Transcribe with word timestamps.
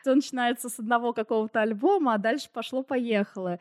Все 0.00 0.14
начинается 0.14 0.68
с 0.68 0.78
одного 0.78 1.12
какого-то 1.12 1.60
альбома, 1.60 2.14
а 2.14 2.18
дальше 2.18 2.48
пошло-поехало 2.52 3.58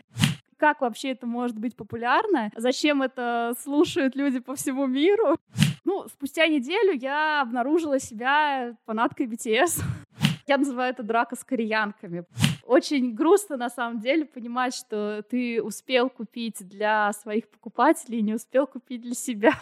как 0.60 0.82
вообще 0.82 1.12
это 1.12 1.26
может 1.26 1.58
быть 1.58 1.76
популярно, 1.76 2.52
зачем 2.56 3.02
это 3.02 3.54
слушают 3.64 4.16
люди 4.16 4.40
по 4.40 4.56
всему 4.56 4.86
миру. 4.88 5.38
Ну, 5.86 6.06
спустя 6.10 6.48
неделю 6.48 6.92
я 6.92 7.42
обнаружила 7.42 8.00
себя 8.00 8.76
фанаткой 8.86 9.28
BTS. 9.28 9.82
Я 10.48 10.58
называю 10.58 10.92
это 10.92 11.02
драка 11.02 11.36
с 11.36 11.44
кореянками. 11.44 12.26
Очень 12.64 13.16
грустно, 13.16 13.56
на 13.56 13.70
самом 13.70 14.00
деле, 14.00 14.26
понимать, 14.26 14.76
что 14.76 15.24
ты 15.30 15.62
успел 15.62 16.10
купить 16.10 16.68
для 16.68 17.14
своих 17.14 17.50
покупателей, 17.50 18.22
не 18.22 18.34
успел 18.34 18.68
купить 18.68 19.02
для 19.02 19.16
себя. 19.16 19.54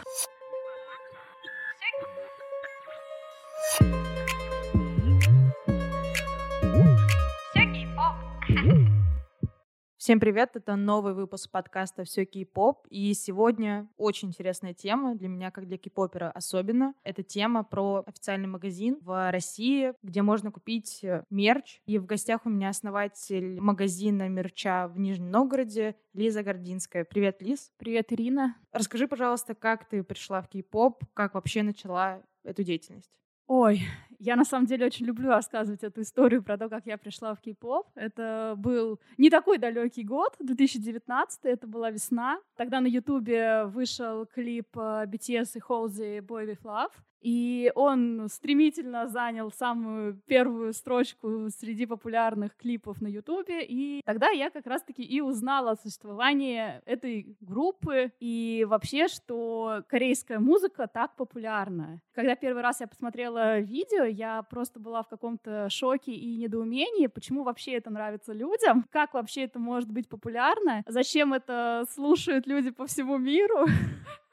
Всем 9.98 10.20
привет, 10.20 10.50
это 10.54 10.76
новый 10.76 11.12
выпуск 11.12 11.50
подкаста 11.50 12.04
«Все 12.04 12.24
кей-поп», 12.24 12.86
и 12.88 13.12
сегодня 13.14 13.88
очень 13.96 14.28
интересная 14.28 14.72
тема, 14.72 15.16
для 15.16 15.26
меня 15.26 15.50
как 15.50 15.66
для 15.66 15.76
кей-попера 15.76 16.30
особенно. 16.30 16.94
Это 17.02 17.24
тема 17.24 17.64
про 17.64 18.04
официальный 18.06 18.46
магазин 18.46 18.98
в 19.00 19.32
России, 19.32 19.94
где 20.04 20.22
можно 20.22 20.52
купить 20.52 21.02
э, 21.02 21.24
мерч, 21.30 21.80
и 21.86 21.98
в 21.98 22.06
гостях 22.06 22.46
у 22.46 22.48
меня 22.48 22.68
основатель 22.68 23.60
магазина 23.60 24.28
мерча 24.28 24.86
в 24.86 25.00
Нижнем 25.00 25.32
Новгороде 25.32 25.96
Лиза 26.14 26.44
Гординская. 26.44 27.04
Привет, 27.04 27.42
Лиз. 27.42 27.72
Привет, 27.76 28.12
Ирина. 28.12 28.54
Расскажи, 28.70 29.08
пожалуйста, 29.08 29.56
как 29.56 29.88
ты 29.88 30.04
пришла 30.04 30.42
в 30.42 30.48
кей-поп, 30.48 31.02
как 31.12 31.34
вообще 31.34 31.64
начала 31.64 32.22
эту 32.44 32.62
деятельность? 32.62 33.10
Ой, 33.48 33.80
я 34.18 34.36
на 34.36 34.44
самом 34.44 34.66
деле 34.66 34.84
очень 34.84 35.06
люблю 35.06 35.30
рассказывать 35.30 35.82
эту 35.82 36.02
историю 36.02 36.42
про 36.42 36.58
то, 36.58 36.68
как 36.68 36.84
я 36.84 36.98
пришла 36.98 37.34
в 37.34 37.40
кей-поп. 37.40 37.86
Это 37.94 38.54
был 38.58 39.00
не 39.16 39.30
такой 39.30 39.56
далекий 39.56 40.04
год, 40.04 40.36
2019, 40.38 41.40
это 41.44 41.66
была 41.66 41.90
весна. 41.90 42.38
Тогда 42.56 42.80
на 42.80 42.88
Ютубе 42.88 43.64
вышел 43.64 44.26
клип 44.26 44.76
э, 44.76 45.06
BTS 45.06 45.52
и 45.54 45.60
Halsey 45.60 46.20
Boy 46.20 46.46
With 46.46 46.62
Love. 46.62 46.92
И 47.20 47.72
он 47.74 48.28
стремительно 48.30 49.08
занял 49.08 49.50
самую 49.50 50.20
первую 50.26 50.72
строчку 50.72 51.48
среди 51.50 51.86
популярных 51.86 52.56
клипов 52.56 53.00
на 53.00 53.08
Ютубе. 53.08 53.64
И 53.64 54.02
тогда 54.04 54.28
я 54.28 54.50
как 54.50 54.66
раз-таки 54.66 55.02
и 55.02 55.20
узнала 55.20 55.72
о 55.72 55.76
существовании 55.76 56.80
этой 56.84 57.36
группы 57.40 58.12
и 58.20 58.66
вообще, 58.68 59.08
что 59.08 59.82
корейская 59.88 60.38
музыка 60.38 60.86
так 60.86 61.16
популярна. 61.16 62.00
Когда 62.14 62.36
первый 62.36 62.62
раз 62.62 62.80
я 62.80 62.86
посмотрела 62.86 63.58
видео, 63.60 64.04
я 64.04 64.42
просто 64.42 64.80
была 64.80 65.02
в 65.02 65.08
каком-то 65.08 65.68
шоке 65.70 66.12
и 66.12 66.36
недоумении, 66.36 67.06
почему 67.06 67.42
вообще 67.42 67.72
это 67.72 67.90
нравится 67.90 68.32
людям, 68.32 68.84
как 68.90 69.14
вообще 69.14 69.42
это 69.42 69.58
может 69.58 69.90
быть 69.90 70.08
популярно, 70.08 70.82
зачем 70.86 71.32
это 71.32 71.84
слушают 71.90 72.46
люди 72.46 72.70
по 72.70 72.86
всему 72.86 73.18
миру. 73.18 73.66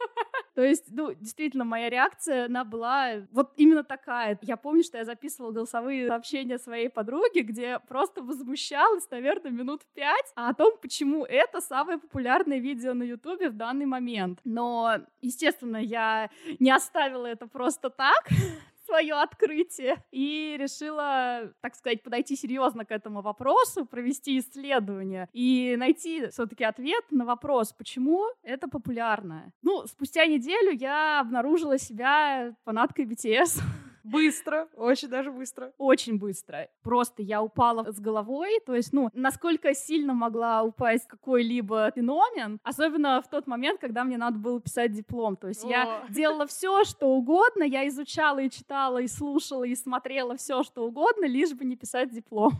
То 0.55 0.61
есть, 0.61 0.85
ну, 0.89 1.13
действительно, 1.13 1.65
моя 1.65 1.89
реакция, 1.89 2.45
она 2.45 2.63
была 2.63 3.25
вот 3.31 3.51
именно 3.57 3.83
такая. 3.83 4.39
Я 4.41 4.55
помню, 4.55 4.83
что 4.83 4.97
я 4.97 5.03
записывала 5.03 5.51
голосовые 5.51 6.07
сообщения 6.07 6.57
своей 6.57 6.89
подруге, 6.89 7.41
где 7.41 7.79
просто 7.87 8.23
возмущалась, 8.23 9.09
наверное, 9.11 9.51
минут 9.51 9.81
пять 9.93 10.31
о 10.35 10.53
том, 10.53 10.77
почему 10.81 11.25
это 11.25 11.59
самое 11.59 11.97
популярное 11.97 12.59
видео 12.59 12.93
на 12.93 13.03
Ютубе 13.03 13.49
в 13.49 13.57
данный 13.57 13.85
момент. 13.85 14.39
Но, 14.45 14.99
естественно, 15.21 15.77
я 15.77 16.29
не 16.59 16.71
оставила 16.71 17.25
это 17.25 17.47
просто 17.47 17.89
так 17.89 18.29
свое 18.85 19.15
открытие 19.15 20.03
и 20.11 20.55
решила, 20.59 21.53
так 21.61 21.75
сказать, 21.75 22.03
подойти 22.03 22.35
серьезно 22.35 22.85
к 22.85 22.91
этому 22.91 23.21
вопросу, 23.21 23.85
провести 23.85 24.39
исследование 24.39 25.27
и 25.33 25.75
найти 25.77 26.27
все-таки 26.27 26.63
ответ 26.63 27.03
на 27.11 27.25
вопрос, 27.25 27.73
почему 27.73 28.25
это 28.43 28.67
популярно. 28.67 29.51
Ну, 29.61 29.85
спустя 29.87 30.25
неделю 30.25 30.71
я 30.71 31.19
обнаружила 31.19 31.77
себя 31.77 32.55
фанаткой 32.65 33.05
BTS. 33.05 33.61
Быстро, 34.05 34.67
очень 34.75 35.07
даже 35.07 35.31
быстро. 35.31 35.73
Очень 35.79 36.19
быстро. 36.19 36.69
Просто 36.83 37.23
я 37.23 37.41
упала 37.41 37.91
с 37.91 37.99
головой, 37.99 38.59
то 38.65 38.75
есть, 38.75 38.93
ну, 38.93 39.09
насколько 39.13 39.73
сильно 39.73 40.13
могла 40.13 40.61
упасть 40.63 41.07
какой-либо 41.07 41.91
феномен, 41.95 42.59
особенно 42.63 43.19
в 43.21 43.29
тот 43.29 43.47
момент, 43.47 43.81
когда 43.81 44.03
мне 44.03 44.17
надо 44.17 44.37
было 44.37 44.61
писать 44.61 44.91
диплом. 44.91 45.35
То 45.35 45.47
есть 45.47 45.65
О. 45.65 45.69
я 45.69 46.03
делала 46.09 46.45
все, 46.45 46.83
что 46.83 47.07
угодно, 47.07 47.63
я 47.63 47.87
изучала 47.87 48.39
и 48.39 48.49
читала, 48.49 49.01
и 49.01 49.07
слушала, 49.07 49.63
и 49.63 49.73
смотрела 49.75 50.37
все, 50.37 50.61
что 50.61 50.85
угодно, 50.85 51.25
лишь 51.25 51.53
бы 51.53 51.65
не 51.65 51.75
писать 51.75 52.11
диплом. 52.11 52.53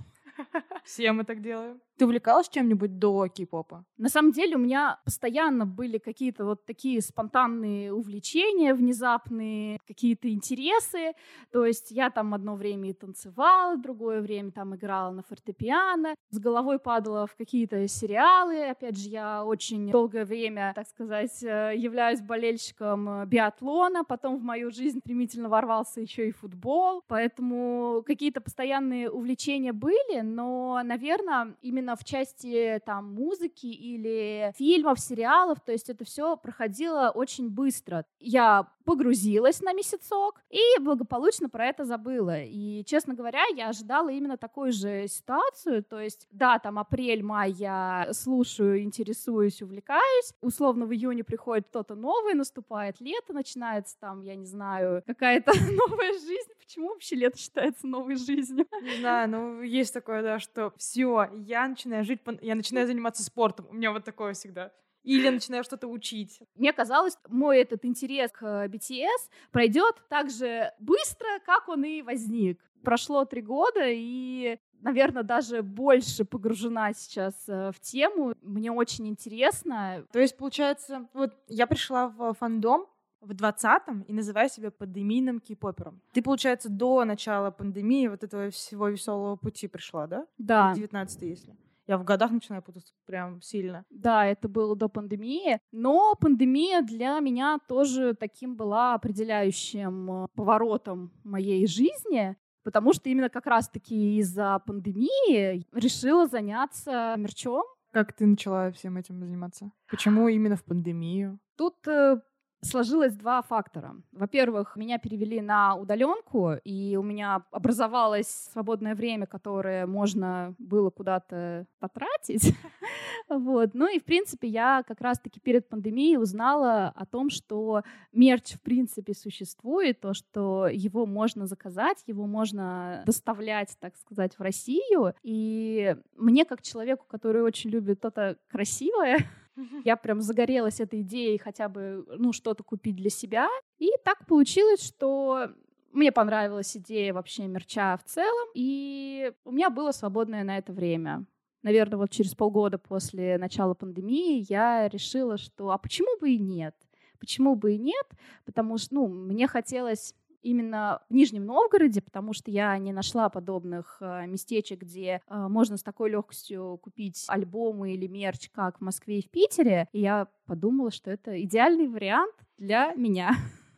Все 0.83 1.11
мы 1.11 1.23
так 1.23 1.41
делаем. 1.41 1.79
Ты 1.97 2.05
увлекалась 2.05 2.49
чем-нибудь 2.49 2.99
до 2.99 3.27
кей-попа? 3.27 3.85
На 3.97 4.09
самом 4.09 4.31
деле 4.31 4.57
у 4.57 4.59
меня 4.59 4.99
постоянно 5.05 5.65
были 5.65 5.97
какие-то 5.97 6.43
вот 6.43 6.65
такие 6.65 7.01
спонтанные 7.01 7.93
увлечения, 7.93 8.73
внезапные 8.73 9.79
какие-то 9.87 10.29
интересы. 10.29 11.13
То 11.51 11.65
есть 11.65 11.91
я 11.91 12.09
там 12.09 12.33
одно 12.33 12.55
время 12.55 12.89
и 12.89 12.93
танцевала, 12.93 13.77
другое 13.77 14.21
время 14.21 14.51
там 14.51 14.75
играла 14.75 15.11
на 15.11 15.23
фортепиано, 15.23 16.15
с 16.31 16.39
головой 16.39 16.79
падала 16.79 17.27
в 17.27 17.35
какие-то 17.37 17.87
сериалы. 17.87 18.67
Опять 18.67 18.97
же, 18.97 19.09
я 19.09 19.45
очень 19.45 19.89
долгое 19.89 20.25
время, 20.25 20.73
так 20.75 20.87
сказать, 20.87 21.41
э, 21.43 21.73
являюсь 21.77 22.19
болельщиком 22.19 23.21
э, 23.21 23.25
биатлона. 23.25 24.03
Потом 24.03 24.37
в 24.37 24.43
мою 24.43 24.69
жизнь 24.69 24.99
стремительно 24.99 25.47
ворвался 25.47 26.01
еще 26.01 26.27
и 26.27 26.31
футбол. 26.31 27.03
Поэтому 27.07 28.03
какие-то 28.05 28.41
постоянные 28.41 29.09
увлечения 29.09 29.71
были, 29.71 30.19
но, 30.19 30.81
наверное, 30.83 31.55
именно 31.61 31.84
именно 31.85 31.95
в 31.95 32.03
части 32.03 32.81
там 32.85 33.13
музыки 33.13 33.67
или 33.67 34.51
фильмов, 34.57 34.99
сериалов, 34.99 35.59
то 35.59 35.71
есть 35.71 35.89
это 35.89 36.03
все 36.03 36.35
проходило 36.35 37.11
очень 37.13 37.49
быстро. 37.49 38.05
Я 38.19 38.67
погрузилась 38.85 39.61
на 39.61 39.73
месяцок 39.73 40.41
и 40.49 40.61
благополучно 40.79 41.49
про 41.49 41.67
это 41.67 41.85
забыла. 41.85 42.41
И, 42.43 42.83
честно 42.85 43.13
говоря, 43.13 43.43
я 43.55 43.69
ожидала 43.69 44.09
именно 44.09 44.37
такую 44.37 44.71
же 44.71 45.07
ситуацию, 45.07 45.83
то 45.83 45.99
есть, 45.99 46.27
да, 46.31 46.59
там 46.59 46.79
апрель-май 46.79 47.51
я 47.51 48.09
слушаю, 48.11 48.81
интересуюсь, 48.81 49.61
увлекаюсь, 49.61 50.33
условно 50.41 50.85
в 50.85 50.93
июне 50.93 51.23
приходит 51.23 51.67
кто-то 51.67 51.95
новый, 51.95 52.35
наступает 52.35 53.01
лето, 53.01 53.33
начинается 53.33 53.99
там, 53.99 54.21
я 54.21 54.35
не 54.35 54.45
знаю, 54.45 55.03
какая-то 55.05 55.51
новая 55.89 56.13
жизнь. 56.13 56.49
Почему 56.59 56.89
вообще 56.89 57.15
лето 57.15 57.37
считается 57.37 57.87
новой 57.87 58.15
жизнью? 58.15 58.67
Не 58.81 58.99
знаю, 58.99 59.29
ну 59.29 59.61
есть 59.61 59.93
такое, 59.93 60.21
да, 60.21 60.39
что 60.39 60.73
все, 60.77 61.29
я 61.33 61.67
начинаю 61.75 62.03
жить, 62.03 62.21
я 62.41 62.55
начинаю 62.55 62.87
заниматься 62.87 63.23
спортом. 63.23 63.67
У 63.69 63.73
меня 63.73 63.91
вот 63.91 64.03
такое 64.03 64.33
всегда 64.33 64.71
или 65.05 65.29
начинаю 65.29 65.63
что-то 65.63 65.87
учить. 65.87 66.41
Мне 66.55 66.73
казалось, 66.73 67.17
мой 67.29 67.59
этот 67.59 67.85
интерес 67.85 68.31
к 68.31 68.65
BTS 68.65 69.29
пройдет 69.51 69.95
так 70.09 70.31
же 70.31 70.73
быстро, 70.79 71.27
как 71.45 71.69
он 71.69 71.83
и 71.83 72.01
возник. 72.01 72.59
Прошло 72.83 73.25
три 73.25 73.41
года, 73.41 73.83
и 73.85 74.57
наверное, 74.81 75.23
даже 75.23 75.63
больше 75.63 76.25
погружена 76.25 76.93
сейчас 76.93 77.33
э, 77.47 77.71
в 77.71 77.79
тему. 77.79 78.35
Мне 78.41 78.71
очень 78.71 79.07
интересно. 79.07 80.05
То 80.11 80.19
есть, 80.19 80.37
получается, 80.37 81.07
вот 81.13 81.33
я 81.47 81.65
пришла 81.65 82.09
в 82.09 82.33
фандом 82.35 82.85
в 83.21 83.31
20-м 83.31 84.01
и 84.01 84.13
называю 84.13 84.49
себя 84.49 84.69
пандемийным 84.69 85.39
кей-попером. 85.39 85.99
Ты, 86.13 86.21
получается, 86.21 86.69
до 86.69 87.03
начала 87.05 87.49
пандемии 87.49 88.07
вот 88.07 88.23
этого 88.23 88.51
всего 88.51 88.87
веселого 88.89 89.35
пути 89.35 89.67
пришла, 89.67 90.05
да? 90.05 90.27
Да. 90.37 90.73
19 90.75 91.21
если. 91.23 91.55
Я 91.87 91.97
в 91.97 92.03
годах 92.03 92.31
начинаю 92.31 92.63
путаться 92.63 92.93
прям 93.05 93.41
сильно. 93.41 93.85
Да, 93.89 94.25
это 94.25 94.49
было 94.49 94.75
до 94.75 94.87
пандемии. 94.87 95.59
Но 95.71 96.15
пандемия 96.15 96.81
для 96.81 97.19
меня 97.19 97.59
тоже 97.67 98.15
таким 98.15 98.55
была 98.55 98.95
определяющим 98.95 100.23
э, 100.23 100.27
поворотом 100.35 101.11
моей 101.23 101.67
жизни. 101.67 102.35
Потому 102.63 102.93
что 102.93 103.09
именно 103.09 103.29
как 103.29 103.45
раз-таки 103.45 104.17
из-за 104.17 104.59
пандемии 104.65 105.67
решила 105.71 106.27
заняться 106.27 107.13
мерчом. 107.17 107.63
Как 107.91 108.11
ты 108.13 108.25
начала 108.25 108.71
всем 108.71 108.97
этим 108.97 109.19
заниматься? 109.19 109.71
Почему 109.87 110.27
именно 110.27 110.55
в 110.55 110.63
пандемию? 110.63 111.39
Тут 111.55 111.87
э, 111.87 112.19
сложилось 112.65 113.15
два 113.15 113.41
фактора. 113.41 113.95
Во-первых, 114.11 114.75
меня 114.75 114.97
перевели 114.97 115.41
на 115.41 115.75
удаленку, 115.75 116.53
и 116.63 116.95
у 116.97 117.03
меня 117.03 117.43
образовалось 117.51 118.49
свободное 118.53 118.95
время, 118.95 119.25
которое 119.25 119.85
можно 119.85 120.55
было 120.57 120.89
куда-то 120.89 121.67
потратить. 121.79 122.55
вот. 123.29 123.73
Ну 123.73 123.87
и, 123.87 123.99
в 123.99 124.03
принципе, 124.03 124.47
я 124.47 124.83
как 124.87 125.01
раз-таки 125.01 125.39
перед 125.39 125.69
пандемией 125.69 126.17
узнала 126.17 126.87
о 126.95 127.05
том, 127.05 127.29
что 127.29 127.83
мерч, 128.11 128.53
в 128.53 128.61
принципе, 128.61 129.13
существует, 129.13 129.99
то, 129.99 130.13
что 130.13 130.67
его 130.67 131.05
можно 131.05 131.47
заказать, 131.47 132.03
его 132.07 132.25
можно 132.25 133.03
доставлять, 133.05 133.75
так 133.79 133.95
сказать, 133.97 134.37
в 134.37 134.41
Россию. 134.41 135.13
И 135.23 135.95
мне, 136.15 136.45
как 136.45 136.61
человеку, 136.61 137.05
который 137.07 137.43
очень 137.43 137.69
любит 137.69 137.99
что-то 137.99 138.37
красивое, 138.47 139.17
я 139.83 139.95
прям 139.97 140.21
загорелась 140.21 140.79
этой 140.79 141.01
идеей 141.01 141.37
хотя 141.37 141.69
бы, 141.69 142.05
ну, 142.17 142.33
что-то 142.33 142.63
купить 142.63 142.95
для 142.95 143.09
себя. 143.09 143.47
И 143.79 143.89
так 144.03 144.25
получилось, 144.27 144.83
что 144.83 145.49
Мне 145.91 146.11
понравилась 146.11 146.75
идея 146.75 147.13
вообще 147.13 147.47
мерча 147.47 147.97
в 147.97 148.03
целом, 148.03 148.49
и 148.53 149.31
у 149.45 149.51
меня 149.51 149.69
было 149.69 149.91
свободное 149.93 150.43
на 150.43 150.57
это 150.57 150.73
время. 150.73 151.25
Наверное, 151.63 151.97
вот 151.97 152.11
через 152.11 152.35
полгода 152.35 152.77
после 152.77 153.37
начала 153.37 153.73
пандемии 153.75 154.45
я 154.49 154.89
решила, 154.89 155.37
что 155.37 155.71
а 155.71 155.77
почему 155.77 156.19
бы 156.19 156.31
и 156.31 156.37
нет? 156.37 156.75
Почему 157.19 157.55
бы 157.55 157.75
и 157.75 157.77
нет? 157.77 158.05
Потому 158.45 158.77
что, 158.77 158.95
ну, 158.95 159.07
мне 159.07 159.47
хотелось 159.47 160.13
именно 160.45 161.01
в 161.09 161.13
Нижнем 161.13 161.45
Новгороде, 161.45 162.01
потому 162.01 162.33
что 162.33 162.51
я 162.51 162.77
не 162.77 162.93
нашла 162.93 163.29
подобных 163.29 163.97
э, 163.99 164.27
местечек, 164.27 164.81
где 164.81 165.21
э, 165.27 165.47
можно 165.47 165.77
с 165.77 165.83
такой 165.83 166.11
легкостью 166.11 166.79
купить 166.81 167.25
альбомы 167.27 167.93
или 167.93 168.07
мерч, 168.07 168.49
как 168.51 168.77
в 168.77 168.81
Москве 168.81 169.19
и 169.19 169.27
в 169.27 169.29
Питере. 169.31 169.87
И 169.91 170.01
я 170.01 170.27
подумала, 170.45 170.91
что 170.91 171.09
это 171.11 171.41
идеальный 171.43 171.87
вариант 171.87 172.35
для 172.57 172.93
меня. 172.93 173.35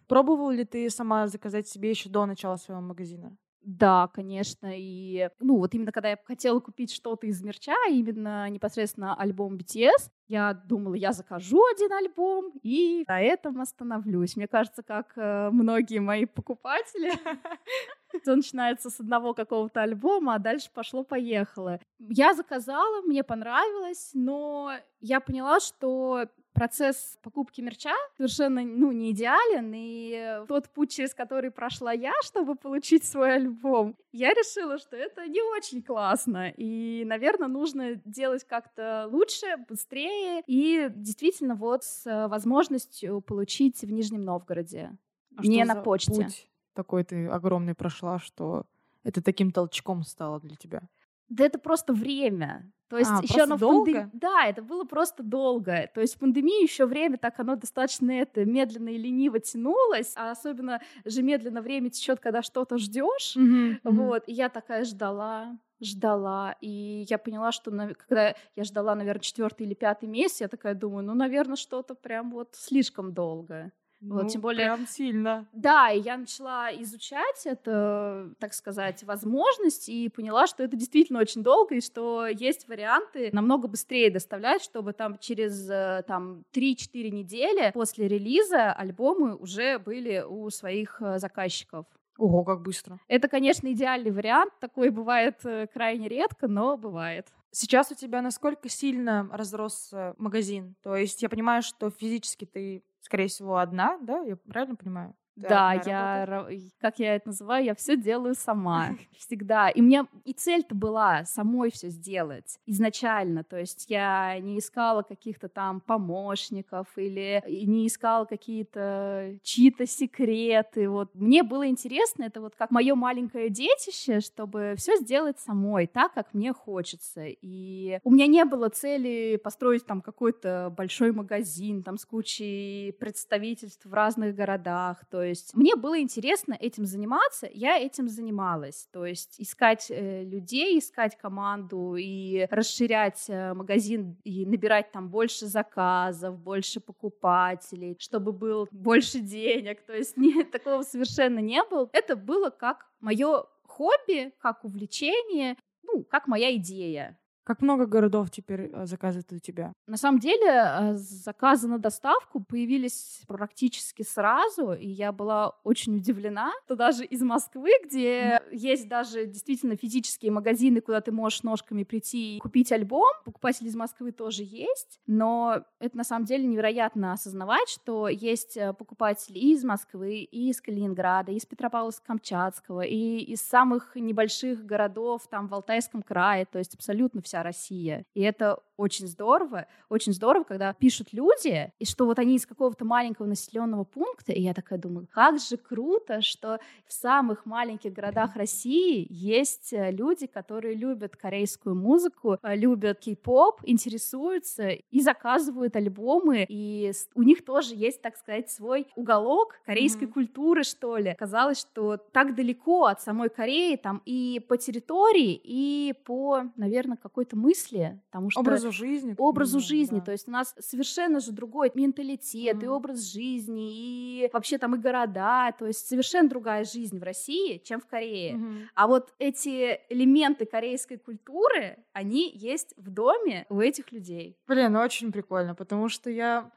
Пробовала 0.08 0.52
ли 0.52 0.66
ты 0.66 0.90
сама 0.90 1.28
заказать 1.28 1.68
себе 1.68 1.90
еще 1.90 2.10
до 2.10 2.26
начала 2.26 2.58
своего 2.58 2.82
магазина? 2.82 3.36
Да, 3.62 4.08
конечно. 4.14 4.70
И, 4.74 5.30
ну, 5.40 5.58
вот 5.58 5.74
именно 5.74 5.92
когда 5.92 6.10
я 6.10 6.18
хотела 6.24 6.60
купить 6.60 6.92
что-то 6.94 7.28
из 7.28 7.42
мерча, 7.42 7.76
именно 7.90 8.50
непосредственно 8.50 9.14
альбом 9.16 9.58
BTS, 9.58 10.10
я 10.28 10.54
думала, 10.54 10.94
я 10.94 11.12
закажу 11.12 11.62
один 11.74 11.92
альбом 11.94 12.52
и 12.64 13.04
на 13.08 13.22
этом 13.22 13.60
остановлюсь. 13.60 14.36
Мне 14.36 14.48
кажется, 14.48 14.84
как 14.84 15.14
э, 15.18 15.50
многие 15.52 16.00
мои 16.00 16.26
покупатели, 16.26 17.12
все 18.22 18.36
начинается 18.36 18.90
с 18.90 19.00
одного 19.00 19.34
какого-то 19.34 19.82
альбома, 19.82 20.36
а 20.36 20.40
дальше 20.40 20.70
пошло-поехало. 20.74 21.80
Я 22.00 22.34
заказала, 22.34 23.02
мне 23.02 23.24
понравилось, 23.24 24.12
но 24.14 24.72
я 25.02 25.20
поняла, 25.20 25.60
что 25.60 26.28
процесс 26.58 27.18
покупки 27.22 27.62
мерча 27.62 27.94
совершенно 28.18 28.64
ну, 28.64 28.92
не 28.92 29.12
идеален, 29.12 29.72
и 29.76 30.44
тот 30.48 30.70
путь, 30.70 30.92
через 30.92 31.14
который 31.14 31.52
прошла 31.52 31.92
я, 31.92 32.14
чтобы 32.24 32.56
получить 32.56 33.06
свой 33.06 33.36
альбом, 33.36 33.96
я 34.12 34.30
решила, 34.30 34.78
что 34.78 34.96
это 34.96 35.28
не 35.28 35.42
очень 35.42 35.84
классно, 35.84 36.50
и, 36.50 37.04
наверное, 37.06 37.48
нужно 37.48 37.96
делать 38.06 38.44
как-то 38.44 39.08
лучше, 39.12 39.46
быстрее, 39.70 40.44
и 40.48 40.90
действительно 40.90 41.56
вот 41.56 41.84
с 41.84 42.28
возможностью 42.28 43.22
получить 43.22 43.82
в 43.82 43.92
Нижнем 43.92 44.24
Новгороде, 44.24 44.98
а 45.36 45.42
не 45.44 45.64
на 45.64 45.76
почте. 45.76 46.24
Путь 46.24 46.48
такой 46.78 47.04
ты 47.04 47.28
огромный 47.28 47.74
прошла, 47.74 48.20
что 48.20 48.66
это 49.04 49.22
таким 49.22 49.52
толчком 49.52 50.04
стало 50.04 50.40
для 50.40 50.56
тебя? 50.56 50.84
Да 51.30 51.46
это 51.46 51.60
просто 51.60 51.94
время. 51.94 52.72
То 52.90 52.98
есть 52.98 53.12
а, 53.12 53.20
еще 53.22 53.42
оно 53.42 53.58
долго? 53.58 53.92
Пандем... 53.92 54.12
Да, 54.14 54.46
это 54.46 54.62
было 54.62 54.86
просто 54.86 55.22
долго. 55.22 55.90
То 55.94 56.00
есть 56.00 56.16
в 56.16 56.20
пандемии 56.20 56.64
еще 56.64 56.86
время 56.86 57.18
так 57.18 57.38
оно 57.40 57.56
достаточно 57.56 58.12
это 58.12 58.46
медленно 58.46 58.90
и 58.90 58.98
лениво 58.98 59.40
тянулось, 59.40 60.14
а 60.16 60.32
особенно 60.32 60.82
же 61.04 61.22
медленно 61.22 61.62
время 61.62 61.90
течет, 61.90 62.20
когда 62.20 62.42
что-то 62.42 62.78
ждешь. 62.78 63.36
Mm-hmm. 63.36 63.80
Вот, 63.84 64.24
и 64.28 64.34
я 64.34 64.48
такая 64.48 64.86
ждала, 64.86 65.58
ждала, 65.82 66.56
и 66.62 67.06
я 67.10 67.18
поняла, 67.18 67.52
что 67.52 67.72
когда 67.72 68.36
я 68.56 68.64
ждала, 68.64 68.96
наверное, 68.96 69.22
четвертый 69.22 69.66
или 69.68 69.74
пятый 69.74 70.08
месяц, 70.08 70.42
я 70.42 70.48
такая 70.48 70.74
думаю, 70.74 71.04
ну, 71.06 71.14
наверное, 71.14 71.58
что-то 71.58 71.94
прям 71.94 72.32
вот 72.32 72.56
слишком 72.56 73.14
долго. 73.14 73.74
Ну, 74.00 74.16
вот, 74.16 74.28
тем 74.28 74.42
более, 74.42 74.68
прям 74.68 74.88
сильно. 74.88 75.48
Да, 75.54 75.90
и 75.90 76.00
я 76.00 76.18
начала 76.18 76.72
изучать 76.82 77.46
это, 77.46 78.32
так 78.40 78.54
сказать, 78.54 79.04
возможность 79.04 79.90
и 79.90 80.08
поняла, 80.10 80.46
что 80.46 80.64
это 80.64 80.76
действительно 80.78 81.20
очень 81.20 81.42
долго 81.42 81.76
и 81.76 81.82
что 81.82 82.28
есть 82.28 82.68
варианты 82.68 83.30
намного 83.34 83.68
быстрее 83.68 84.12
доставлять, 84.12 84.62
чтобы 84.62 84.94
там 84.94 85.18
через 85.18 85.68
э, 85.70 86.04
там 86.08 86.44
3-4 86.54 87.10
недели 87.10 87.72
после 87.74 88.08
релиза 88.08 88.72
альбомы 88.72 89.36
уже 89.36 89.80
были 89.80 90.24
у 90.28 90.50
своих 90.52 91.02
э, 91.02 91.18
заказчиков. 91.18 91.86
Ого, 92.18 92.44
как 92.44 92.62
быстро. 92.62 93.00
Это, 93.08 93.28
конечно, 93.28 93.72
идеальный 93.72 94.12
вариант. 94.12 94.54
Такой 94.60 94.90
бывает 94.90 95.40
э, 95.44 95.68
крайне 95.68 96.08
редко, 96.08 96.48
но 96.48 96.78
бывает. 96.78 97.28
Сейчас 97.52 97.92
у 97.92 97.96
тебя 97.96 98.22
насколько 98.22 98.70
сильно 98.70 99.30
разросся 99.32 100.14
магазин? 100.18 100.76
То 100.84 100.96
есть 100.96 101.22
я 101.22 101.30
понимаю, 101.30 101.62
что 101.64 101.90
физически 101.90 102.46
ты 102.46 102.84
скорее 103.08 103.28
всего, 103.30 103.58
одна, 103.58 103.98
да? 104.00 104.22
Я 104.24 104.36
правильно 104.38 104.76
понимаю? 104.76 105.16
Да, 105.38 105.74
я, 105.86 106.48
как 106.80 107.00
я 107.00 107.16
это 107.16 107.28
называю, 107.30 107.66
я 107.66 107.76
все 107.76 107.96
делаю 107.96 108.34
сама, 108.36 108.90
всегда. 109.18 109.70
И 109.70 109.82
меня 109.82 110.08
и 110.26 110.34
цель-то 110.34 110.74
была 110.74 111.26
самой 111.26 111.72
все 111.72 111.90
сделать 111.90 112.60
изначально. 112.66 113.44
То 113.44 113.58
есть 113.58 113.86
я 113.90 114.40
не 114.40 114.60
искала 114.60 115.04
каких-то 115.04 115.48
там 115.48 115.80
помощников 115.80 116.88
или 116.98 117.44
не 117.48 117.88
искала 117.88 118.26
какие-то 118.26 119.38
чьи-то 119.44 119.86
секреты. 119.86 120.90
Вот 120.90 121.14
мне 121.14 121.44
было 121.44 121.68
интересно, 121.68 122.24
это 122.24 122.42
вот 122.42 122.56
как 122.56 122.72
мое 122.72 122.96
маленькое 122.96 123.50
детище, 123.50 124.20
чтобы 124.20 124.74
все 124.78 124.98
сделать 124.98 125.40
самой, 125.40 125.88
так, 125.88 126.14
как 126.14 126.34
мне 126.34 126.52
хочется. 126.54 127.26
И 127.26 128.00
у 128.04 128.12
меня 128.12 128.28
не 128.28 128.44
было 128.46 128.70
цели 128.70 129.40
построить 129.44 129.86
там 129.86 130.02
какой-то 130.02 130.74
большой 130.76 131.12
магазин 131.12 131.84
там 131.84 131.98
с 131.98 132.06
кучей 132.06 132.94
представительств 133.00 133.86
в 133.86 133.94
разных 133.94 134.36
городах. 134.36 135.06
То 135.12 135.24
есть 135.28 135.54
мне 135.54 135.76
было 135.76 136.00
интересно 136.00 136.56
этим 136.60 136.86
заниматься, 136.86 137.50
я 137.52 137.78
этим 137.78 138.08
занималась. 138.08 138.88
То 138.92 139.06
есть 139.06 139.36
искать 139.40 139.88
э, 139.90 140.24
людей, 140.24 140.80
искать 140.80 141.18
команду 141.18 141.96
и 141.96 142.48
расширять 142.50 143.26
э, 143.30 143.54
магазин 143.54 144.18
и 144.24 144.46
набирать 144.46 144.92
там 144.92 145.10
больше 145.10 145.46
заказов, 145.46 146.40
больше 146.40 146.80
покупателей, 146.80 147.96
чтобы 148.00 148.32
было 148.32 148.68
больше 148.72 149.20
денег. 149.20 149.86
То 149.86 149.94
есть 149.94 150.18
нет, 150.18 150.52
такого 150.52 150.82
совершенно 150.84 151.40
не 151.40 151.64
было. 151.64 151.90
Это 151.94 152.16
было 152.16 152.50
как 152.50 152.86
мое 153.00 153.46
хобби, 153.64 154.34
как 154.40 154.64
увлечение, 154.64 155.56
ну, 155.84 156.04
как 156.04 156.28
моя 156.28 156.56
идея. 156.56 157.18
Как 157.48 157.62
много 157.62 157.86
городов 157.86 158.30
теперь 158.30 158.70
э, 158.74 158.86
заказывают 158.86 159.32
у 159.32 159.40
тебя? 159.40 159.72
На 159.88 159.96
самом 159.96 160.20
деле 160.20 160.50
э, 160.50 160.96
заказы 160.98 161.70
на 161.70 161.80
доставку 161.80 162.42
появились 162.42 163.22
практически 163.26 164.04
сразу, 164.04 164.74
и 164.74 164.90
я 164.90 165.14
была 165.14 165.54
очень 165.64 165.96
удивлена, 165.96 166.52
что 166.66 166.76
даже 166.76 167.06
из 167.06 167.22
Москвы, 167.22 167.70
где 167.86 168.42
есть 168.52 168.90
даже 168.90 169.28
действительно 169.28 169.78
физические 169.78 170.34
магазины, 170.34 170.82
куда 170.82 171.00
ты 171.00 171.14
можешь 171.14 171.44
ножками 171.44 171.86
прийти 171.86 172.36
и 172.36 172.40
купить 172.40 172.74
альбом, 172.74 173.08
покупатели 173.24 173.70
из 173.70 173.78
Москвы 173.78 174.12
тоже 174.12 174.44
есть, 174.44 175.00
но 175.08 175.64
это 175.80 175.96
на 175.96 176.04
самом 176.04 176.26
деле 176.26 176.46
невероятно 176.46 177.14
осознавать, 177.14 177.70
что 177.70 178.10
есть 178.10 178.58
э, 178.58 178.74
покупатели 178.74 179.40
и 179.40 179.54
из 179.54 179.64
Москвы, 179.64 180.18
и 180.18 180.50
из 180.50 180.60
Калининграда, 180.60 181.32
и 181.32 181.36
из 181.36 181.46
Петропавловска-Камчатского, 181.46 182.86
и 182.86 183.20
из 183.20 183.42
самых 183.42 183.96
небольших 183.96 184.66
городов 184.66 185.30
там 185.30 185.48
в 185.48 185.54
Алтайском 185.54 186.04
крае, 186.04 186.46
то 186.46 186.60
есть 186.60 186.76
абсолютно 186.76 187.22
вся 187.22 187.37
вся 187.38 187.44
Россия. 187.44 188.06
И 188.14 188.22
это 188.22 188.58
очень 188.78 189.08
здорово, 189.08 189.68
очень 189.90 190.14
здорово, 190.14 190.44
когда 190.44 190.74
пишут 190.74 191.10
люди, 191.12 191.72
и 191.80 191.86
что 191.86 192.06
вот 192.06 192.20
они 192.20 192.36
из 192.36 192.46
какого-то 192.46 192.86
маленького 192.86 193.26
населенного 193.26 193.84
пункта, 193.84 194.32
и 194.32 194.42
я 194.42 194.54
такая 194.54 194.80
думаю, 194.80 195.08
как 195.12 195.40
же 195.40 195.58
круто, 195.58 196.22
что 196.22 196.60
в 196.86 196.94
самых 196.94 197.46
маленьких 197.46 197.92
городах 197.92 198.36
России 198.36 199.08
есть 199.10 199.74
э, 199.74 199.92
люди, 199.92 200.28
которые 200.28 200.76
любят 200.76 201.16
корейскую 201.16 201.76
музыку, 201.76 202.38
э, 202.42 202.56
любят 202.56 203.00
кей-поп, 203.00 203.62
интересуются 203.64 204.70
и 204.70 205.02
заказывают 205.02 205.76
альбомы, 205.76 206.46
и 206.48 206.92
у 207.16 207.24
них 207.24 207.44
тоже 207.44 207.76
есть, 207.76 208.02
так 208.02 208.16
сказать, 208.16 208.50
свой 208.52 208.88
уголок 208.96 209.60
корейской 209.66 210.06
mm-hmm. 210.06 210.12
культуры, 210.12 210.64
что 210.64 210.98
ли. 210.98 211.16
Казалось, 211.18 211.60
что 211.60 211.98
так 211.98 212.36
далеко 212.36 212.86
от 212.86 213.02
самой 213.02 213.30
Кореи, 213.30 213.76
там 213.76 214.02
и 214.06 214.40
по 214.48 214.58
территории, 214.58 215.40
и 215.44 215.94
по, 216.06 216.44
наверное, 216.56 216.98
какой-то 216.98 217.36
мысли, 217.36 218.00
потому 218.10 218.30
что 218.30 218.40
образу 218.40 218.67
жизни. 218.72 219.16
Образу 219.18 219.60
жизни. 219.60 220.00
Да. 220.00 220.06
То 220.06 220.12
есть 220.12 220.28
у 220.28 220.32
нас 220.32 220.56
совершенно 220.60 221.20
же 221.20 221.32
другой 221.32 221.72
менталитет, 221.74 222.58
mm. 222.58 222.64
и 222.64 222.68
образ 222.68 223.12
жизни, 223.12 223.72
и 223.72 224.30
вообще 224.34 224.58
там 224.58 224.76
и 224.76 224.80
города. 224.80 225.52
То 225.58 225.66
есть 225.68 225.88
совершенно 225.88 226.30
другая 226.30 226.64
жизнь 226.64 227.00
в 227.00 227.04
России, 227.04 227.58
чем 227.64 227.82
в 227.82 227.88
Корее. 227.88 228.34
Mm-hmm. 228.36 228.66
А 228.76 228.88
вот 228.88 229.14
эти 229.20 229.80
элементы 229.90 230.46
корейской 230.46 230.98
культуры, 230.98 231.78
они 231.94 232.32
есть 232.34 232.74
в 232.78 232.90
доме 232.90 233.46
у 233.50 233.60
этих 233.60 233.92
людей. 233.92 234.38
Блин, 234.48 234.74
ну 234.74 234.80
очень 234.80 235.12
прикольно, 235.12 235.56
потому 235.56 235.90
что 235.90 236.10
я 236.10 236.52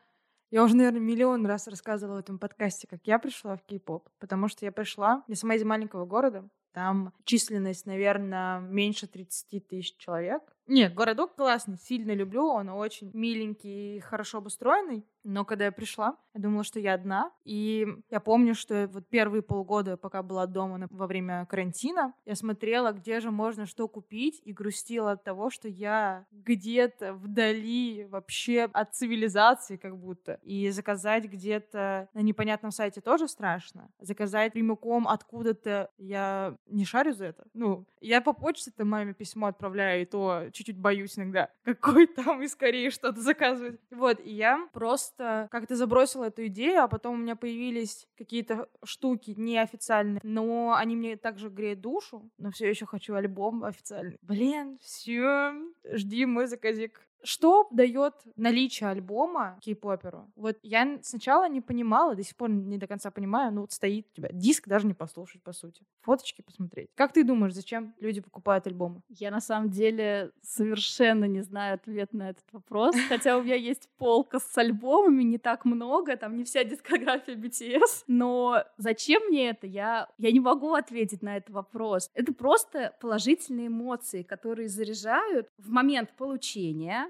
я 0.50 0.64
уже, 0.64 0.74
наверное, 0.74 1.00
миллион 1.00 1.46
раз 1.46 1.68
рассказывала 1.68 2.16
в 2.16 2.20
этом 2.20 2.40
подкасте, 2.40 2.88
как 2.88 3.00
я 3.04 3.20
пришла 3.20 3.56
в 3.56 3.62
кей-поп, 3.62 4.08
потому 4.18 4.48
что 4.48 4.64
я 4.64 4.72
пришла, 4.72 5.22
я 5.28 5.36
сама 5.36 5.54
из 5.54 5.62
маленького 5.62 6.06
города, 6.06 6.48
там 6.72 7.12
численность, 7.24 7.86
наверное, 7.86 8.60
меньше 8.60 9.06
30 9.06 9.66
тысяч 9.68 9.96
человек. 9.96 10.42
Нет, 10.70 10.94
городок 10.94 11.34
классный, 11.34 11.78
сильно 11.78 12.12
люблю, 12.12 12.46
он 12.46 12.68
очень 12.68 13.10
миленький 13.12 13.96
и 13.96 14.00
хорошо 14.00 14.38
обустроенный. 14.38 15.04
Но 15.24 15.44
когда 15.44 15.66
я 15.66 15.72
пришла, 15.72 16.16
я 16.32 16.40
думала, 16.40 16.64
что 16.64 16.80
я 16.80 16.94
одна. 16.94 17.32
И 17.44 17.86
я 18.08 18.20
помню, 18.20 18.54
что 18.54 18.88
вот 18.92 19.08
первые 19.08 19.42
полгода, 19.42 19.96
пока 19.96 20.22
была 20.22 20.46
дома 20.46 20.86
во 20.90 21.06
время 21.06 21.44
карантина, 21.46 22.14
я 22.24 22.34
смотрела, 22.34 22.92
где 22.92 23.20
же 23.20 23.30
можно 23.30 23.66
что 23.66 23.88
купить, 23.88 24.40
и 24.44 24.52
грустила 24.52 25.12
от 25.12 25.24
того, 25.24 25.50
что 25.50 25.68
я 25.68 26.24
где-то 26.30 27.14
вдали 27.14 28.06
вообще 28.08 28.68
от 28.72 28.94
цивилизации 28.94 29.76
как 29.76 29.98
будто. 29.98 30.38
И 30.42 30.70
заказать 30.70 31.24
где-то 31.24 32.08
на 32.14 32.20
непонятном 32.20 32.70
сайте 32.70 33.00
тоже 33.00 33.28
страшно. 33.28 33.90
Заказать 33.98 34.52
прямиком 34.52 35.08
откуда-то 35.08 35.90
я 35.98 36.56
не 36.66 36.84
шарю 36.84 37.12
за 37.12 37.26
это. 37.26 37.44
Ну, 37.54 37.86
я 38.00 38.20
по 38.20 38.32
почте-то 38.32 38.84
маме 38.84 39.12
письмо 39.12 39.48
отправляю, 39.48 40.02
и 40.02 40.06
то 40.06 40.46
чуть-чуть 40.60 40.78
боюсь 40.78 41.18
иногда, 41.18 41.50
какой 41.64 42.06
там 42.06 42.42
и 42.42 42.48
скорее 42.48 42.90
что-то 42.90 43.20
заказывать. 43.20 43.80
Вот, 43.90 44.20
и 44.20 44.30
я 44.32 44.68
просто 44.72 45.48
как-то 45.50 45.74
забросила 45.74 46.24
эту 46.24 46.46
идею, 46.46 46.82
а 46.82 46.88
потом 46.88 47.14
у 47.14 47.18
меня 47.18 47.36
появились 47.36 48.06
какие-то 48.16 48.68
штуки 48.84 49.34
неофициальные, 49.36 50.20
но 50.22 50.74
они 50.76 50.96
мне 50.96 51.16
также 51.16 51.48
греют 51.48 51.80
душу, 51.80 52.30
но 52.38 52.50
все 52.50 52.68
еще 52.68 52.86
хочу 52.86 53.14
альбом 53.14 53.64
официальный. 53.64 54.18
Блин, 54.22 54.78
все, 54.82 55.52
жди 55.84 56.26
мой 56.26 56.46
заказик. 56.46 57.00
Что 57.22 57.68
дает 57.70 58.14
наличие 58.36 58.88
альбома 58.90 59.58
кей-поперу? 59.60 60.30
Вот 60.36 60.58
я 60.62 60.98
сначала 61.02 61.48
не 61.48 61.60
понимала, 61.60 62.14
до 62.14 62.22
сих 62.22 62.36
пор 62.36 62.50
не 62.50 62.78
до 62.78 62.86
конца 62.86 63.10
понимаю, 63.10 63.52
ну 63.52 63.62
вот 63.62 63.72
стоит 63.72 64.06
у 64.12 64.16
тебя 64.16 64.30
диск 64.32 64.68
даже 64.68 64.86
не 64.86 64.94
послушать, 64.94 65.42
по 65.42 65.52
сути. 65.52 65.82
Фоточки 66.02 66.42
посмотреть. 66.42 66.88
Как 66.94 67.12
ты 67.12 67.24
думаешь, 67.24 67.54
зачем 67.54 67.94
люди 68.00 68.20
покупают 68.20 68.66
альбомы? 68.66 69.02
Я 69.08 69.30
на 69.30 69.40
самом 69.40 69.70
деле 69.70 70.32
совершенно 70.42 71.24
не 71.24 71.42
знаю 71.42 71.74
ответ 71.74 72.12
на 72.12 72.30
этот 72.30 72.44
вопрос. 72.52 72.94
Хотя 73.08 73.36
у 73.36 73.42
меня 73.42 73.56
есть 73.56 73.88
полка 73.98 74.38
с 74.38 74.58
альбомами, 74.58 75.22
не 75.22 75.38
так 75.38 75.64
много, 75.64 76.16
там 76.16 76.36
не 76.36 76.44
вся 76.44 76.64
дискография 76.64 77.36
BTS. 77.36 78.04
Но 78.06 78.64
зачем 78.76 79.22
мне 79.28 79.50
это? 79.50 79.66
Я, 79.66 80.08
я 80.18 80.32
не 80.32 80.40
могу 80.40 80.74
ответить 80.74 81.22
на 81.22 81.36
этот 81.36 81.50
вопрос. 81.50 82.10
Это 82.14 82.32
просто 82.32 82.94
положительные 83.00 83.68
эмоции, 83.68 84.22
которые 84.22 84.68
заряжают 84.68 85.48
в 85.58 85.70
момент 85.70 86.10
получения, 86.16 87.09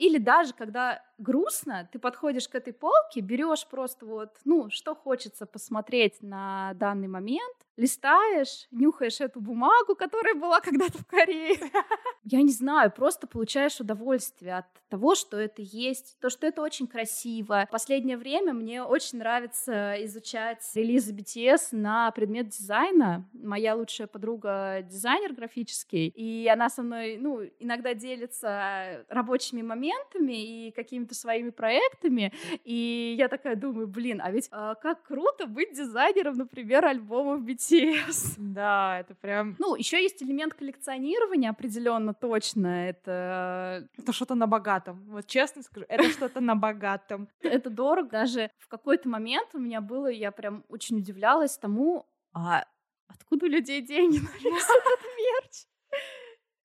или 0.00 0.16
даже 0.16 0.54
когда 0.54 1.02
грустно, 1.18 1.86
ты 1.92 1.98
подходишь 1.98 2.48
к 2.48 2.54
этой 2.54 2.72
полке, 2.72 3.20
берешь 3.20 3.66
просто 3.66 4.06
вот, 4.06 4.30
ну, 4.46 4.70
что 4.70 4.94
хочется 4.94 5.44
посмотреть 5.44 6.22
на 6.22 6.72
данный 6.76 7.08
момент, 7.08 7.54
листаешь, 7.76 8.66
нюхаешь 8.70 9.20
эту 9.20 9.40
бумагу, 9.40 9.94
которая 9.94 10.34
была 10.34 10.60
когда-то 10.60 10.96
в 10.96 11.06
Корее. 11.06 11.58
Я 12.24 12.40
не 12.40 12.52
знаю, 12.52 12.90
просто 12.90 13.26
получаешь 13.26 13.78
удовольствие 13.80 14.58
от 14.58 14.66
того, 14.88 15.14
что 15.14 15.38
это 15.38 15.60
есть, 15.60 16.16
то, 16.20 16.30
что 16.30 16.46
это 16.46 16.62
очень 16.62 16.86
красиво. 16.86 17.66
В 17.68 17.70
последнее 17.70 18.16
время 18.16 18.54
мне 18.54 18.82
очень 18.82 19.18
нравится 19.18 19.94
изучать 20.04 20.62
релизы 20.74 21.12
BTS 21.12 21.68
на 21.72 22.10
предмет 22.12 22.48
дизайна. 22.48 23.28
Моя 23.34 23.74
лучшая 23.74 24.06
подруга 24.06 24.80
дизайнер 24.82 25.34
графический, 25.34 26.08
и 26.08 26.48
она 26.48 26.70
со 26.70 26.82
мной, 26.82 27.18
ну, 27.18 27.42
иногда 27.58 27.92
делится 27.92 29.04
рабочими 29.10 29.60
моментами 29.60 29.89
и 30.32 30.72
какими-то 30.72 31.14
своими 31.14 31.50
проектами, 31.50 32.32
и 32.64 33.14
я 33.18 33.28
такая 33.28 33.56
думаю, 33.56 33.86
блин, 33.86 34.20
а 34.22 34.30
ведь 34.30 34.48
а, 34.50 34.74
как 34.74 35.02
круто 35.02 35.46
быть 35.46 35.72
дизайнером, 35.72 36.36
например, 36.36 36.84
альбомов 36.84 37.40
BTS 37.42 37.60
BTS. 37.60 38.34
Да, 38.38 39.00
это 39.00 39.14
прям... 39.14 39.56
Ну, 39.58 39.74
еще 39.74 40.02
есть 40.02 40.22
элемент 40.22 40.54
коллекционирования 40.54 41.50
определенно 41.50 42.14
точно. 42.14 42.88
Это... 42.88 43.88
Это 43.96 44.12
что-то 44.12 44.34
на 44.34 44.46
богатом. 44.46 45.04
Вот 45.08 45.26
честно 45.26 45.62
скажу, 45.62 45.86
это 45.88 46.04
что-то 46.10 46.40
на 46.40 46.54
богатом. 46.54 47.28
Это 47.40 47.70
дорого. 47.70 48.10
Даже 48.10 48.50
в 48.58 48.68
какой-то 48.68 49.08
момент 49.08 49.48
у 49.54 49.58
меня 49.58 49.80
было, 49.80 50.08
я 50.08 50.30
прям 50.30 50.64
очень 50.68 50.98
удивлялась 50.98 51.58
тому, 51.58 52.06
а 52.32 52.64
откуда 53.08 53.46
у 53.46 53.48
людей 53.48 53.80
деньги 53.80 54.18
на 54.18 54.32
весь 54.38 54.64
этот 54.64 55.00
мерч? 55.18 55.66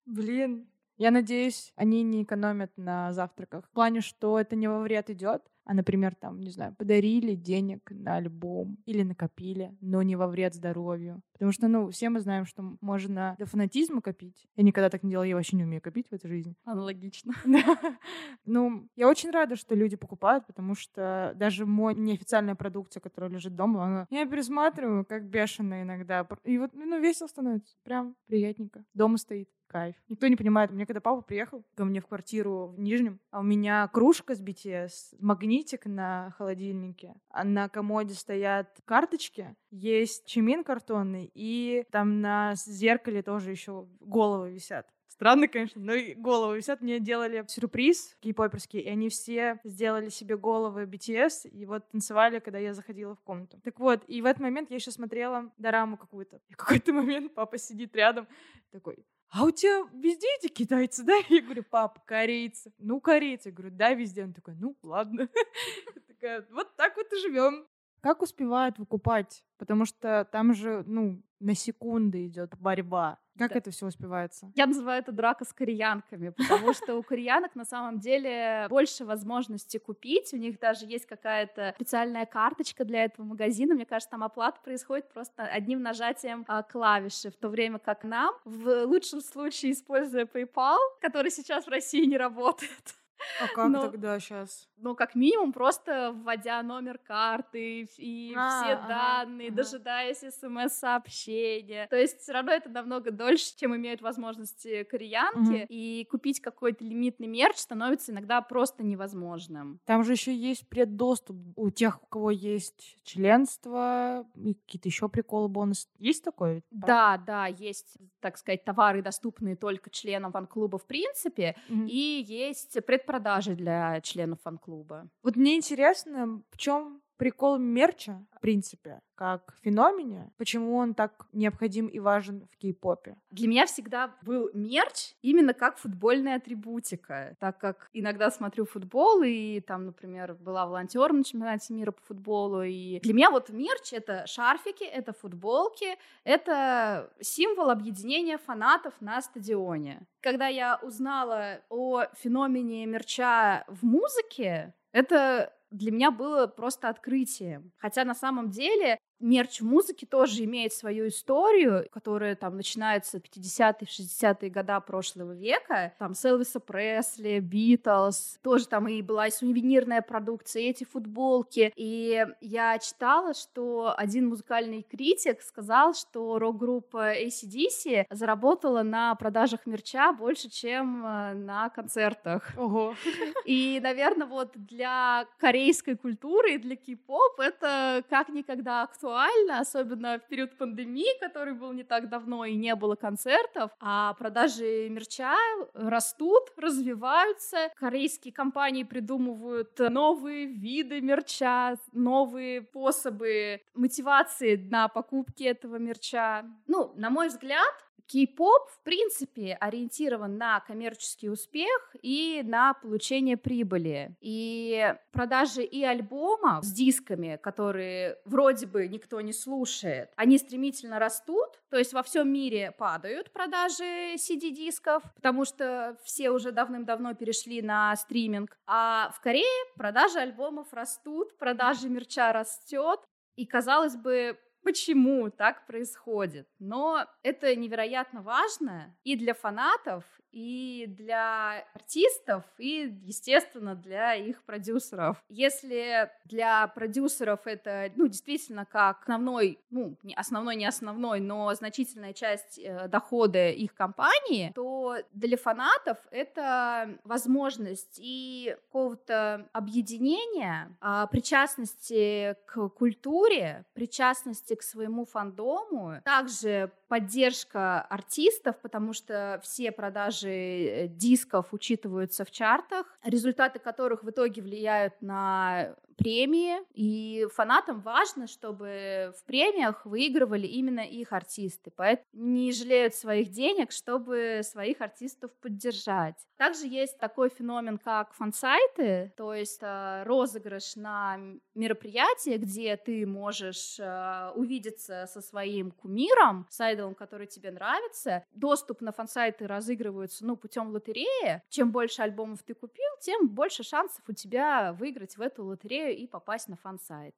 Блин, 0.05 0.67
я 0.97 1.11
надеюсь, 1.11 1.73
они 1.75 2.03
не 2.03 2.23
экономят 2.23 2.71
на 2.77 3.11
завтраках. 3.13 3.65
В 3.67 3.71
плане, 3.71 4.01
что 4.01 4.39
это 4.39 4.55
не 4.55 4.67
во 4.67 4.79
вред 4.79 5.09
идет, 5.09 5.43
а, 5.65 5.73
например, 5.73 6.13
там, 6.13 6.39
не 6.39 6.51
знаю, 6.51 6.75
подарили 6.75 7.33
денег 7.33 7.89
на 7.89 8.17
альбом 8.17 8.77
или 8.85 9.01
накопили, 9.01 9.75
но 9.81 10.03
не 10.03 10.15
во 10.15 10.27
вред 10.27 10.53
здоровью. 10.53 11.21
Потому 11.33 11.51
что, 11.51 11.67
ну, 11.67 11.89
все 11.89 12.09
мы 12.09 12.19
знаем, 12.19 12.45
что 12.45 12.77
можно 12.81 13.35
до 13.39 13.47
фанатизма 13.47 14.01
копить. 14.01 14.47
Я 14.55 14.63
никогда 14.63 14.91
так 14.91 15.01
не 15.01 15.09
делала, 15.09 15.25
я 15.25 15.35
вообще 15.35 15.57
не 15.57 15.63
умею 15.63 15.81
копить 15.81 16.07
в 16.09 16.13
этой 16.13 16.27
жизни. 16.27 16.55
Аналогично. 16.65 17.33
Ну, 18.45 18.87
я 18.95 19.09
очень 19.09 19.31
рада, 19.31 19.55
что 19.55 19.73
люди 19.73 19.95
покупают, 19.95 20.45
потому 20.45 20.75
что 20.75 21.33
даже 21.35 21.65
мой 21.65 21.95
неофициальная 21.95 22.53
продукция, 22.53 23.01
которая 23.01 23.31
лежит 23.31 23.55
дома, 23.55 23.83
она... 23.83 24.07
я 24.11 24.25
пересматриваю, 24.27 25.03
как 25.03 25.27
бешено 25.27 25.81
иногда. 25.81 26.27
И 26.43 26.57
вот, 26.59 26.71
ну, 26.73 26.99
весело 26.99 27.27
становится. 27.27 27.75
Прям 27.83 28.15
приятненько. 28.27 28.85
Дома 28.93 29.17
стоит 29.17 29.49
кайф. 29.75 29.95
Никто 30.07 30.27
не 30.27 30.37
понимает. 30.37 30.71
Мне 30.71 30.85
когда 30.85 31.01
папа 31.01 31.21
приехал 31.21 31.65
ко 31.75 31.83
мне 31.83 31.99
в 31.99 32.07
квартиру 32.07 32.67
в 32.67 32.79
Нижнем, 32.79 33.19
а 33.29 33.41
у 33.41 33.43
меня 33.43 33.89
кружка 33.89 34.33
с 34.33 34.41
BTS, 34.41 35.17
магнитик 35.19 35.85
на 35.85 36.33
холодильнике, 36.37 37.15
а 37.27 37.43
на 37.43 37.67
комоде 37.67 38.13
стоят 38.13 38.69
карточки, 38.85 39.53
есть 39.71 40.25
чимин 40.27 40.63
картонный, 40.63 41.29
и 41.33 41.83
там 41.91 42.21
на 42.21 42.53
зеркале 42.55 43.21
тоже 43.21 43.51
еще 43.51 43.89
головы 43.99 44.51
висят. 44.51 44.87
Странно, 45.09 45.49
конечно, 45.49 45.81
но 45.81 45.93
и 45.93 46.13
головы 46.13 46.57
висят. 46.57 46.81
Мне 46.81 46.99
делали 46.99 47.43
сюрприз 47.47 48.17
кей-поперский, 48.21 48.79
и 48.79 48.89
они 48.89 49.09
все 49.09 49.59
сделали 49.65 50.09
себе 50.09 50.37
головы 50.37 50.83
BTS, 50.83 51.49
и 51.49 51.65
вот 51.65 51.89
танцевали, 51.89 52.39
когда 52.39 52.59
я 52.59 52.73
заходила 52.73 53.15
в 53.15 53.21
комнату. 53.21 53.59
Так 53.63 53.79
вот, 53.79 54.03
и 54.07 54.21
в 54.21 54.25
этот 54.25 54.41
момент 54.41 54.69
я 54.69 54.75
еще 54.75 54.91
смотрела 54.91 55.51
дораму 55.57 55.97
какую-то. 55.97 56.41
И 56.47 56.53
в 56.53 56.57
какой-то 56.57 56.93
момент 56.93 57.33
папа 57.33 57.57
сидит 57.57 57.93
рядом, 57.95 58.27
такой, 58.71 59.05
а 59.29 59.43
у 59.43 59.51
тебя 59.51 59.87
везде 59.93 60.27
эти 60.39 60.47
китайцы, 60.51 61.03
да? 61.03 61.13
Я 61.29 61.41
говорю, 61.41 61.63
пап, 61.63 62.05
корейцы. 62.05 62.73
Ну, 62.77 63.01
корейцы. 63.01 63.49
Я 63.49 63.53
говорю, 63.53 63.75
да, 63.75 63.93
везде. 63.93 64.23
Он 64.23 64.33
такой, 64.33 64.55
ну, 64.55 64.75
ладно. 64.83 65.29
Вот 66.49 66.75
так 66.75 66.95
вот 66.97 67.13
и 67.13 67.19
живем. 67.19 67.67
Как 68.05 68.21
успевают 68.21 68.77
выкупать? 68.77 69.43
Потому 69.57 69.85
что 69.85 70.29
там 70.31 70.53
же, 70.53 70.83
ну, 70.85 71.23
на 71.39 71.55
секунды 71.55 72.27
идет 72.27 72.55
борьба. 72.59 73.17
Как 73.35 73.49
да. 73.49 73.57
это 73.57 73.71
все 73.71 73.87
успевается? 73.87 74.51
Я 74.53 74.67
называю 74.67 75.01
это 75.01 75.11
драка 75.11 75.43
с 75.43 75.51
кореянками, 75.51 76.29
потому 76.29 76.73
что 76.73 76.97
у 76.97 77.01
кореянок 77.01 77.55
на 77.55 77.65
самом 77.65 77.97
деле 77.97 78.67
больше 78.69 79.05
возможностей 79.05 79.79
купить. 79.79 80.31
У 80.33 80.37
них 80.37 80.59
даже 80.59 80.85
есть 80.85 81.07
какая-то 81.07 81.73
специальная 81.77 82.27
карточка 82.27 82.85
для 82.85 83.05
этого 83.05 83.25
магазина. 83.25 83.73
Мне 83.73 83.87
кажется, 83.87 84.11
там 84.11 84.23
оплата 84.23 84.61
происходит 84.63 85.09
просто 85.09 85.43
одним 85.43 85.81
нажатием 85.81 86.45
а, 86.47 86.61
клавиши, 86.61 87.31
в 87.31 87.35
то 87.37 87.49
время 87.49 87.79
как 87.79 88.03
нам, 88.03 88.35
в 88.45 88.85
лучшем 88.85 89.21
случае, 89.21 89.71
используя 89.71 90.25
PayPal, 90.25 90.77
который 91.01 91.31
сейчас 91.31 91.65
в 91.65 91.69
России 91.69 92.05
не 92.05 92.17
работает, 92.17 92.93
а 93.41 93.47
как 93.53 93.69
Но, 93.69 93.81
тогда 93.81 94.19
сейчас? 94.19 94.67
Ну, 94.77 94.95
как 94.95 95.15
минимум, 95.15 95.53
просто 95.53 96.13
вводя 96.13 96.61
номер 96.61 96.97
карты 96.97 97.87
и 97.97 98.33
а, 98.35 98.63
все 98.63 98.73
ага, 98.73 98.87
данные, 98.87 99.47
ага. 99.49 99.57
дожидаясь 99.57 100.19
смс-сообщения. 100.19 101.87
То 101.87 101.95
есть 101.95 102.19
все 102.19 102.33
равно 102.33 102.51
это 102.51 102.69
намного 102.69 103.11
дольше, 103.11 103.55
чем 103.57 103.75
имеют 103.75 104.01
возможности 104.01 104.83
кореянки. 104.83 105.63
Угу. 105.63 105.67
И 105.69 106.07
купить 106.09 106.41
какой-то 106.41 106.83
лимитный 106.83 107.27
мерч 107.27 107.57
становится 107.57 108.11
иногда 108.11 108.41
просто 108.41 108.83
невозможным. 108.83 109.79
Там 109.85 110.03
же 110.03 110.13
еще 110.13 110.35
есть 110.35 110.67
преддоступ 110.67 111.37
у 111.55 111.69
тех, 111.69 112.03
у 112.03 112.05
кого 112.07 112.31
есть 112.31 112.97
членство 113.03 114.25
и 114.35 114.53
какие-то 114.53 114.89
еще 114.89 115.09
приколы, 115.09 115.47
бонусы. 115.47 115.87
Есть 115.99 116.23
такое? 116.23 116.63
Да, 116.71 117.17
да, 117.17 117.47
есть, 117.47 117.97
так 118.19 118.37
сказать, 118.37 118.63
товары, 118.65 119.01
доступные 119.01 119.55
только 119.55 119.89
членам 119.89 120.31
фан-клуба 120.31 120.77
в 120.77 120.85
принципе, 120.85 121.55
угу. 121.69 121.85
и 121.87 122.23
есть 122.27 122.77
предпродажи 122.85 123.04
продажи 123.05 123.55
для 123.55 124.01
членов 124.01 124.41
фан-клуба. 124.41 125.07
Вот 125.23 125.35
мне 125.35 125.55
интересно, 125.55 126.41
в 126.49 126.57
чем 126.57 127.01
прикол 127.17 127.57
мерча, 127.57 128.25
в 128.35 128.39
принципе, 128.41 129.01
как 129.15 129.55
феномене, 129.61 130.31
почему 130.37 130.75
он 130.75 130.93
так 130.93 131.25
необходим 131.31 131.87
и 131.87 131.99
важен 131.99 132.47
в 132.51 132.57
кей-попе? 132.57 133.15
Для 133.31 133.47
меня 133.47 133.65
всегда 133.65 134.13
был 134.23 134.49
мерч 134.53 135.13
именно 135.21 135.53
как 135.53 135.77
футбольная 135.77 136.35
атрибутика, 136.35 137.35
так 137.39 137.57
как 137.57 137.89
иногда 137.93 138.29
смотрю 138.29 138.65
футбол, 138.65 139.23
и 139.23 139.61
там, 139.61 139.85
например, 139.85 140.35
была 140.35 140.65
волонтер 140.65 141.13
на 141.13 141.23
чемпионате 141.23 141.73
мира 141.73 141.91
по 141.91 142.01
футболу, 142.01 142.63
и 142.63 142.99
для 142.99 143.13
меня 143.13 143.31
вот 143.31 143.49
мерч— 143.49 143.93
это 143.93 144.27
шарфики, 144.27 144.83
это 144.83 145.13
футболки, 145.13 145.97
это 146.23 147.11
символ 147.21 147.69
объединения 147.69 148.37
фанатов 148.37 148.93
на 148.99 149.21
стадионе. 149.21 150.05
Когда 150.21 150.47
я 150.47 150.79
узнала 150.81 151.61
о 151.69 152.05
феномене 152.15 152.85
мерча 152.85 153.63
в 153.67 153.83
музыке, 153.83 154.73
это 154.91 155.53
для 155.77 155.91
меня 155.91 156.11
было 156.11 156.47
просто 156.47 156.89
открытием. 156.89 157.71
Хотя 157.77 158.05
на 158.05 158.15
самом 158.15 158.49
деле 158.49 158.97
мерч 159.19 159.61
в 159.61 159.65
музыке 159.65 160.05
тоже 160.05 160.43
имеет 160.43 160.73
свою 160.73 161.07
историю, 161.07 161.87
которая 161.91 162.35
там 162.35 162.57
начинается 162.57 163.19
в 163.19 163.23
50-е, 163.23 163.87
60-е 163.87 164.49
года 164.49 164.79
прошлого 164.79 165.33
века. 165.33 165.93
Там 165.99 166.13
с 166.13 166.25
Элвиса 166.25 166.59
Пресли, 166.59 167.39
Битлз, 167.39 168.39
тоже 168.41 168.67
там 168.67 168.87
и 168.87 169.01
была 169.01 169.27
и 169.27 169.31
сувенирная 169.31 170.01
продукция, 170.01 170.63
и 170.63 170.69
эти 170.69 170.83
футболки. 170.83 171.71
И 171.75 172.25
я 172.41 172.77
читала, 172.79 173.33
что 173.33 173.93
один 173.95 174.29
музыкальный 174.29 174.83
критик 174.83 175.41
сказал, 175.41 175.93
что 175.93 176.37
рок-группа 176.39 177.15
ACDC 177.15 178.05
заработала 178.09 178.83
на 178.83 179.15
продажах 179.15 179.65
мерча 179.65 180.11
больше, 180.11 180.49
чем 180.49 181.05
э, 181.05 181.33
на 181.33 181.69
концертах. 181.69 182.51
Ого. 182.57 182.95
И, 183.45 183.79
наверное, 183.81 184.27
вот 184.27 184.51
для 184.55 185.25
корейской 185.37 185.95
культуры 185.95 186.55
и 186.55 186.57
для 186.57 186.75
кей-поп 186.75 187.39
это 187.39 188.03
как 188.09 188.29
никогда 188.29 188.83
актуально 188.83 189.04
актуально, 189.05 189.59
особенно 189.59 190.19
в 190.19 190.27
период 190.27 190.57
пандемии, 190.57 191.19
который 191.19 191.53
был 191.53 191.71
не 191.73 191.83
так 191.83 192.09
давно 192.09 192.45
и 192.45 192.55
не 192.55 192.75
было 192.75 192.95
концертов, 192.95 193.71
а 193.79 194.13
продажи 194.13 194.89
мерча 194.89 195.35
растут, 195.73 196.51
развиваются. 196.57 197.69
Корейские 197.75 198.33
компании 198.33 198.83
придумывают 198.83 199.77
новые 199.77 200.45
виды 200.45 201.01
мерча, 201.01 201.75
новые 201.91 202.61
способы 202.63 203.61
мотивации 203.75 204.55
на 204.55 204.87
покупки 204.87 205.43
этого 205.43 205.77
мерча. 205.77 206.43
Ну, 206.67 206.91
на 206.95 207.09
мой 207.09 207.27
взгляд, 207.27 207.73
Кей-поп, 208.07 208.69
в 208.69 208.83
принципе, 208.83 209.57
ориентирован 209.59 210.37
на 210.37 210.59
коммерческий 210.59 211.29
успех 211.29 211.95
и 212.01 212.41
на 212.43 212.73
получение 212.73 213.37
прибыли. 213.37 214.15
И 214.21 214.93
продажи 215.11 215.63
и 215.63 215.83
альбомов 215.83 216.63
с 216.63 216.71
дисками, 216.71 217.39
которые 217.41 218.17
вроде 218.25 218.67
бы 218.67 218.87
никто 218.87 219.21
не 219.21 219.33
слушает, 219.33 220.11
они 220.15 220.37
стремительно 220.37 220.99
растут, 220.99 221.59
то 221.69 221.77
есть 221.77 221.93
во 221.93 222.03
всем 222.03 222.31
мире 222.31 222.71
падают 222.77 223.31
продажи 223.31 224.15
CD-дисков, 224.15 225.03
потому 225.15 225.45
что 225.45 225.97
все 226.03 226.29
уже 226.29 226.51
давным-давно 226.51 227.13
перешли 227.15 227.61
на 227.61 227.95
стриминг. 227.95 228.57
А 228.67 229.11
в 229.15 229.19
Корее 229.21 229.45
продажи 229.75 230.19
альбомов 230.19 230.71
растут, 230.73 231.37
продажи 231.37 231.89
мерча 231.89 232.31
растет. 232.31 232.99
И, 233.35 233.45
казалось 233.45 233.97
бы, 233.97 234.39
почему 234.65 235.29
так 235.29 235.67
происходит. 235.67 236.47
Но 236.57 237.05
это 237.21 237.55
невероятно 237.55 238.23
важно 238.23 238.97
и 239.03 239.15
для 239.15 239.35
фанатов, 239.35 240.03
и 240.35 240.85
для 240.89 241.65
артистов, 241.73 242.43
и, 242.57 242.93
естественно, 243.05 243.73
для 243.73 244.15
их 244.15 244.43
продюсеров. 244.43 245.23
Если 245.29 246.11
для 246.25 246.67
продюсеров 246.67 247.47
это, 247.47 247.89
ну, 247.95 248.07
действительно, 248.07 248.65
как 248.65 249.03
основной, 249.03 249.59
ну, 249.69 249.95
не 250.03 250.13
основной, 250.13 250.57
не 250.57 250.65
основной, 250.65 251.21
но 251.21 251.53
значительная 251.53 252.11
часть 252.11 252.59
э, 252.59 252.89
дохода 252.89 253.49
их 253.49 253.73
компании, 253.73 254.51
то 254.53 254.97
для 255.13 255.37
фанатов 255.37 255.97
это 256.11 256.99
возможность 257.05 257.97
и 258.01 258.57
какого-то 258.65 259.47
объединения, 259.53 260.75
э, 260.81 261.07
причастности 261.11 262.35
к 262.45 262.67
культуре, 262.69 263.63
причастности 263.73 264.55
к 264.55 264.63
своему 264.63 265.05
фандому, 265.05 266.01
также 266.03 266.71
поддержка 266.87 267.81
артистов, 267.81 268.57
потому 268.61 268.93
что 268.93 269.39
все 269.43 269.71
продажи 269.71 270.24
э, 270.31 270.87
дисков 270.87 271.53
учитываются 271.53 272.25
в 272.25 272.31
чартах, 272.31 272.85
результаты 273.03 273.59
которых 273.59 274.03
в 274.03 274.09
итоге 274.09 274.41
влияют 274.41 275.01
на 275.01 275.75
премии, 275.95 276.57
и 276.73 277.27
фанатам 277.33 277.81
важно, 277.81 278.27
чтобы 278.27 279.13
в 279.17 279.23
премиях 279.25 279.85
выигрывали 279.85 280.47
именно 280.47 280.81
их 280.81 281.13
артисты, 281.13 281.71
поэтому 281.75 282.07
не 282.13 282.51
жалеют 282.51 282.95
своих 282.95 283.31
денег, 283.31 283.71
чтобы 283.71 284.41
своих 284.43 284.81
артистов 284.81 285.31
поддержать. 285.41 286.15
Также 286.37 286.67
есть 286.67 286.97
такой 286.97 287.29
феномен, 287.29 287.77
как 287.77 288.13
фан-сайты, 288.13 289.13
то 289.15 289.33
есть 289.33 289.59
э, 289.61 290.03
розыгрыш 290.03 290.75
на 290.75 291.17
мероприятие, 291.53 292.37
где 292.37 292.75
ты 292.75 293.05
можешь 293.05 293.79
э, 293.79 294.31
увидеться 294.35 295.07
со 295.07 295.21
своим 295.21 295.71
кумиром, 295.71 296.45
с 296.49 296.59
айдолом, 296.59 296.95
который 296.95 297.27
тебе 297.27 297.51
нравится. 297.51 298.25
Доступ 298.33 298.81
на 298.81 298.91
фан-сайты 298.91 299.47
разыгрываются 299.47 300.25
ну, 300.25 300.35
путем 300.35 300.69
лотереи. 300.69 301.41
Чем 301.49 301.71
больше 301.71 302.01
альбомов 302.01 302.43
ты 302.43 302.53
купил, 302.53 302.85
тем 303.01 303.29
больше 303.29 303.63
шансов 303.63 304.03
у 304.07 304.13
тебя 304.13 304.73
выиграть 304.73 305.17
в 305.17 305.21
эту 305.21 305.45
лотерею 305.45 305.84
идею 305.85 305.97
и 305.97 306.07
попасть 306.07 306.47
на 306.47 306.55
фан-сайт. 306.55 307.15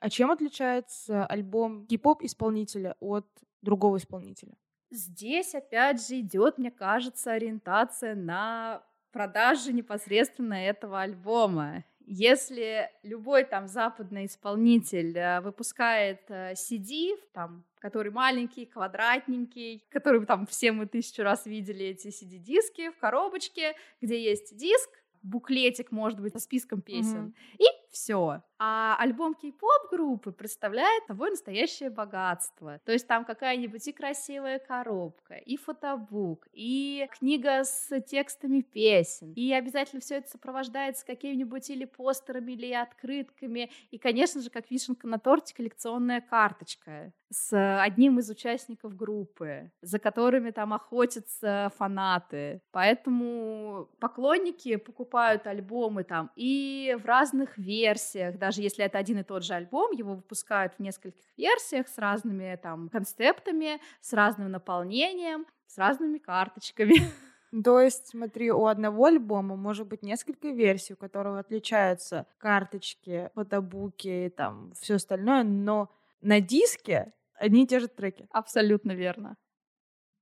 А 0.00 0.10
чем 0.10 0.30
отличается 0.30 1.26
альбом 1.26 1.86
кей-поп 1.86 2.22
исполнителя 2.22 2.96
от 3.00 3.26
другого 3.62 3.96
исполнителя? 3.96 4.54
Здесь 4.90 5.54
опять 5.54 6.06
же 6.06 6.20
идет, 6.20 6.58
мне 6.58 6.70
кажется, 6.70 7.32
ориентация 7.32 8.14
на 8.14 8.82
продажи 9.12 9.72
непосредственно 9.72 10.54
этого 10.54 11.00
альбома. 11.00 11.84
Если 12.10 12.90
любой 13.02 13.44
там 13.44 13.66
западный 13.66 14.26
исполнитель 14.26 15.18
э, 15.18 15.40
выпускает 15.40 16.22
CD, 16.30 17.12
э, 17.12 17.16
там, 17.34 17.66
который 17.80 18.10
маленький, 18.10 18.64
квадратненький, 18.64 19.84
который 19.90 20.24
там 20.24 20.46
все 20.46 20.72
мы 20.72 20.86
тысячу 20.86 21.22
раз 21.22 21.44
видели 21.44 21.86
эти 21.86 22.08
CD-диски 22.08 22.92
в 22.92 22.98
коробочке, 22.98 23.74
где 24.00 24.22
есть 24.22 24.56
диск, 24.56 24.88
буклетик, 25.22 25.90
может 25.90 26.20
быть, 26.20 26.32
со 26.32 26.38
списком 26.38 26.80
песен. 26.80 27.34
Mm-hmm. 27.34 27.56
И 27.58 27.64
все. 27.90 28.42
А 28.58 28.96
альбом 28.98 29.34
кей-поп 29.34 29.90
группы 29.90 30.32
представляет 30.32 31.06
собой 31.06 31.30
настоящее 31.30 31.90
богатство. 31.90 32.80
То 32.84 32.92
есть 32.92 33.06
там 33.06 33.24
какая-нибудь 33.24 33.86
и 33.86 33.92
красивая 33.92 34.58
коробка, 34.58 35.34
и 35.34 35.56
фотобук, 35.56 36.48
и 36.52 37.08
книга 37.12 37.62
с 37.62 38.00
текстами 38.00 38.62
песен. 38.62 39.32
И 39.34 39.52
обязательно 39.52 40.00
все 40.00 40.16
это 40.16 40.28
сопровождается 40.28 41.06
какими-нибудь 41.06 41.70
или 41.70 41.84
постерами, 41.84 42.52
или 42.52 42.72
открытками. 42.72 43.70
И, 43.90 43.98
конечно 43.98 44.40
же, 44.40 44.50
как 44.50 44.70
вишенка 44.70 45.06
на 45.06 45.18
торте, 45.18 45.54
коллекционная 45.54 46.20
карточка 46.20 47.12
с 47.30 47.80
одним 47.82 48.18
из 48.18 48.30
участников 48.30 48.96
группы, 48.96 49.70
за 49.82 49.98
которыми 49.98 50.50
там 50.50 50.72
охотятся 50.72 51.70
фанаты. 51.76 52.62
Поэтому 52.70 53.88
поклонники 54.00 54.76
покупают 54.76 55.46
альбомы 55.46 56.04
там 56.04 56.30
и 56.36 56.96
в 56.98 57.04
разных 57.04 57.58
версиях, 57.58 58.38
даже 58.48 58.62
если 58.62 58.82
это 58.82 58.96
один 58.96 59.18
и 59.18 59.22
тот 59.22 59.44
же 59.44 59.52
альбом, 59.52 59.90
его 59.90 60.14
выпускают 60.14 60.72
в 60.72 60.78
нескольких 60.78 61.26
версиях 61.36 61.86
с 61.86 61.98
разными 61.98 62.58
там 62.62 62.88
концептами, 62.88 63.78
с 64.00 64.14
разным 64.14 64.50
наполнением, 64.50 65.44
с 65.66 65.76
разными 65.76 66.16
карточками. 66.16 66.94
То 67.64 67.78
есть, 67.78 68.06
смотри, 68.06 68.50
у 68.50 68.64
одного 68.64 69.04
альбома 69.04 69.54
может 69.54 69.86
быть 69.86 70.02
несколько 70.02 70.48
версий, 70.48 70.94
у 70.94 70.96
которого 70.96 71.40
отличаются 71.40 72.26
карточки, 72.38 73.30
фотобуки 73.34 74.08
и 74.08 74.30
там 74.30 74.72
все 74.80 74.94
остальное, 74.94 75.44
но 75.44 75.90
на 76.22 76.40
диске 76.40 77.12
одни 77.34 77.64
и 77.64 77.66
те 77.66 77.80
же 77.80 77.88
треки. 77.88 78.28
Абсолютно 78.30 78.92
верно. 78.92 79.36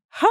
Ха! 0.09 0.27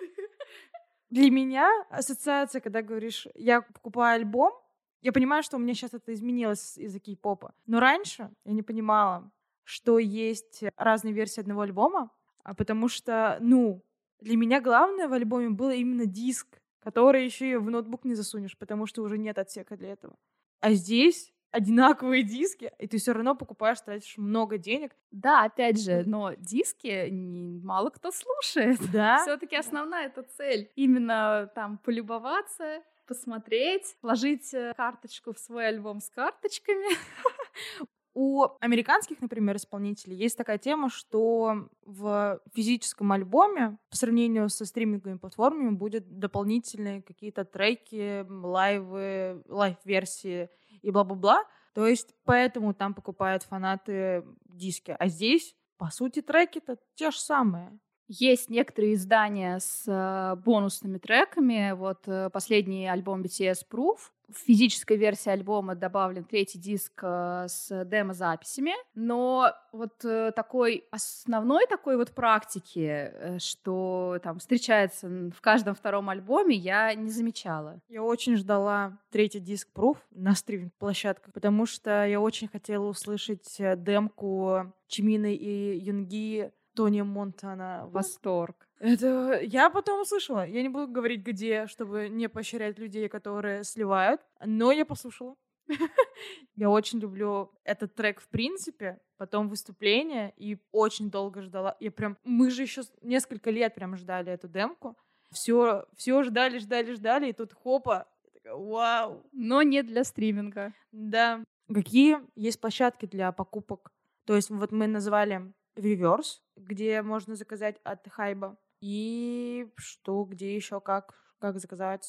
Для 1.10 1.30
меня 1.30 1.70
ассоциация, 1.88 2.60
когда 2.60 2.82
говоришь, 2.82 3.28
я 3.36 3.62
покупаю 3.62 4.16
альбом, 4.16 4.52
я 5.02 5.12
понимаю, 5.12 5.42
что 5.42 5.56
у 5.56 5.60
меня 5.60 5.74
сейчас 5.74 5.94
это 5.94 6.12
изменилось 6.12 6.76
из-за 6.78 6.98
кей-попа. 6.98 7.54
Но 7.66 7.80
раньше 7.80 8.30
я 8.44 8.52
не 8.52 8.62
понимала, 8.62 9.30
что 9.64 9.98
есть 9.98 10.64
разные 10.76 11.14
версии 11.14 11.40
одного 11.40 11.62
альбома, 11.62 12.10
а 12.42 12.54
потому 12.54 12.88
что, 12.88 13.38
ну, 13.40 13.84
для 14.20 14.36
меня 14.36 14.60
главное 14.60 15.08
в 15.08 15.12
альбоме 15.12 15.50
было 15.50 15.70
именно 15.70 16.06
диск, 16.06 16.60
который 16.80 17.24
еще 17.24 17.52
и 17.52 17.56
в 17.56 17.70
ноутбук 17.70 18.04
не 18.04 18.14
засунешь, 18.14 18.56
потому 18.58 18.86
что 18.86 19.02
уже 19.02 19.18
нет 19.18 19.38
отсека 19.38 19.76
для 19.76 19.90
этого. 19.92 20.16
А 20.60 20.72
здесь 20.72 21.32
одинаковые 21.50 22.22
диски, 22.22 22.72
и 22.78 22.86
ты 22.86 22.98
все 22.98 23.12
равно 23.12 23.34
покупаешь, 23.34 23.80
тратишь 23.80 24.16
много 24.18 24.56
денег. 24.56 24.92
Да, 25.10 25.44
опять 25.44 25.82
же, 25.82 26.04
но 26.06 26.34
диски 26.34 27.10
мало 27.10 27.90
кто 27.90 28.10
слушает. 28.10 28.78
Да. 28.92 29.22
Все-таки 29.22 29.56
основная 29.56 30.06
эта 30.06 30.22
цель. 30.22 30.70
Именно 30.76 31.50
там 31.54 31.78
полюбоваться, 31.78 32.82
посмотреть, 33.10 33.96
вложить 34.02 34.54
э, 34.54 34.72
карточку 34.76 35.34
в 35.34 35.38
свой 35.40 35.66
альбом 35.66 35.98
с 35.98 36.08
карточками. 36.10 36.96
У 38.14 38.44
американских, 38.60 39.20
например, 39.20 39.56
исполнителей 39.56 40.16
есть 40.16 40.38
такая 40.38 40.58
тема, 40.58 40.88
что 40.90 41.68
в 41.82 42.40
физическом 42.54 43.10
альбоме 43.10 43.78
по 43.90 43.96
сравнению 43.96 44.48
со 44.48 44.64
стриминговыми 44.64 45.18
платформами 45.18 45.70
будет 45.70 46.20
дополнительные 46.20 47.02
какие-то 47.02 47.44
треки, 47.44 48.24
лайвы, 48.28 49.42
лайв-версии 49.48 50.48
и 50.80 50.90
бла-бла-бла. 50.92 51.44
То 51.74 51.88
есть 51.88 52.14
поэтому 52.22 52.74
там 52.74 52.94
покупают 52.94 53.42
фанаты 53.42 54.24
диски. 54.44 54.94
А 54.96 55.08
здесь, 55.08 55.56
по 55.78 55.90
сути, 55.90 56.22
треки-то 56.22 56.78
те 56.94 57.10
же 57.10 57.18
самые. 57.18 57.76
Есть 58.12 58.50
некоторые 58.50 58.94
издания 58.94 59.60
с 59.60 59.84
э, 59.86 60.34
бонусными 60.44 60.98
треками. 60.98 61.70
Вот 61.76 62.08
э, 62.08 62.28
последний 62.30 62.88
альбом 62.88 63.22
BTS 63.22 63.58
Proof, 63.70 63.98
В 64.28 64.36
физической 64.36 64.96
версии 64.96 65.30
альбома 65.30 65.76
добавлен 65.76 66.24
третий 66.24 66.58
диск 66.58 66.90
э, 67.04 67.46
с 67.48 67.84
демо-записями, 67.84 68.72
но 68.96 69.52
вот 69.70 70.04
такой 70.34 70.88
основной 70.90 71.68
такой 71.68 71.96
вот 71.96 72.10
практики, 72.10 73.38
что 73.38 74.18
там 74.24 74.40
встречается 74.40 75.06
в 75.06 75.40
каждом 75.40 75.76
втором 75.76 76.08
альбоме, 76.08 76.56
я 76.56 76.92
не 76.94 77.10
замечала. 77.10 77.80
Я 77.88 78.02
очень 78.02 78.36
ждала 78.36 78.98
третий 79.12 79.38
диск 79.38 79.68
Proof 79.72 79.98
на 80.10 80.34
стриминг-площадках, 80.34 81.32
потому 81.32 81.64
что 81.64 82.04
я 82.04 82.20
очень 82.20 82.48
хотела 82.48 82.86
услышать 82.86 83.56
демку 83.76 84.72
Чимины 84.88 85.32
и 85.32 85.78
Юнги 85.78 86.50
Тони 86.74 87.02
Монтана. 87.02 87.86
Восторг. 87.88 88.68
Это 88.78 89.40
я 89.42 89.70
потом 89.70 90.02
услышала. 90.02 90.46
Я 90.46 90.62
не 90.62 90.68
буду 90.68 90.88
говорить, 90.88 91.22
где, 91.22 91.66
чтобы 91.66 92.08
не 92.08 92.28
поощрять 92.28 92.78
людей, 92.78 93.08
которые 93.08 93.64
сливают. 93.64 94.20
Но 94.44 94.72
я 94.72 94.84
послушала. 94.84 95.36
Я 96.56 96.70
очень 96.70 96.98
люблю 96.98 97.52
этот 97.64 97.94
трек 97.94 98.20
в 98.20 98.28
принципе, 98.28 99.00
потом 99.16 99.48
выступление, 99.48 100.32
и 100.36 100.58
очень 100.72 101.10
долго 101.10 101.42
ждала. 101.42 101.76
Я 101.80 101.90
прям, 101.90 102.18
мы 102.24 102.50
же 102.50 102.62
еще 102.62 102.82
несколько 103.02 103.50
лет 103.50 103.74
прям 103.74 103.96
ждали 103.96 104.32
эту 104.32 104.48
демку. 104.48 104.96
Все, 105.30 105.86
все 105.96 106.22
ждали, 106.24 106.58
ждали, 106.58 106.92
ждали, 106.92 107.28
и 107.30 107.32
тут 107.32 107.52
хопа, 107.52 108.08
такая, 108.32 108.54
вау. 108.54 109.24
Но 109.32 109.62
не 109.62 109.82
для 109.82 110.04
стриминга. 110.04 110.72
Да. 110.90 111.44
Какие 111.72 112.18
есть 112.34 112.60
площадки 112.60 113.06
для 113.06 113.30
покупок? 113.30 113.92
То 114.24 114.34
есть 114.34 114.50
вот 114.50 114.72
мы 114.72 114.86
назвали 114.88 115.52
Reverse, 115.76 116.40
где 116.56 117.02
можно 117.02 117.34
заказать 117.34 117.80
от 117.84 118.06
Хайба. 118.08 118.58
И 118.80 119.68
что, 119.76 120.24
где 120.24 120.54
еще, 120.54 120.80
как, 120.80 121.14
как 121.38 121.58
заказать, 121.58 122.06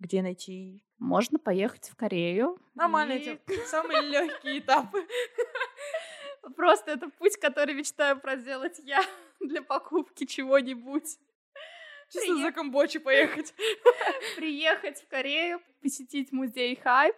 где 0.00 0.22
найти? 0.22 0.84
Можно 0.98 1.38
поехать 1.38 1.88
в 1.88 1.96
Корею. 1.96 2.58
Нормально 2.74 3.12
и... 3.12 3.16
эти 3.18 3.40
самые 3.66 4.02
легкие 4.02 4.58
этапы. 4.58 5.06
Просто 6.56 6.92
это 6.92 7.08
путь, 7.10 7.36
который 7.36 7.74
мечтаю 7.74 8.20
проделать 8.20 8.78
я 8.80 9.02
для 9.40 9.62
покупки 9.62 10.26
чего-нибудь. 10.26 11.18
Чисто 12.12 12.32
Приех... 12.32 12.46
за 12.46 12.52
Камбоджи 12.52 13.00
поехать. 13.00 13.54
Приехать 14.36 15.00
в 15.00 15.08
Корею, 15.08 15.60
посетить 15.80 16.32
музей 16.32 16.76
Хайп. 16.76 17.16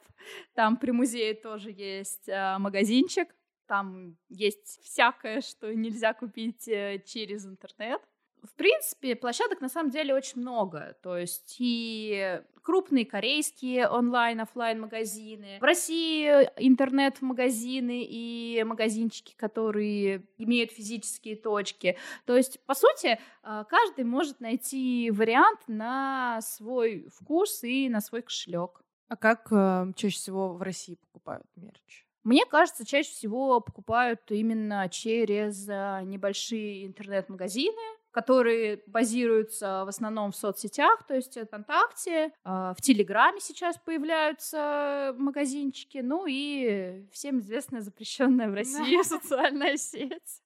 Там 0.54 0.76
при 0.76 0.92
музее 0.92 1.34
тоже 1.34 1.70
есть 1.70 2.28
э, 2.28 2.56
магазинчик. 2.58 3.28
Там 3.66 4.16
есть 4.28 4.80
всякое, 4.82 5.40
что 5.40 5.74
нельзя 5.74 6.14
купить 6.14 6.68
э, 6.68 7.02
через 7.04 7.46
интернет. 7.46 8.00
В 8.42 8.54
принципе, 8.54 9.16
площадок 9.16 9.60
на 9.60 9.68
самом 9.68 9.90
деле 9.90 10.14
очень 10.14 10.40
много. 10.40 10.96
То 11.02 11.16
есть 11.16 11.56
и 11.58 12.40
крупные 12.62 13.04
корейские 13.04 13.88
онлайн 13.88 14.40
офлайн 14.40 14.80
магазины. 14.80 15.58
В 15.60 15.64
России 15.64 16.28
интернет-магазины 16.56 18.06
и 18.08 18.62
магазинчики, 18.64 19.34
которые 19.36 20.26
имеют 20.38 20.70
физические 20.70 21.36
точки. 21.36 21.96
То 22.24 22.36
есть, 22.36 22.60
по 22.66 22.74
сути, 22.74 23.18
а, 23.42 23.64
каждый 23.64 24.04
может 24.04 24.40
найти 24.40 25.10
вариант 25.10 25.60
на 25.66 26.40
свой 26.42 27.08
вкус 27.14 27.64
и 27.64 27.88
на 27.88 28.00
свой 28.00 28.22
кошелек. 28.22 28.80
А 29.08 29.16
как 29.16 29.48
э, 29.52 29.92
чаще 29.94 30.16
всего 30.16 30.54
в 30.54 30.62
России 30.62 30.96
покупают 30.96 31.46
мерч? 31.54 32.05
Мне 32.26 32.44
кажется, 32.44 32.84
чаще 32.84 33.08
всего 33.12 33.60
покупают 33.60 34.20
именно 34.30 34.88
через 34.88 35.68
э, 35.68 36.00
небольшие 36.02 36.84
интернет-магазины, 36.84 37.80
которые 38.10 38.82
базируются 38.88 39.84
в 39.84 39.88
основном 39.88 40.32
в 40.32 40.36
соцсетях, 40.36 41.06
то 41.06 41.14
есть 41.14 41.38
ВКонтакте, 41.38 42.32
а, 42.42 42.74
в 42.74 42.80
Телеграме 42.80 43.38
сейчас 43.38 43.78
появляются 43.78 45.14
магазинчики, 45.16 45.98
ну 45.98 46.26
и 46.26 47.06
всем 47.12 47.38
известная 47.38 47.80
запрещенная 47.80 48.50
в 48.50 48.54
России 48.54 49.02
социальная 49.04 49.76
сеть. 49.76 50.42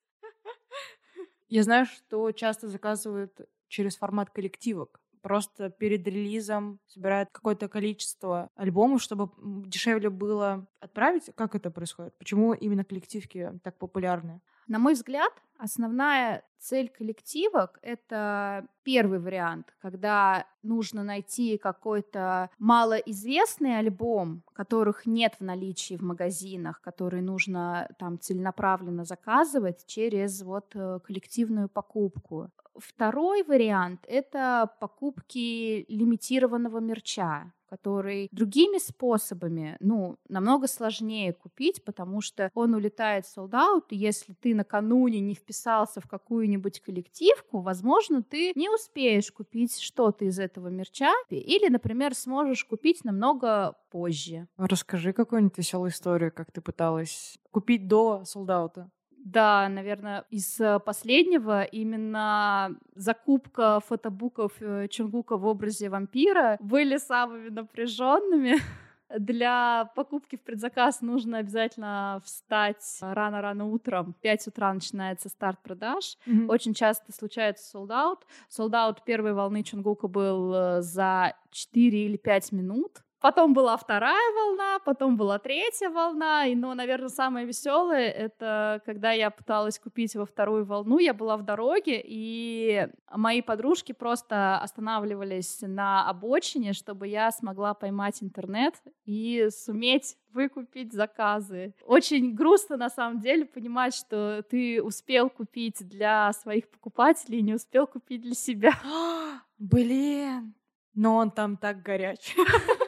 Я 1.48 1.62
знаю, 1.62 1.86
что 1.86 2.30
часто 2.32 2.68
заказывают 2.68 3.40
через 3.68 3.96
формат 3.96 4.28
коллективок. 4.28 5.00
Просто 5.22 5.70
перед 5.70 6.06
релизом 6.06 6.80
собирают 6.86 7.28
какое-то 7.30 7.68
количество 7.68 8.48
альбомов, 8.54 9.02
чтобы 9.02 9.30
дешевле 9.66 10.10
было 10.10 10.66
отправить. 10.80 11.30
Как 11.34 11.54
это 11.54 11.70
происходит? 11.70 12.16
Почему 12.18 12.54
именно 12.54 12.84
коллективки 12.84 13.52
так 13.62 13.76
популярны? 13.76 14.40
На 14.70 14.78
мой 14.78 14.94
взгляд, 14.94 15.32
основная 15.58 16.44
цель 16.58 16.88
коллективок— 16.88 17.80
это 17.82 18.68
первый 18.84 19.18
вариант, 19.18 19.74
когда 19.80 20.46
нужно 20.62 21.02
найти 21.02 21.58
какой-то 21.58 22.50
малоизвестный 22.58 23.78
альбом, 23.78 24.44
которых 24.52 25.06
нет 25.06 25.34
в 25.40 25.44
наличии 25.44 25.96
в 25.96 26.02
магазинах, 26.02 26.80
который 26.80 27.20
нужно 27.20 27.88
там 27.98 28.20
целенаправленно 28.20 29.04
заказывать 29.04 29.86
через 29.86 30.42
вот 30.42 30.70
э, 30.74 31.00
коллективную 31.04 31.68
покупку. 31.68 32.50
Второй 32.80 33.42
вариант— 33.42 34.04
это 34.08 34.70
покупки 34.80 35.84
лимитированного 35.88 36.78
мерча 36.78 37.52
который 37.70 38.28
другими 38.32 38.78
способами, 38.78 39.76
ну, 39.78 40.18
намного 40.28 40.66
сложнее 40.66 41.32
купить, 41.32 41.84
потому 41.84 42.20
что 42.20 42.50
он 42.54 42.74
улетает 42.74 43.24
в 43.24 43.32
солдат, 43.32 43.84
и 43.90 43.96
если 43.96 44.34
ты 44.34 44.54
накануне 44.54 45.20
не 45.20 45.34
вписался 45.34 46.00
в 46.00 46.08
какую-нибудь 46.08 46.80
коллективку, 46.80 47.60
возможно, 47.60 48.24
ты 48.24 48.52
не 48.56 48.68
успеешь 48.68 49.30
купить 49.30 49.80
что-то 49.80 50.24
из 50.24 50.40
этого 50.40 50.66
мерча, 50.66 51.12
или, 51.28 51.68
например, 51.68 52.14
сможешь 52.14 52.64
купить 52.64 53.04
намного 53.04 53.76
позже. 53.90 54.48
Расскажи 54.56 55.12
какую-нибудь 55.12 55.56
веселую 55.56 55.90
историю, 55.90 56.32
как 56.32 56.50
ты 56.50 56.60
пыталась 56.60 57.38
купить 57.52 57.86
до 57.86 58.24
солдата. 58.24 58.90
Да, 59.24 59.68
наверное, 59.68 60.24
из 60.30 60.58
э, 60.60 60.78
последнего 60.78 61.62
именно 61.62 62.76
закупка 62.94 63.80
фотобуков 63.80 64.52
э, 64.60 64.88
Чунгука 64.88 65.36
в 65.36 65.44
образе 65.46 65.90
вампира 65.90 66.56
были 66.60 66.96
самыми 66.96 67.50
напряженными. 67.50 68.56
Для 69.18 69.90
покупки 69.94 70.36
в 70.36 70.42
предзаказ 70.42 71.02
нужно 71.02 71.38
обязательно 71.38 72.22
встать 72.24 72.98
рано-рано 73.00 73.66
утром. 73.66 74.14
В 74.14 74.20
5 74.20 74.46
утра 74.48 74.72
начинается 74.72 75.28
старт 75.28 75.58
продаж. 75.62 76.16
Mm-hmm. 76.26 76.46
Очень 76.46 76.74
часто 76.74 77.12
случается 77.12 77.76
sold 77.76 77.90
out. 77.90 78.98
первой 79.04 79.34
волны 79.34 79.62
Чунгука 79.62 80.08
был 80.08 80.54
э, 80.54 80.82
за 80.82 81.34
4 81.50 82.06
или 82.06 82.16
5 82.16 82.52
минут. 82.52 83.02
Потом 83.20 83.52
была 83.52 83.76
вторая 83.76 84.32
волна, 84.34 84.78
потом 84.78 85.18
была 85.18 85.38
третья 85.38 85.90
волна, 85.90 86.46
и, 86.46 86.54
ну, 86.54 86.72
наверное, 86.74 87.10
самое 87.10 87.46
веселое 87.46 88.08
это 88.08 88.80
когда 88.86 89.12
я 89.12 89.30
пыталась 89.30 89.78
купить 89.78 90.16
во 90.16 90.24
вторую 90.24 90.64
волну, 90.64 90.98
я 90.98 91.12
была 91.12 91.36
в 91.36 91.42
дороге, 91.42 92.00
и 92.02 92.88
мои 93.14 93.42
подружки 93.42 93.92
просто 93.92 94.58
останавливались 94.58 95.58
на 95.60 96.08
обочине, 96.08 96.72
чтобы 96.72 97.08
я 97.08 97.30
смогла 97.30 97.74
поймать 97.74 98.22
интернет 98.22 98.74
и 99.04 99.48
суметь 99.50 100.16
выкупить 100.32 100.94
заказы. 100.94 101.74
Очень 101.84 102.34
грустно, 102.34 102.78
на 102.78 102.88
самом 102.88 103.20
деле, 103.20 103.44
понимать, 103.44 103.94
что 103.94 104.42
ты 104.48 104.82
успел 104.82 105.28
купить 105.28 105.86
для 105.86 106.32
своих 106.32 106.70
покупателей, 106.70 107.42
не 107.42 107.52
успел 107.52 107.86
купить 107.86 108.22
для 108.22 108.34
себя. 108.34 108.72
Блин, 109.58 110.54
но 110.94 111.16
он 111.16 111.30
там 111.30 111.58
так 111.58 111.82
горячий. 111.82 112.34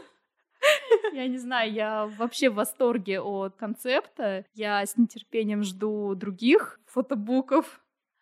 Я 1.12 1.28
не 1.28 1.38
знаю, 1.38 1.72
я 1.72 2.06
вообще 2.06 2.48
в 2.48 2.54
восторге 2.54 3.20
от 3.20 3.56
концепта. 3.56 4.44
Я 4.54 4.84
с 4.84 4.96
нетерпением 4.96 5.62
жду 5.62 6.14
других 6.14 6.80
фотобуков. 6.86 7.80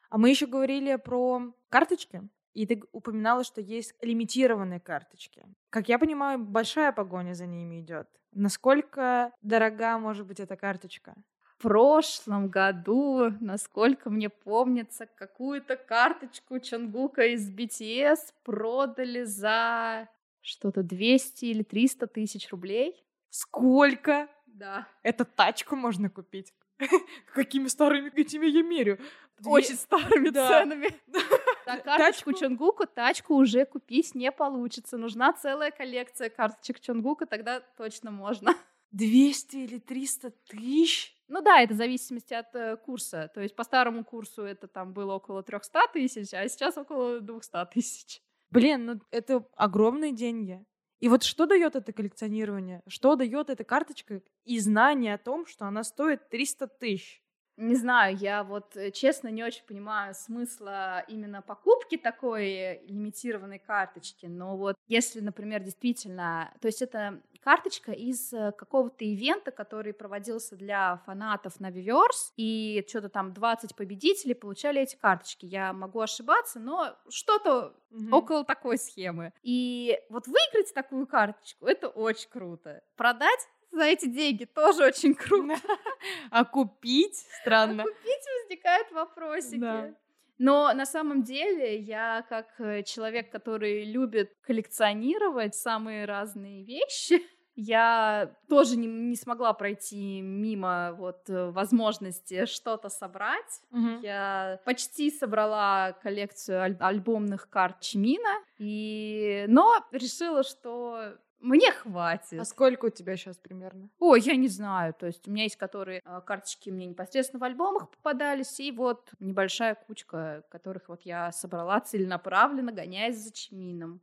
А 0.09 0.18
мы 0.18 0.31
еще 0.31 0.46
говорили 0.46 0.96
про 0.96 1.53
карточки. 1.68 2.22
И 2.53 2.66
ты 2.66 2.83
упоминала, 2.92 3.44
что 3.44 3.61
есть 3.61 3.94
лимитированные 4.03 4.81
карточки. 4.81 5.44
Как 5.70 5.88
я 5.88 5.98
понимаю, 5.98 6.40
большая 6.40 6.90
погоня 6.90 7.35
за 7.35 7.46
ними 7.46 7.81
идет. 7.81 8.09
Насколько 8.33 9.33
дорога 9.40 9.98
может 9.98 10.26
быть 10.26 10.40
эта 10.40 10.57
карточка? 10.57 11.14
В 11.42 11.62
прошлом 11.62 12.48
году, 12.48 13.33
насколько 13.40 14.11
мне 14.11 14.31
помнится, 14.31 15.07
какую-то 15.07 15.76
карточку 15.76 16.59
Чангука 16.59 17.22
из 17.26 17.55
BTS 17.55 18.33
продали 18.42 19.24
за 19.24 20.09
что-то 20.40 20.83
200 20.83 21.44
или 21.44 21.62
300 21.62 22.07
тысяч 22.07 22.50
рублей. 22.50 23.05
Сколько? 23.31 24.29
Да. 24.46 24.88
Это 25.03 25.24
тачку 25.24 25.76
можно 25.76 26.11
купить. 26.11 26.53
Какими 27.35 27.68
старыми 27.68 28.11
этими 28.14 28.46
я 28.46 28.62
мерю? 28.62 28.98
Очень 29.44 29.76
старыми 29.76 30.31
ценами. 30.31 30.88
На 31.66 31.76
карточку 31.79 32.33
Чонгуку 32.33 32.87
тачку 32.87 33.35
уже 33.35 33.64
купить 33.64 34.14
не 34.14 34.33
получится. 34.33 34.98
Нужна 34.98 35.33
целая 35.33 35.70
коллекция 35.70 36.29
карточек 36.29 36.81
Чонгука, 36.81 37.26
тогда 37.26 37.61
точно 37.76 38.11
можно. 38.11 38.55
200 38.92 39.57
или 39.57 39.79
300 39.79 40.31
тысяч? 40.48 41.14
Ну 41.29 41.42
да, 41.42 41.61
это 41.61 41.74
в 41.74 41.76
зависимости 41.76 42.35
от 42.35 42.55
э, 42.57 42.76
курса. 42.76 43.31
То 43.33 43.40
есть 43.40 43.55
по 43.55 43.62
старому 43.62 44.05
курсу 44.05 44.42
это 44.42 44.66
там 44.66 44.92
было 44.92 45.14
около 45.14 45.42
300 45.44 45.81
тысяч, 45.92 46.35
а 46.35 46.48
сейчас 46.48 46.76
около 46.76 47.20
200 47.20 47.66
тысяч. 47.72 48.20
Блин, 48.51 48.85
ну 48.87 49.01
это 49.11 49.47
огромные 49.57 50.13
деньги. 50.13 50.65
И 50.99 51.09
вот 51.09 51.23
что 51.23 51.47
дает 51.47 51.77
это 51.77 51.93
коллекционирование? 51.93 52.83
Что 52.87 53.17
дает 53.17 53.49
эта 53.49 53.65
карточка 53.65 54.23
и 54.45 54.59
знание 54.59 55.15
о 55.15 55.19
том, 55.19 55.47
что 55.47 55.67
она 55.67 55.83
стоит 55.83 56.29
300 56.29 56.67
тысяч? 56.67 57.23
Не 57.57 57.75
знаю, 57.75 58.17
я 58.17 58.43
вот 58.43 58.75
э, 58.77 58.91
честно 58.91 59.29
не 59.29 59.45
очень 59.45 59.65
понимаю 59.67 60.15
смысла 60.15 61.01
именно 61.09 61.43
покупки 61.43 61.99
такой 61.99 62.81
лимитированной 62.87 63.59
карточки, 63.59 64.27
но 64.27 64.57
вот 64.57 64.77
если, 64.89 65.21
например, 65.21 65.63
действительно, 65.63 66.55
то 66.61 66.69
есть 66.69 66.81
это 66.81 67.21
карточка 67.40 67.92
из 67.92 68.33
э, 68.33 68.53
какого-то 68.53 69.05
ивента, 69.05 69.50
который 69.50 69.92
проводился 69.92 70.57
для 70.57 71.03
фанатов 71.07 71.61
на 71.61 71.70
Viverse, 71.70 72.33
и 72.37 72.85
что-то 72.88 73.09
там 73.09 73.33
20 73.33 73.74
победителей 73.74 74.35
получали 74.35 74.83
эти 74.83 74.96
карточки. 74.96 75.46
Я 75.46 75.72
могу 75.72 76.00
ошибаться, 76.00 76.61
но 76.61 76.96
что-то 77.09 77.74
угу. 77.90 78.16
около 78.16 78.44
такой 78.44 78.79
схемы. 78.79 79.33
И 79.42 79.98
вот 80.09 80.26
выиграть 80.26 80.72
такую 80.74 81.07
карточку, 81.07 81.66
это 81.66 81.88
очень 81.88 82.29
круто. 82.31 82.83
Продать 82.96 83.48
за 83.72 83.85
эти 83.85 84.07
деньги 84.07 84.44
тоже 84.44 84.85
очень 84.85 85.14
круто. 85.14 85.57
А 86.31 86.44
купить 86.44 87.26
странно. 87.40 87.83
А 87.83 87.87
купить 87.87 88.24
возникают 88.42 88.90
вопросики. 88.92 89.59
Да. 89.59 89.94
Но 90.40 90.72
на 90.72 90.87
самом 90.87 91.22
деле 91.22 91.79
я 91.79 92.24
как 92.31 92.46
э, 92.61 92.83
человек, 92.83 93.31
который 93.31 93.85
любит 93.85 94.33
коллекционировать 94.40 95.55
самые 95.55 96.07
разные 96.07 96.64
вещи, 96.64 97.22
я 97.57 98.35
тоже 98.48 98.76
не, 98.79 98.87
не 98.87 99.16
смогла 99.16 99.53
пройти 99.53 100.22
мимо 100.22 100.94
вот 100.96 101.29
э, 101.29 101.50
возможности 101.50 102.46
что-то 102.46 102.88
собрать. 102.88 103.61
Угу. 103.70 104.00
Я 104.03 104.61
почти 104.64 105.11
собрала 105.11 105.92
коллекцию 106.03 106.62
аль- 106.62 106.79
альбомных 106.81 107.50
карт 107.50 107.81
Чимина, 107.81 108.42
и... 108.57 109.44
но 109.46 109.85
решила, 109.92 110.42
что 110.42 111.18
мне 111.40 111.72
хватит. 111.72 112.38
А 112.38 112.44
сколько 112.44 112.87
у 112.87 112.90
тебя 112.90 113.16
сейчас 113.16 113.37
примерно? 113.37 113.88
О, 113.98 114.14
я 114.16 114.37
не 114.37 114.48
знаю. 114.48 114.94
То 114.94 115.07
есть 115.07 115.26
у 115.26 115.31
меня 115.31 115.44
есть 115.44 115.57
которые 115.57 116.03
э, 116.05 116.20
карточки 116.24 116.70
мне 116.70 116.87
непосредственно 116.87 117.40
в 117.40 117.44
альбомах 117.44 117.90
попадались, 117.90 118.61
и 118.61 118.70
вот 118.72 119.11
небольшая 119.18 119.74
кучка, 119.74 120.44
которых 120.50 120.88
вот 120.88 121.03
я 121.03 121.33
собрала 121.33 121.81
целенаправленно, 121.81 122.72
гоняясь 122.72 123.18
за 123.18 123.33
Чимином. 123.33 124.00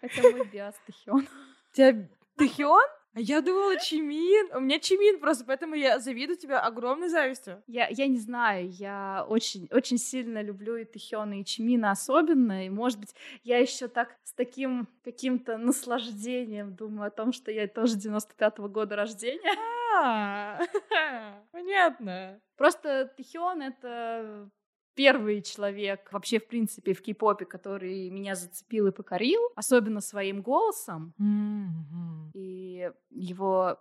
Это 0.00 0.22
мой 0.22 0.46
биас 0.46 0.74
Тэхён. 0.86 1.28
Тебя 1.72 2.08
Тэхён? 2.36 2.82
А 3.14 3.20
я 3.20 3.42
думала 3.42 3.78
Чимин. 3.78 4.56
У 4.56 4.60
меня 4.60 4.78
Чимин 4.78 5.20
просто, 5.20 5.44
поэтому 5.44 5.74
я 5.74 5.98
завидую 5.98 6.38
тебя 6.38 6.60
огромной 6.60 7.08
завистью. 7.08 7.62
Я, 7.66 7.88
я 7.88 8.06
не 8.06 8.18
знаю, 8.18 8.70
я 8.70 9.26
очень, 9.28 9.68
очень 9.70 9.98
сильно 9.98 10.40
люблю 10.40 10.76
и 10.76 10.84
Тэхёна, 10.84 11.40
и 11.40 11.44
Чимина 11.44 11.90
особенно, 11.90 12.64
и, 12.64 12.70
может 12.70 12.98
быть, 12.98 13.14
я 13.44 13.58
еще 13.58 13.88
так 13.88 14.16
с 14.24 14.32
таким 14.32 14.88
каким-то 15.04 15.58
наслаждением 15.58 16.74
думаю 16.74 17.08
о 17.08 17.10
том, 17.10 17.32
что 17.32 17.50
я 17.50 17.68
тоже 17.68 17.98
95-го 17.98 18.68
года 18.68 18.96
рождения. 18.96 19.54
А, 19.94 20.58
понятно. 21.52 22.40
Просто 22.56 23.12
Тэхён— 23.14 23.60
это 23.62 24.50
первый 24.94 25.42
человек 25.42 26.12
вообще, 26.12 26.38
в 26.38 26.46
принципе, 26.46 26.92
в 26.92 27.02
кей-попе, 27.02 27.44
который 27.44 28.10
меня 28.10 28.34
зацепил 28.34 28.86
и 28.86 28.92
покорил, 28.92 29.40
особенно 29.56 30.00
своим 30.00 30.42
голосом. 30.42 31.14
Mm-hmm. 31.20 32.30
И 32.34 32.90
его 33.10 33.78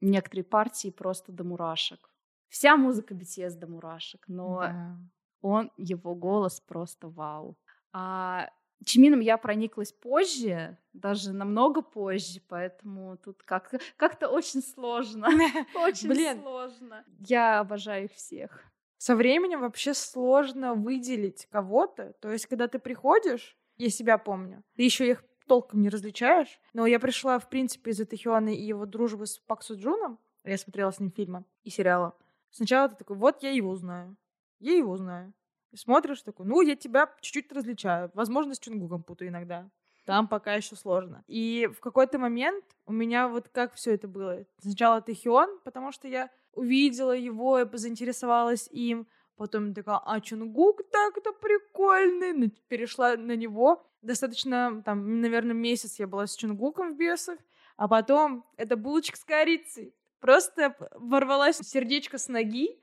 некоторые 0.00 0.44
партии 0.44 0.90
просто 0.90 1.32
до 1.32 1.44
мурашек. 1.44 2.10
Вся 2.48 2.76
музыка 2.76 3.14
BTS 3.14 3.58
до 3.58 3.66
мурашек, 3.66 4.24
но 4.28 4.62
yeah. 4.62 4.96
он, 5.42 5.70
его 5.76 6.14
голос 6.14 6.60
просто 6.60 7.08
вау. 7.08 7.58
А 7.92 8.48
Чимином 8.84 9.20
я 9.20 9.36
прониклась 9.38 9.92
позже, 9.92 10.78
даже 10.92 11.32
намного 11.32 11.82
позже, 11.82 12.40
поэтому 12.48 13.16
тут 13.18 13.42
как- 13.42 13.74
как-то 13.96 14.28
очень 14.28 14.62
сложно. 14.62 15.28
Очень 15.74 16.40
сложно. 16.40 17.04
Я 17.18 17.60
обожаю 17.60 18.04
их 18.04 18.12
всех. 18.12 18.62
Со 18.98 19.14
временем 19.14 19.60
вообще 19.60 19.94
сложно 19.94 20.74
выделить 20.74 21.46
кого-то. 21.50 22.14
То 22.20 22.30
есть, 22.30 22.46
когда 22.46 22.68
ты 22.68 22.78
приходишь, 22.78 23.56
я 23.76 23.90
себя 23.90 24.18
помню, 24.18 24.64
ты 24.74 24.82
еще 24.82 25.08
их 25.08 25.24
толком 25.46 25.80
не 25.80 25.88
различаешь. 25.88 26.60
Но 26.74 26.84
я 26.86 27.00
пришла, 27.00 27.38
в 27.38 27.48
принципе, 27.48 27.92
из-за 27.92 28.04
Тэхёна 28.04 28.50
и 28.50 28.62
его 28.62 28.86
дружбы 28.86 29.26
с 29.26 29.38
Пак 29.38 29.62
Джуном. 29.62 30.18
Я 30.44 30.58
смотрела 30.58 30.90
с 30.90 31.00
ним 31.00 31.10
фильмы 31.10 31.44
и 31.62 31.70
сериала. 31.70 32.16
Сначала 32.50 32.88
ты 32.88 32.96
такой, 32.96 33.16
вот 33.16 33.42
я 33.42 33.50
его 33.50 33.74
знаю. 33.76 34.16
Я 34.58 34.76
его 34.76 34.96
знаю. 34.96 35.32
И 35.70 35.76
смотришь 35.76 36.22
такой, 36.22 36.46
ну, 36.46 36.60
я 36.60 36.76
тебя 36.76 37.14
чуть-чуть 37.20 37.52
различаю. 37.52 38.10
Возможно, 38.14 38.54
с 38.54 38.58
Чунгуком 38.58 39.02
путаю 39.02 39.28
иногда. 39.28 39.70
Там 40.08 40.26
пока 40.26 40.54
еще 40.54 40.74
сложно. 40.74 41.22
И 41.26 41.68
в 41.70 41.80
какой-то 41.80 42.18
момент 42.18 42.64
у 42.86 42.92
меня 42.94 43.28
вот 43.28 43.50
как 43.50 43.74
все 43.74 43.92
это 43.92 44.08
было. 44.08 44.46
Сначала 44.58 45.02
Тэхион, 45.02 45.60
потому 45.64 45.92
что 45.92 46.08
я 46.08 46.30
увидела 46.54 47.12
его 47.12 47.58
и 47.58 47.68
заинтересовалась 47.76 48.68
им. 48.70 49.06
Потом 49.36 49.74
такая, 49.74 50.00
а 50.02 50.18
Чунгук 50.22 50.80
так-то 50.90 51.34
прикольный. 51.34 52.48
Перешла 52.68 53.18
на 53.18 53.36
него. 53.36 53.84
Достаточно, 54.00 54.82
там, 54.82 55.20
наверное, 55.20 55.52
месяц 55.52 55.98
я 55.98 56.06
была 56.06 56.26
с 56.26 56.36
Чунгуком 56.36 56.94
в 56.94 56.96
бесах. 56.96 57.38
А 57.76 57.86
потом 57.86 58.46
это 58.56 58.78
булочка 58.78 59.18
с 59.18 59.24
корицей. 59.24 59.94
Просто 60.20 60.74
ворвалась 60.94 61.58
сердечко 61.58 62.16
с 62.16 62.28
ноги, 62.28 62.82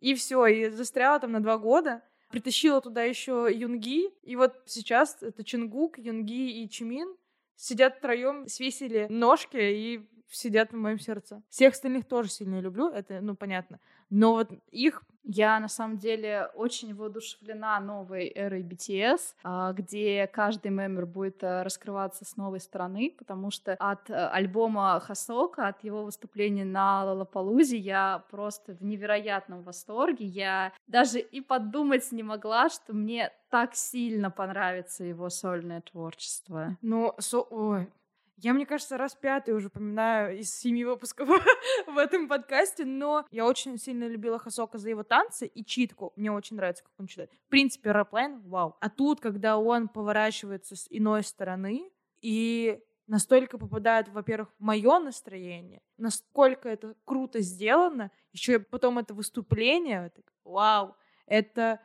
и 0.00 0.14
все, 0.14 0.44
и 0.44 0.68
застряла 0.68 1.20
там 1.20 1.32
на 1.32 1.40
два 1.40 1.56
года. 1.56 2.02
Притащила 2.28 2.80
туда 2.80 3.02
еще 3.04 3.48
Юнги, 3.52 4.08
и 4.22 4.36
вот 4.36 4.54
сейчас 4.66 5.22
это 5.22 5.44
Чунгук, 5.44 5.98
Юнги 5.98 6.62
и 6.62 6.68
Чимин 6.68 7.16
сидят 7.54 7.98
втроем, 7.98 8.48
свесили 8.48 9.06
ножки 9.08 9.56
и 9.56 10.06
сидят 10.30 10.72
в 10.72 10.76
моем 10.76 10.98
сердце. 10.98 11.42
Всех 11.48 11.74
остальных 11.74 12.06
тоже 12.06 12.30
сильно 12.30 12.60
люблю, 12.60 12.88
это, 12.88 13.20
ну, 13.20 13.36
понятно. 13.36 13.80
Но 14.10 14.32
вот 14.32 14.50
их 14.70 15.02
я 15.28 15.58
на 15.58 15.68
самом 15.68 15.98
деле 15.98 16.48
очень 16.54 16.94
воодушевлена 16.94 17.80
новой 17.80 18.30
эрой 18.32 18.62
BTS, 18.62 19.34
а, 19.42 19.72
где 19.72 20.28
каждый 20.28 20.70
мембер 20.70 21.04
будет 21.04 21.42
э, 21.42 21.62
раскрываться 21.62 22.24
с 22.24 22.36
новой 22.36 22.60
стороны, 22.60 23.12
потому 23.18 23.50
что 23.50 23.74
от 23.74 24.08
э, 24.08 24.14
альбома 24.14 25.00
Хасока, 25.00 25.66
от 25.66 25.82
его 25.82 26.04
выступления 26.04 26.64
на 26.64 27.04
Лалапалузе 27.04 27.76
я 27.76 28.22
просто 28.30 28.76
в 28.76 28.84
невероятном 28.84 29.62
восторге. 29.64 30.26
Я 30.26 30.72
даже 30.86 31.18
и 31.18 31.40
подумать 31.40 32.12
не 32.12 32.22
могла, 32.22 32.68
что 32.68 32.94
мне 32.94 33.32
так 33.50 33.74
сильно 33.74 34.30
понравится 34.30 35.02
его 35.02 35.28
сольное 35.28 35.80
творчество. 35.80 36.76
Ну, 36.82 37.14
со... 37.18 37.40
Ой, 37.40 37.88
я, 38.36 38.52
мне 38.52 38.66
кажется, 38.66 38.98
раз 38.98 39.14
пятый 39.14 39.54
уже 39.54 39.68
упоминаю 39.68 40.38
из 40.38 40.54
семи 40.54 40.84
выпусков 40.84 41.28
в 41.86 41.96
этом 41.96 42.28
подкасте, 42.28 42.84
но 42.84 43.26
я 43.30 43.46
очень 43.46 43.78
сильно 43.78 44.06
любила 44.06 44.38
Хасока 44.38 44.78
за 44.78 44.90
его 44.90 45.02
танцы 45.02 45.46
и 45.46 45.64
читку. 45.64 46.12
Мне 46.16 46.30
очень 46.30 46.56
нравится, 46.56 46.84
как 46.84 46.92
он 46.98 47.06
читает. 47.06 47.30
В 47.46 47.48
принципе, 47.48 47.92
рэплайн, 47.92 48.40
вау. 48.42 48.76
А 48.80 48.90
тут, 48.90 49.20
когда 49.20 49.56
он 49.56 49.88
поворачивается 49.88 50.76
с 50.76 50.86
иной 50.90 51.22
стороны 51.22 51.90
и 52.20 52.80
настолько 53.06 53.56
попадает, 53.56 54.08
во-первых, 54.08 54.52
в 54.58 54.62
мое 54.62 54.98
настроение, 54.98 55.80
насколько 55.96 56.68
это 56.68 56.94
круто 57.04 57.40
сделано, 57.40 58.10
еще 58.32 58.58
потом 58.58 58.98
это 58.98 59.14
выступление, 59.14 60.06
это, 60.06 60.22
вау, 60.44 60.96
это 61.26 61.80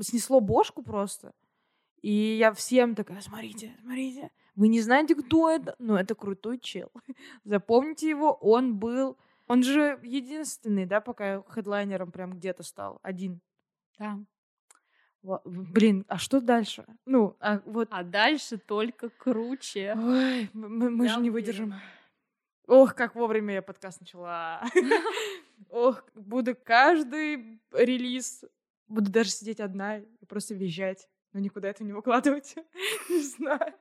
снесло 0.00 0.40
бошку 0.40 0.82
просто. 0.82 1.34
И 2.02 2.10
я 2.10 2.52
всем 2.52 2.94
такая, 2.94 3.20
смотрите, 3.20 3.76
смотрите, 3.80 4.30
вы 4.56 4.68
не 4.68 4.80
знаете, 4.80 5.14
кто 5.14 5.50
это, 5.50 5.74
но 5.78 5.98
это 5.98 6.14
крутой 6.14 6.58
чел. 6.58 6.90
Запомните 7.44 8.08
его, 8.08 8.32
он 8.32 8.76
был... 8.76 9.16
Он 9.46 9.62
же 9.62 9.98
единственный, 10.02 10.86
да, 10.86 11.00
пока 11.00 11.42
хедлайнером 11.42 12.10
прям 12.12 12.32
где-то 12.32 12.62
стал. 12.62 12.98
Один. 13.02 13.40
Да. 13.98 14.18
Блин, 15.44 16.04
а 16.08 16.18
что 16.18 16.40
дальше? 16.40 16.86
Ну, 17.04 17.36
а 17.40 17.60
вот... 17.66 17.88
А 17.90 18.04
дальше 18.04 18.56
только 18.58 19.10
круче. 19.10 19.94
Ой, 19.96 20.50
мы, 20.52 20.90
мы 20.90 21.08
же 21.08 21.20
не 21.20 21.30
выдержим. 21.30 21.74
Ох, 22.66 22.94
как 22.94 23.14
вовремя 23.14 23.54
я 23.54 23.62
подкаст 23.62 24.00
начала. 24.00 24.62
Ох, 25.68 26.02
буду 26.14 26.54
каждый 26.54 27.60
релиз, 27.72 28.44
буду 28.88 29.10
даже 29.10 29.30
сидеть 29.30 29.60
одна 29.60 29.98
и 29.98 30.24
просто 30.26 30.54
визжать 30.54 31.06
но 31.34 31.40
никуда 31.40 31.68
это 31.68 31.84
не 31.84 31.92
выкладывать. 31.92 32.54
не 33.10 33.20
знаю. 33.20 33.74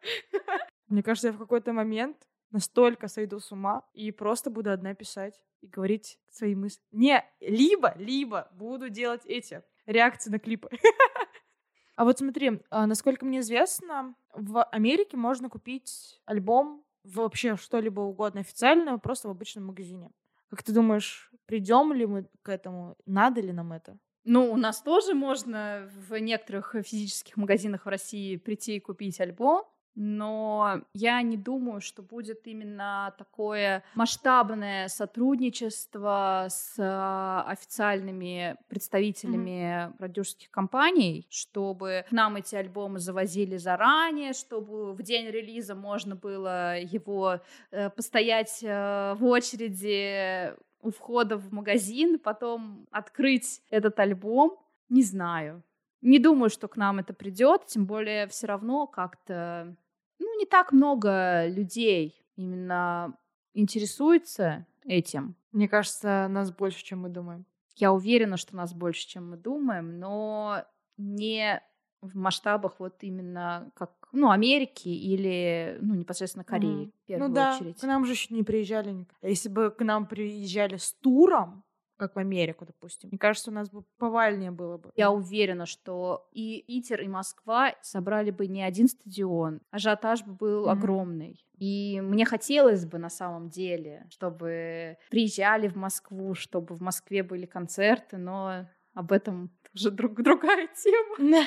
Мне 0.88 1.02
кажется, 1.04 1.28
я 1.28 1.34
в 1.34 1.38
какой-то 1.38 1.72
момент 1.72 2.18
настолько 2.52 3.08
сойду 3.08 3.40
с 3.40 3.52
ума 3.52 3.86
и 3.94 4.12
просто 4.12 4.50
буду 4.50 4.72
одна 4.72 4.94
писать 4.94 5.42
и 5.62 5.68
говорить 5.68 6.20
свои 6.30 6.56
мысли. 6.56 6.82
Не, 6.92 7.24
либо, 7.40 7.94
либо 7.96 8.50
буду 8.54 8.90
делать 8.90 9.22
эти 9.26 9.64
реакции 9.86 10.32
на 10.32 10.40
клипы. 10.40 10.70
а 11.96 12.04
вот 12.04 12.18
смотри, 12.18 12.62
а, 12.70 12.88
насколько 12.88 13.26
мне 13.26 13.40
известно, 13.40 14.16
в 14.34 14.64
Америке 14.64 15.16
можно 15.16 15.48
купить 15.50 16.20
альбом 16.26 16.84
вообще 17.04 17.56
что-либо 17.56 18.02
угодно 18.02 18.42
официального 18.42 18.98
просто 18.98 19.28
в 19.28 19.32
обычном 19.32 19.68
магазине. 19.68 20.10
Как 20.50 20.64
ты 20.64 20.74
думаешь, 20.74 21.32
придем 21.46 21.94
ли 21.94 22.06
мы 22.06 22.28
к 22.42 22.50
этому? 22.50 22.96
Надо 23.06 23.42
ли 23.42 23.52
нам 23.52 23.74
это? 23.74 23.98
Ну, 24.26 24.52
у 24.52 24.58
нас 24.58 24.82
тоже 24.82 25.14
можно 25.14 25.90
в 26.08 26.18
некоторых 26.18 26.76
физических 26.86 27.36
магазинах 27.38 27.86
в 27.86 27.90
России 27.90 28.38
прийти 28.38 28.78
и 28.78 28.80
купить 28.80 29.20
альбом. 29.20 29.66
но 29.96 30.82
я 30.94 31.22
не 31.22 31.38
думаю, 31.38 31.80
что 31.80 32.02
будет 32.02 32.48
именно 32.48 33.14
такое 33.18 33.84
масштабное 33.94 34.88
сотрудничество 34.88 36.48
с 36.50 36.76
а, 36.80 37.46
официальными 37.48 38.56
представителями 38.70 39.52
mm-hmm. 39.90 39.98
продюсерских 39.98 40.50
компаний, 40.50 41.28
чтобы 41.30 42.06
к 42.10 42.12
нам 42.12 42.38
эти 42.38 42.56
альбомы 42.56 42.98
завозили 42.98 43.58
заранее, 43.58 44.34
чтобы 44.34 44.94
в 44.94 45.04
день 45.04 45.28
релиза 45.28 45.76
можно 45.76 46.16
было 46.16 46.80
его 46.80 47.40
э, 47.70 47.90
постоять 47.92 48.64
э, 48.64 49.14
в 49.20 49.26
очереди 49.26 50.56
у 50.84 50.92
входа 50.92 51.38
в 51.38 51.52
магазин, 51.52 52.20
потом 52.20 52.88
открыть 52.92 53.62
этот 53.70 54.00
альбом. 54.00 54.58
Не 54.90 55.02
знаю. 55.02 55.64
Не 56.02 56.20
думаю, 56.20 56.50
что 56.50 56.68
к 56.68 56.76
нам 56.76 57.00
это 57.00 57.14
придет, 57.14 57.66
тем 57.68 57.86
более 57.86 58.28
все 58.28 58.48
равно 58.48 58.88
как-то 58.88 59.76
ну, 60.20 60.38
не 60.38 60.46
так 60.46 60.72
много 60.72 61.48
людей 61.48 62.22
именно 62.36 63.18
интересуется 63.54 64.66
этим. 64.86 65.36
Мне 65.52 65.68
кажется, 65.68 66.28
нас 66.30 66.52
больше, 66.52 66.84
чем 66.84 67.02
мы 67.02 67.10
думаем. 67.10 67.46
Я 67.76 67.94
уверена, 67.94 68.38
что 68.38 68.56
нас 68.56 68.74
больше, 68.74 69.08
чем 69.08 69.32
мы 69.32 69.38
думаем, 69.38 70.00
но 70.00 70.66
не 70.98 71.62
в 72.04 72.16
масштабах 72.16 72.76
вот 72.80 72.96
именно 73.02 73.72
как 73.76 73.92
ну 74.12 74.30
Америки 74.30 74.90
или 74.90 75.78
ну 75.82 75.96
непосредственно 75.96 76.44
Кореи 76.44 76.88
mm. 76.88 76.92
в 76.92 77.06
первую 77.08 77.30
ну 77.30 77.36
да, 77.36 77.56
очередь. 77.56 77.80
к 77.80 77.84
нам 77.84 78.06
же 78.06 78.14
еще 78.14 78.34
не 78.34 78.44
приезжали. 78.44 79.06
Если 79.22 79.50
бы 79.50 79.72
к 79.72 79.84
нам 79.84 80.06
приезжали 80.06 80.78
с 80.78 80.94
туром, 80.94 81.64
как 81.98 82.16
в 82.16 82.20
Америку, 82.20 82.66
допустим. 82.66 83.10
Мне 83.12 83.18
кажется, 83.18 83.50
у 83.50 83.54
нас 83.54 83.70
бы 83.70 83.84
повальнее 83.98 84.52
было 84.52 84.78
бы. 84.78 84.92
Я 84.96 85.12
уверена, 85.12 85.66
что 85.66 86.28
и 86.34 86.64
Питер, 86.68 87.02
и 87.02 87.08
Москва 87.08 87.74
собрали 87.82 88.32
бы 88.32 88.48
не 88.48 88.64
один 88.64 88.88
стадион. 88.88 89.62
Ажиотаж 89.72 90.24
бы 90.24 90.34
был 90.34 90.68
mm-hmm. 90.68 90.72
огромный. 90.72 91.46
И 91.60 92.02
мне 92.02 92.26
хотелось 92.26 92.86
бы 92.86 92.98
на 92.98 93.10
самом 93.10 93.50
деле, 93.50 94.06
чтобы 94.10 94.98
приезжали 95.10 95.68
в 95.68 95.76
Москву, 95.76 96.34
чтобы 96.34 96.76
в 96.76 96.82
Москве 96.82 97.24
были 97.24 97.46
концерты, 97.46 98.18
но 98.18 98.68
об 98.94 99.12
этом 99.12 99.52
уже 99.74 99.92
друг, 99.92 100.16
другая 100.22 100.68
тема. 100.76 101.40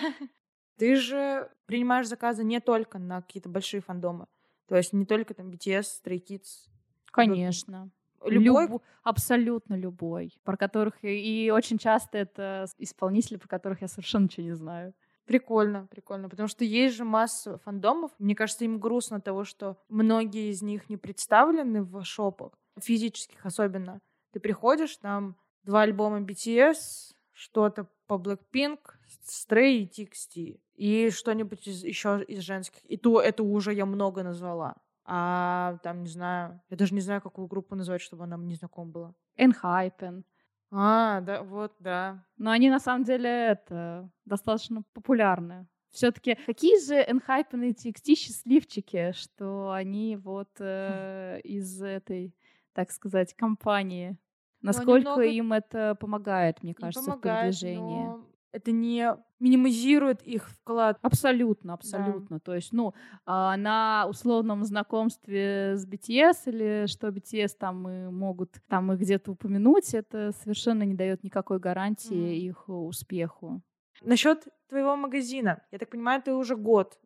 Ты 0.77 0.97
же 0.97 1.51
принимаешь 1.67 2.09
заказы 2.09 2.45
не 2.45 2.61
только 2.61 2.99
на 2.99 3.23
какие-то 3.23 3.49
большие 3.49 3.81
фандомы. 3.81 4.27
То 4.67 4.77
есть 4.77 4.93
не 4.93 5.07
только 5.07 5.35
там 5.35 5.49
BTS, 5.51 5.85
Stray 6.05 6.23
Kids. 6.23 6.69
Конечно. 7.13 7.91
Любой? 8.25 8.69
Люб... 8.69 8.83
Абсолютно 9.03 9.75
любой. 9.75 10.39
Про 10.45 10.57
которых... 10.57 10.95
И 11.03 11.51
очень 11.55 11.79
часто 11.79 12.19
это 12.19 12.67
исполнители, 12.79 13.37
про 13.37 13.49
которых 13.49 13.83
я 13.83 13.89
совершенно 13.89 14.25
ничего 14.25 14.47
не 14.47 14.55
знаю. 14.55 14.95
Прикольно, 15.25 15.89
прикольно, 15.91 16.29
потому 16.29 16.47
что 16.49 16.65
есть 16.65 16.95
же 16.95 17.05
масса 17.05 17.59
фандомов. 17.59 18.13
Мне 18.19 18.37
кажется, 18.37 18.65
им 18.65 18.79
грустно 18.79 19.21
того, 19.21 19.45
что 19.45 19.77
многие 19.89 20.51
из 20.51 20.63
них 20.63 20.89
не 20.89 20.97
представлены 20.97 21.83
в 21.83 22.05
шопах, 22.05 22.53
физических 22.81 23.45
особенно. 23.45 24.01
Ты 24.33 24.39
приходишь, 24.39 24.97
там 24.99 25.37
два 25.65 25.83
альбома 25.83 26.21
BTS, 26.21 27.15
что-то 27.33 27.89
по 28.07 28.15
Blackpink, 28.15 28.79
Stray 29.25 29.79
и 29.79 29.87
TXT, 29.87 30.61
и 30.77 31.11
что-нибудь 31.11 31.67
из, 31.67 31.85
еще 31.85 32.23
из 32.27 32.41
женских. 32.41 32.81
И 32.85 32.97
то 32.97 33.21
это 33.21 33.43
уже 33.43 33.73
я 33.75 33.87
много 33.87 34.23
назвала 34.23 34.77
а 35.07 35.79
там, 35.83 36.03
не 36.03 36.09
знаю, 36.09 36.61
я 36.69 36.77
даже 36.77 36.93
не 36.93 37.01
знаю, 37.01 37.21
какую 37.23 37.47
группу 37.47 37.77
назвать, 37.77 38.01
чтобы 38.01 38.25
она 38.25 38.37
мне 38.37 38.57
знакома 38.57 38.91
была. 38.91 39.15
Enhypen. 39.39 40.25
А, 40.73 41.21
да, 41.21 41.43
вот, 41.43 41.75
да. 41.79 42.25
Но 42.37 42.51
они 42.51 42.69
на 42.69 42.81
самом 42.81 43.05
деле 43.05 43.31
это 43.31 44.11
достаточно 44.25 44.83
популярны. 44.93 45.69
Все-таки 45.91 46.37
какие 46.45 46.85
же 46.85 46.97
Enhypen 46.97 47.69
и 47.69 47.73
TXT 47.73 48.15
счастливчики, 48.17 49.13
что 49.13 49.71
они 49.71 50.17
вот 50.17 50.51
э, 50.59 51.41
из 51.45 51.81
этой, 51.81 52.35
так 52.73 52.91
сказать, 52.91 53.33
компании. 53.35 54.19
Ну, 54.61 54.67
Насколько 54.67 54.99
немного... 54.99 55.23
им 55.23 55.53
это 55.53 55.95
помогает, 55.95 56.63
мне 56.65 56.75
кажется, 56.75 57.13
помогает, 57.13 57.55
в 57.55 57.61
продвижении. 57.61 58.05
Но 58.07 58.27
это 58.57 58.73
не 58.73 59.15
минимизирует 59.39 60.23
их 60.23 60.49
вклад. 60.49 60.99
Абсолютно, 61.03 61.75
абсолютно. 61.75 62.37
Да. 62.37 62.41
То 62.41 62.55
есть, 62.55 62.73
ну, 62.73 62.95
а, 63.27 63.57
на 63.57 64.07
условном 64.09 64.65
знакомстве 64.65 65.77
с 65.77 65.87
BTS 65.87 66.37
или 66.47 66.87
что 66.87 67.09
BTS 67.09 67.51
там 67.59 67.89
и 67.89 68.11
могут 68.11 68.55
там 68.69 68.93
их 68.93 69.01
где-то 69.01 69.33
упомянуть, 69.33 69.93
это 69.93 70.33
совершенно 70.33 70.85
не 70.85 70.95
дает 70.95 71.23
никакой 71.23 71.59
гарантии 71.59 72.17
mm. 72.17 72.37
их 72.37 72.69
успеху. 72.69 73.61
Насчет 74.03 74.49
твоего 74.69 74.97
магазина, 74.97 75.63
я 75.71 75.79
так 75.79 75.91
понимаю, 75.91 76.23
ты 76.23 76.33
уже 76.33 76.57
год. 76.57 76.99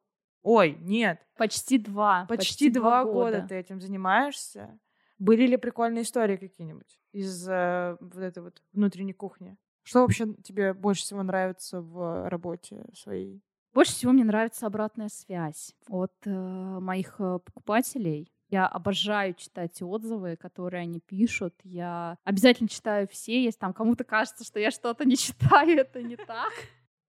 Ой, 0.42 0.78
нет. 0.80 1.20
Почти 1.36 1.78
два. 1.78 2.26
Почти, 2.28 2.36
почти 2.38 2.70
два 2.70 3.04
года. 3.04 3.38
года 3.38 3.48
ты 3.48 3.56
этим 3.56 3.80
занимаешься. 3.80 4.78
Были 5.18 5.46
ли 5.46 5.56
прикольные 5.56 6.02
истории 6.02 6.36
какие-нибудь 6.36 6.98
из 7.12 7.46
э, 7.46 7.96
вот 8.00 8.16
этой 8.16 8.42
вот 8.42 8.62
внутренней 8.72 9.12
кухни? 9.12 9.58
Что 9.82 10.02
вообще 10.02 10.34
тебе 10.42 10.74
больше 10.74 11.02
всего 11.02 11.22
нравится 11.22 11.80
в 11.80 12.28
работе 12.28 12.84
своей? 12.94 13.42
Больше 13.72 13.92
всего 13.92 14.12
мне 14.12 14.24
нравится 14.24 14.66
обратная 14.66 15.08
связь 15.08 15.74
от 15.88 16.12
э, 16.24 16.30
моих 16.30 17.16
э, 17.20 17.38
покупателей. 17.44 18.32
Я 18.48 18.66
обожаю 18.66 19.34
читать 19.34 19.80
отзывы, 19.80 20.36
которые 20.36 20.82
они 20.82 20.98
пишут. 20.98 21.54
Я 21.62 22.18
обязательно 22.24 22.68
читаю 22.68 23.06
все. 23.06 23.44
Если 23.44 23.60
там 23.60 23.72
кому-то 23.72 24.02
кажется, 24.02 24.44
что 24.44 24.58
я 24.58 24.72
что-то 24.72 25.04
не 25.04 25.16
читаю, 25.16 25.78
это 25.78 26.02
не 26.02 26.16
так. 26.16 26.52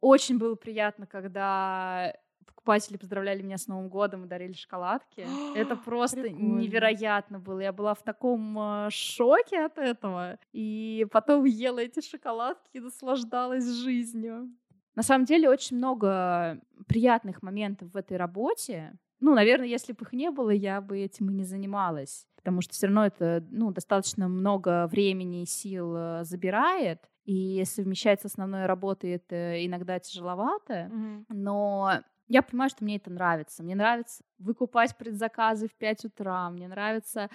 Очень 0.01 0.37
было 0.37 0.53
приятно, 0.53 1.07
когда 1.07 2.13
покупатели 2.61 2.97
поздравляли 2.97 3.41
меня 3.41 3.57
с 3.57 3.67
Новым 3.67 3.89
годом 3.89 4.25
и 4.25 4.27
дарили 4.27 4.53
шоколадки. 4.53 5.25
Это 5.55 5.75
просто 5.75 6.21
Прикольно. 6.21 6.59
невероятно 6.59 7.39
было. 7.39 7.59
Я 7.59 7.73
была 7.73 7.93
в 7.93 8.03
таком 8.03 8.57
э, 8.57 8.89
шоке 8.91 9.65
от 9.65 9.77
этого. 9.77 10.37
И 10.53 11.07
потом 11.11 11.45
ела 11.45 11.79
эти 11.79 12.01
шоколадки 12.01 12.77
и 12.77 12.79
наслаждалась 12.79 13.67
жизнью. 13.67 14.49
На 14.95 15.03
самом 15.03 15.25
деле 15.25 15.49
очень 15.49 15.77
много 15.77 16.59
приятных 16.87 17.41
моментов 17.41 17.93
в 17.93 17.97
этой 17.97 18.17
работе. 18.17 18.93
Ну, 19.19 19.33
наверное, 19.33 19.67
если 19.67 19.93
бы 19.93 20.03
их 20.03 20.13
не 20.13 20.31
было, 20.31 20.49
я 20.49 20.81
бы 20.81 20.99
этим 20.99 21.29
и 21.29 21.33
не 21.33 21.43
занималась. 21.43 22.27
Потому 22.35 22.61
что 22.61 22.73
все 22.73 22.87
равно 22.87 23.05
это 23.05 23.45
ну, 23.51 23.71
достаточно 23.71 24.27
много 24.27 24.87
времени 24.87 25.43
и 25.43 25.45
сил 25.45 25.95
э, 25.95 26.23
забирает 26.23 26.99
и 27.25 27.63
совмещать 27.65 28.21
с 28.21 28.25
основной 28.25 28.65
работой 28.65 29.11
это 29.11 29.63
иногда 29.63 29.99
тяжеловато, 29.99 30.89
mm-hmm. 30.91 31.25
но 31.29 32.01
я 32.31 32.41
понимаю, 32.41 32.69
что 32.69 32.83
мне 32.85 32.95
это 32.95 33.11
нравится. 33.11 33.61
Мне 33.61 33.75
нравится 33.75 34.23
выкупать 34.39 34.95
предзаказы 34.97 35.67
в 35.67 35.75
5 35.75 36.05
утра, 36.05 36.49
мне 36.49 36.67
нравится 36.69 37.29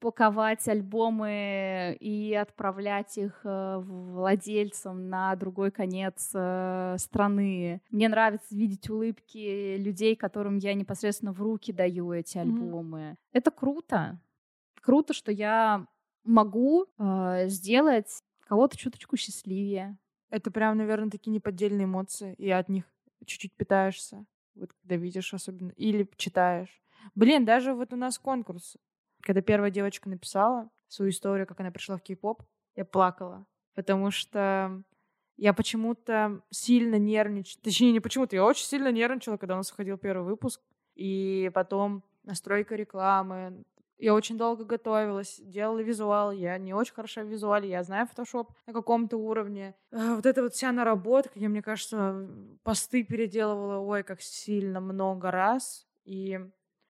паковать 0.00 0.66
альбомы 0.68 1.96
и 2.00 2.34
отправлять 2.34 3.16
их 3.16 3.40
э, 3.44 3.78
владельцам 3.78 5.08
на 5.08 5.36
другой 5.36 5.70
конец 5.70 6.32
э, 6.34 6.96
страны. 6.98 7.80
Мне 7.90 8.08
нравится 8.08 8.54
видеть 8.56 8.90
улыбки 8.90 9.76
людей, 9.76 10.16
которым 10.16 10.58
я 10.58 10.74
непосредственно 10.74 11.32
в 11.32 11.40
руки 11.40 11.72
даю 11.72 12.12
эти 12.12 12.36
альбомы. 12.36 12.98
Mm-hmm. 13.00 13.16
Это 13.32 13.50
круто. 13.52 14.20
Круто, 14.82 15.14
что 15.14 15.30
я 15.30 15.86
могу 16.24 16.86
э, 16.98 17.46
сделать 17.46 18.22
кого-то 18.48 18.76
чуточку 18.76 19.16
счастливее. 19.16 19.96
Это 20.28 20.50
прям, 20.50 20.76
наверное, 20.76 21.10
такие 21.10 21.30
неподдельные 21.30 21.84
эмоции, 21.84 22.34
и 22.34 22.50
от 22.50 22.68
них 22.68 22.84
чуть-чуть 23.24 23.54
питаешься. 23.54 24.26
Вот 24.60 24.72
когда 24.74 24.96
видишь 24.96 25.34
особенно. 25.34 25.70
Или 25.70 26.08
читаешь. 26.16 26.82
Блин, 27.14 27.44
даже 27.44 27.74
вот 27.74 27.92
у 27.92 27.96
нас 27.96 28.18
конкурс. 28.18 28.76
Когда 29.22 29.40
первая 29.40 29.70
девочка 29.70 30.08
написала 30.08 30.70
свою 30.88 31.10
историю, 31.10 31.46
как 31.46 31.60
она 31.60 31.70
пришла 31.70 31.96
в 31.96 32.02
кей-поп, 32.02 32.42
я 32.76 32.84
плакала. 32.84 33.46
Потому 33.74 34.10
что 34.10 34.82
я 35.36 35.54
почему-то 35.54 36.42
сильно 36.50 36.96
нервничала. 36.96 37.62
Точнее, 37.62 37.92
не 37.92 38.00
почему-то, 38.00 38.36
я 38.36 38.44
очень 38.44 38.66
сильно 38.66 38.92
нервничала, 38.92 39.36
когда 39.36 39.54
у 39.54 39.58
нас 39.58 39.70
выходил 39.70 39.96
первый 39.96 40.24
выпуск. 40.24 40.60
И 40.94 41.50
потом 41.54 42.04
настройка 42.24 42.76
рекламы, 42.76 43.64
я 44.00 44.14
очень 44.14 44.38
долго 44.38 44.64
готовилась, 44.64 45.40
делала 45.40 45.80
визуал. 45.80 46.32
Я 46.32 46.56
не 46.58 46.74
очень 46.74 46.94
хорошо 46.94 47.22
в 47.22 47.28
визуале, 47.28 47.68
я 47.68 47.82
знаю 47.82 48.06
фотошоп 48.06 48.52
на 48.66 48.72
каком-то 48.72 49.16
уровне. 49.16 49.74
А, 49.92 50.16
вот 50.16 50.26
эта 50.26 50.42
вот 50.42 50.54
вся 50.54 50.72
наработка, 50.72 51.38
я, 51.38 51.48
мне 51.48 51.62
кажется, 51.62 52.28
посты 52.62 53.04
переделывала, 53.04 53.78
ой, 53.78 54.02
как 54.02 54.20
сильно 54.20 54.80
много 54.80 55.30
раз. 55.30 55.86
И 56.04 56.40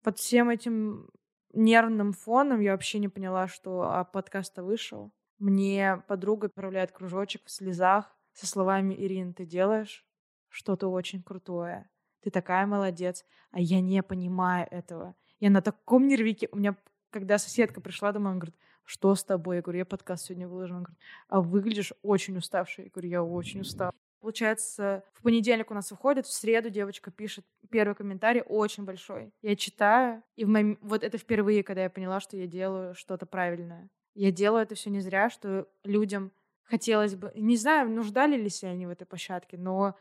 под 0.03 0.19
всем 0.19 0.51
этим 0.51 1.11
нервным 1.53 2.13
фоном 2.13 2.61
я 2.61 2.73
вообще 2.73 2.99
не 2.99 3.09
поняла, 3.09 3.49
что 3.49 3.83
а, 3.83 4.05
подкаст-то 4.05 4.63
вышел. 4.63 5.13
Мне 5.39 6.03
подруга 6.07 6.47
отправляет 6.47 6.93
кружочек 6.93 7.43
в 7.45 7.51
слезах 7.51 8.17
со 8.33 8.47
словами 8.47 8.95
«Ирин, 8.95 9.35
ты 9.35 9.45
делаешь 9.45 10.07
что-то 10.49 10.89
очень 10.89 11.23
крутое. 11.23 11.91
Ты 12.23 12.31
такая 12.31 12.67
молодец, 12.67 13.25
а 13.51 13.61
я 13.61 13.81
не 13.81 14.03
понимаю 14.03 14.69
этого. 14.71 15.15
Я 15.39 15.51
на 15.51 15.63
таком 15.63 16.07
нервике, 16.07 16.49
у 16.53 16.59
меня 16.59 16.77
когда 17.11 17.39
соседка 17.39 17.81
пришла 17.81 18.13
домой, 18.13 18.33
она 18.33 18.41
говорит, 18.41 18.57
что 18.85 19.15
с 19.15 19.23
тобой? 19.23 19.57
Я 19.57 19.63
говорю, 19.63 19.79
я 19.79 19.85
подкаст 19.85 20.27
сегодня 20.27 20.49
выложила. 20.49 20.79
Она 20.79 20.85
говорит, 20.87 21.01
а 21.29 21.41
выглядишь 21.41 21.93
очень 22.03 22.37
уставшей. 22.37 22.85
Я 22.85 22.91
говорю, 22.91 23.09
я 23.09 23.23
очень 23.23 23.61
устала. 23.61 23.93
Получается, 24.21 25.03
в 25.15 25.23
понедельник 25.23 25.71
у 25.71 25.75
нас 25.75 25.91
выходит, 25.91 26.27
в 26.27 26.33
среду 26.33 26.69
девочка 26.69 27.11
пишет 27.11 27.45
первый 27.71 27.95
комментарий, 27.95 28.43
очень 28.43 28.85
большой. 28.85 29.33
Я 29.41 29.57
читаю, 29.57 30.23
и 30.37 30.45
в 30.45 30.49
мом... 30.49 30.77
вот 30.83 31.03
это 31.03 31.17
впервые, 31.17 31.63
когда 31.63 31.85
я 31.85 31.91
поняла, 31.91 32.21
что 32.21 32.37
я 32.37 32.47
делаю 32.47 32.95
что-то 32.95 33.25
правильное. 33.25 33.89
Я 34.15 34.31
делаю 34.31 34.63
это 34.63 34.75
все 34.75 34.91
не 34.91 35.01
зря, 35.01 35.31
что 35.31 35.69
людям 35.85 36.33
хотелось 36.65 37.15
бы... 37.15 37.33
Не 37.35 37.57
знаю, 37.57 37.89
нуждали 37.89 38.37
ли 38.37 38.51
они 38.63 38.87
в 38.87 38.91
этой 38.91 39.07
площадке, 39.07 39.57
но 39.57 39.97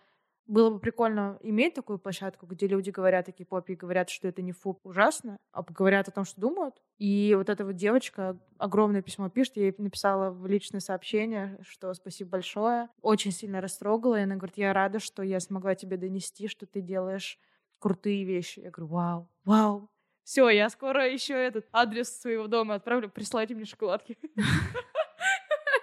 было 0.49 0.71
бы 0.71 0.79
прикольно 0.79 1.37
иметь 1.41 1.75
такую 1.75 1.99
площадку, 1.99 2.45
где 2.47 2.67
люди 2.67 2.89
говорят 2.89 3.29
о 3.29 3.31
кей-попе 3.31 3.73
и 3.73 3.75
говорят, 3.75 4.09
что 4.09 4.27
это 4.27 4.41
не 4.41 4.51
фу 4.51 4.79
ужасно, 4.83 5.37
а 5.51 5.61
говорят 5.63 6.07
о 6.07 6.11
том, 6.11 6.25
что 6.25 6.41
думают. 6.41 6.75
И 6.97 7.33
вот 7.37 7.49
эта 7.49 7.63
вот 7.63 7.75
девочка 7.75 8.37
огромное 8.57 9.01
письмо 9.01 9.29
пишет, 9.29 9.57
я 9.57 9.63
ей 9.65 9.75
написала 9.77 10.31
в 10.31 10.47
личное 10.47 10.79
сообщение, 10.79 11.57
что 11.61 11.93
спасибо 11.93 12.31
большое. 12.31 12.89
Очень 13.01 13.31
сильно 13.31 13.61
растрогала, 13.61 14.19
и 14.19 14.23
она 14.23 14.35
говорит, 14.35 14.57
я 14.57 14.73
рада, 14.73 14.99
что 14.99 15.23
я 15.23 15.39
смогла 15.39 15.75
тебе 15.75 15.97
донести, 15.97 16.47
что 16.47 16.65
ты 16.65 16.81
делаешь 16.81 17.39
крутые 17.77 18.25
вещи. 18.25 18.59
Я 18.59 18.71
говорю, 18.71 18.91
вау, 18.91 19.29
вау. 19.45 19.89
Все, 20.23 20.49
я 20.49 20.69
скоро 20.69 21.07
еще 21.07 21.33
этот 21.33 21.67
адрес 21.71 22.09
своего 22.19 22.47
дома 22.47 22.75
отправлю, 22.75 23.09
присылайте 23.09 23.55
мне 23.55 23.65
шоколадки. 23.65 24.17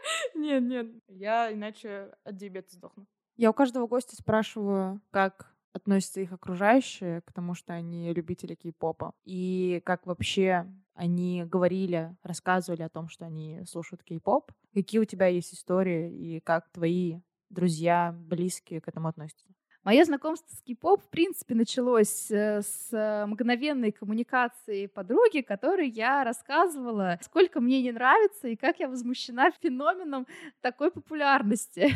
Нет, 0.34 0.62
нет, 0.62 0.86
я 1.08 1.52
иначе 1.52 2.14
от 2.24 2.36
диабета 2.36 2.74
сдохну. 2.74 3.06
Я 3.36 3.50
у 3.50 3.52
каждого 3.52 3.86
гостя 3.86 4.16
спрашиваю, 4.16 5.00
как 5.10 5.54
относятся 5.74 6.22
их 6.22 6.32
окружающие 6.32 7.20
к 7.20 7.32
тому, 7.32 7.54
что 7.54 7.74
они 7.74 8.10
любители 8.14 8.54
кей-попа, 8.54 9.12
и 9.24 9.82
как 9.84 10.06
вообще 10.06 10.66
они 10.94 11.44
говорили, 11.44 12.16
рассказывали 12.22 12.80
о 12.80 12.88
том, 12.88 13.10
что 13.10 13.26
они 13.26 13.62
слушают 13.66 14.02
кей-поп. 14.02 14.52
Какие 14.72 15.00
у 15.00 15.04
тебя 15.04 15.26
есть 15.26 15.52
истории, 15.52 16.10
и 16.10 16.40
как 16.40 16.70
твои 16.70 17.20
друзья, 17.50 18.16
близкие 18.18 18.80
к 18.80 18.88
этому 18.88 19.08
относятся? 19.08 19.48
Мое 19.84 20.04
знакомство 20.04 20.56
с 20.56 20.62
кей-поп, 20.62 21.04
в 21.04 21.10
принципе, 21.10 21.54
началось 21.54 22.30
э, 22.30 22.62
с 22.62 23.24
мгновенной 23.28 23.92
коммуникации 23.92 24.86
подруги, 24.86 25.42
которой 25.42 25.90
я 25.90 26.24
рассказывала, 26.24 27.20
сколько 27.22 27.60
мне 27.60 27.82
не 27.82 27.92
нравится 27.92 28.48
и 28.48 28.56
как 28.56 28.80
я 28.80 28.88
возмущена 28.88 29.52
феноменом 29.62 30.26
такой 30.62 30.90
популярности. 30.90 31.92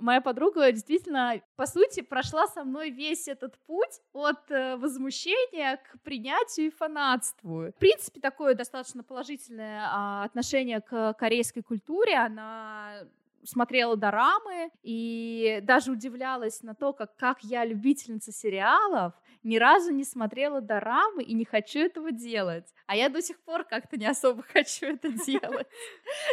Моя 0.00 0.20
подруга 0.20 0.72
действительно, 0.72 1.40
по 1.56 1.66
сути, 1.66 2.00
прошла 2.00 2.46
со 2.48 2.64
мной 2.64 2.90
весь 2.90 3.28
этот 3.28 3.58
путь 3.66 4.00
от 4.12 4.50
э, 4.50 4.76
возмущения 4.76 5.76
к 5.76 6.00
принятию 6.02 6.66
и 6.66 6.70
фанатству. 6.70 7.68
В 7.68 7.78
принципе, 7.78 8.20
такое 8.20 8.54
достаточно 8.54 9.04
положительное 9.04 9.82
а, 9.86 10.24
отношение 10.24 10.80
к 10.80 11.14
корейской 11.14 11.62
культуре. 11.62 12.16
Она 12.16 13.04
смотрела 13.44 13.96
дорамы 13.96 14.70
и 14.82 15.60
даже 15.62 15.92
удивлялась 15.92 16.62
на 16.62 16.74
то, 16.74 16.92
как, 16.92 17.14
как 17.16 17.44
я, 17.44 17.64
любительница 17.64 18.32
сериалов, 18.32 19.12
ни 19.44 19.56
разу 19.58 19.92
не 19.92 20.04
смотрела 20.04 20.60
дорамы 20.60 21.22
и 21.22 21.34
не 21.34 21.44
хочу 21.44 21.80
этого 21.80 22.10
делать. 22.10 22.66
А 22.86 22.96
я 22.96 23.08
до 23.08 23.22
сих 23.22 23.40
пор 23.44 23.64
как-то 23.64 23.96
не 23.96 24.06
особо 24.06 24.42
хочу 24.52 24.86
это 24.86 25.10
делать. 25.10 25.68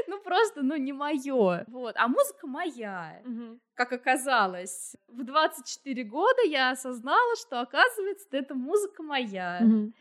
Ну, 0.07 0.19
просто, 0.21 0.61
ну, 0.63 0.75
не 0.77 0.93
мое. 0.93 1.63
Вот. 1.67 1.95
А 1.97 2.07
музыка 2.07 2.47
моя 2.47 3.21
как 3.81 3.93
оказалось. 3.93 4.95
В 5.07 5.23
24 5.23 6.03
года 6.03 6.41
я 6.45 6.71
осознала, 6.71 7.35
что, 7.35 7.61
оказывается, 7.61 8.27
это 8.31 8.53
музыка 8.53 9.01
моя. 9.01 9.59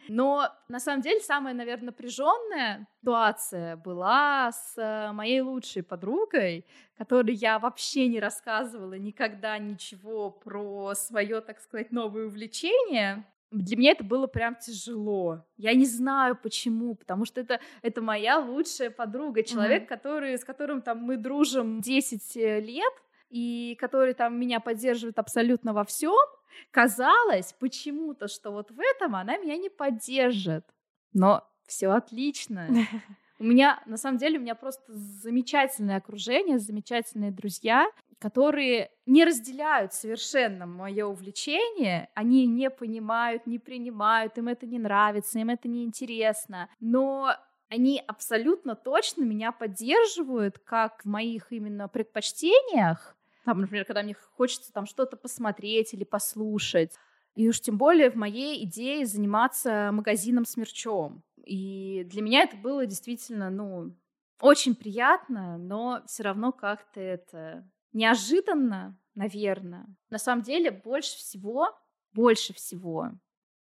Но, 0.09 0.49
на 0.69 0.81
самом 0.81 1.01
деле, 1.01 1.21
самая, 1.21 1.55
наверное, 1.55 1.87
напряженная 1.87 2.87
ситуация 3.01 3.77
была 3.77 4.53
с 4.53 5.11
моей 5.15 5.41
лучшей 5.41 5.83
подругой, 5.83 6.67
которой 7.01 7.35
я 7.35 7.59
вообще 7.59 8.09
не 8.09 8.21
рассказывала 8.21 8.93
никогда 8.93 9.57
ничего 9.57 10.31
про 10.31 10.95
свое, 10.95 11.41
так 11.41 11.59
сказать, 11.59 11.93
новое 11.93 12.27
увлечение. 12.27 13.25
Для 13.51 13.79
меня 13.79 13.93
это 13.93 14.05
было 14.05 14.27
прям 14.27 14.55
тяжело. 14.57 15.43
Я 15.57 15.73
не 15.73 15.87
знаю 15.87 16.37
почему, 16.37 16.95
потому 16.95 17.25
что 17.25 17.41
это, 17.41 17.59
это 17.81 18.03
моя 18.03 18.39
лучшая 18.39 18.91
подруга, 18.91 19.43
человек, 19.43 19.85
mm-hmm. 19.85 19.87
который, 19.87 20.37
с 20.37 20.45
которым 20.45 20.83
там 20.83 20.99
мы 20.99 21.17
дружим 21.17 21.81
10 21.81 22.37
э, 22.37 22.61
лет, 22.61 22.93
и 23.31 23.79
который 23.81 24.13
там 24.13 24.39
меня 24.39 24.61
поддерживает 24.61 25.19
абсолютно 25.19 25.73
во 25.73 25.85
всем, 25.85 26.27
казалось 26.71 27.55
почему-то, 27.59 28.29
что 28.29 28.51
вот 28.51 28.71
в 28.71 28.79
этом 28.79 29.17
она 29.17 29.39
меня 29.39 29.57
не 29.57 29.71
поддержит. 29.71 30.67
Но 31.15 31.49
все 31.67 31.89
отлично. 31.93 32.69
У 33.41 33.45
меня, 33.45 33.83
на 33.87 33.97
самом 33.97 34.19
деле, 34.19 34.39
у 34.39 34.43
меня 34.43 34.55
просто 34.55 34.93
замечательное 34.93 35.97
окружение, 35.97 36.59
замечательные 36.59 37.31
друзья, 37.31 37.91
которые 38.19 38.91
не 39.07 39.25
разделяют 39.25 39.95
совершенно 39.95 40.67
мое 40.67 41.07
увлечение, 41.07 42.11
они 42.15 42.47
не 42.47 42.69
понимают, 42.69 43.47
не 43.47 43.59
принимают, 43.59 44.37
им 44.37 44.49
это 44.49 44.67
не 44.67 44.79
нравится, 44.79 45.39
им 45.39 45.49
это 45.49 45.69
не 45.69 45.85
интересно, 45.85 46.69
но 46.81 47.35
они 47.71 48.03
абсолютно 48.07 48.77
точно 48.77 49.23
меня 49.23 49.53
поддерживают 49.53 50.59
как 50.59 51.03
в 51.03 51.09
моих 51.09 51.51
именно 51.51 51.89
предпочтениях, 51.89 53.17
там, 53.47 53.63
например, 53.63 53.87
когда 53.87 54.03
мне 54.03 54.15
хочется 54.37 54.71
там 54.71 54.85
что-то 54.85 55.17
посмотреть 55.17 55.95
или 55.95 56.05
послушать. 56.05 56.93
И 57.37 57.49
уж 57.49 57.61
тем 57.61 57.79
более 57.79 58.11
в 58.11 58.17
моей 58.17 58.63
идее 58.65 59.07
заниматься 59.07 59.89
магазином 59.93 60.45
с 60.45 60.59
мерчом. 60.59 61.23
И 61.45 62.05
для 62.05 62.23
меня 62.23 62.43
это 62.43 62.57
было 62.57 62.87
действительно, 62.87 63.51
ну, 63.51 63.97
очень 64.41 64.75
приятно, 64.75 65.59
но 65.59 66.03
все 66.07 66.23
равно 66.23 66.53
как-то 66.53 67.01
это 67.01 67.69
неожиданно, 67.93 68.99
наверное. 69.15 69.87
На 70.09 70.19
самом 70.19 70.43
деле 70.43 70.71
больше 70.71 71.17
всего, 71.19 71.69
больше 72.13 72.55
всего 72.55 73.11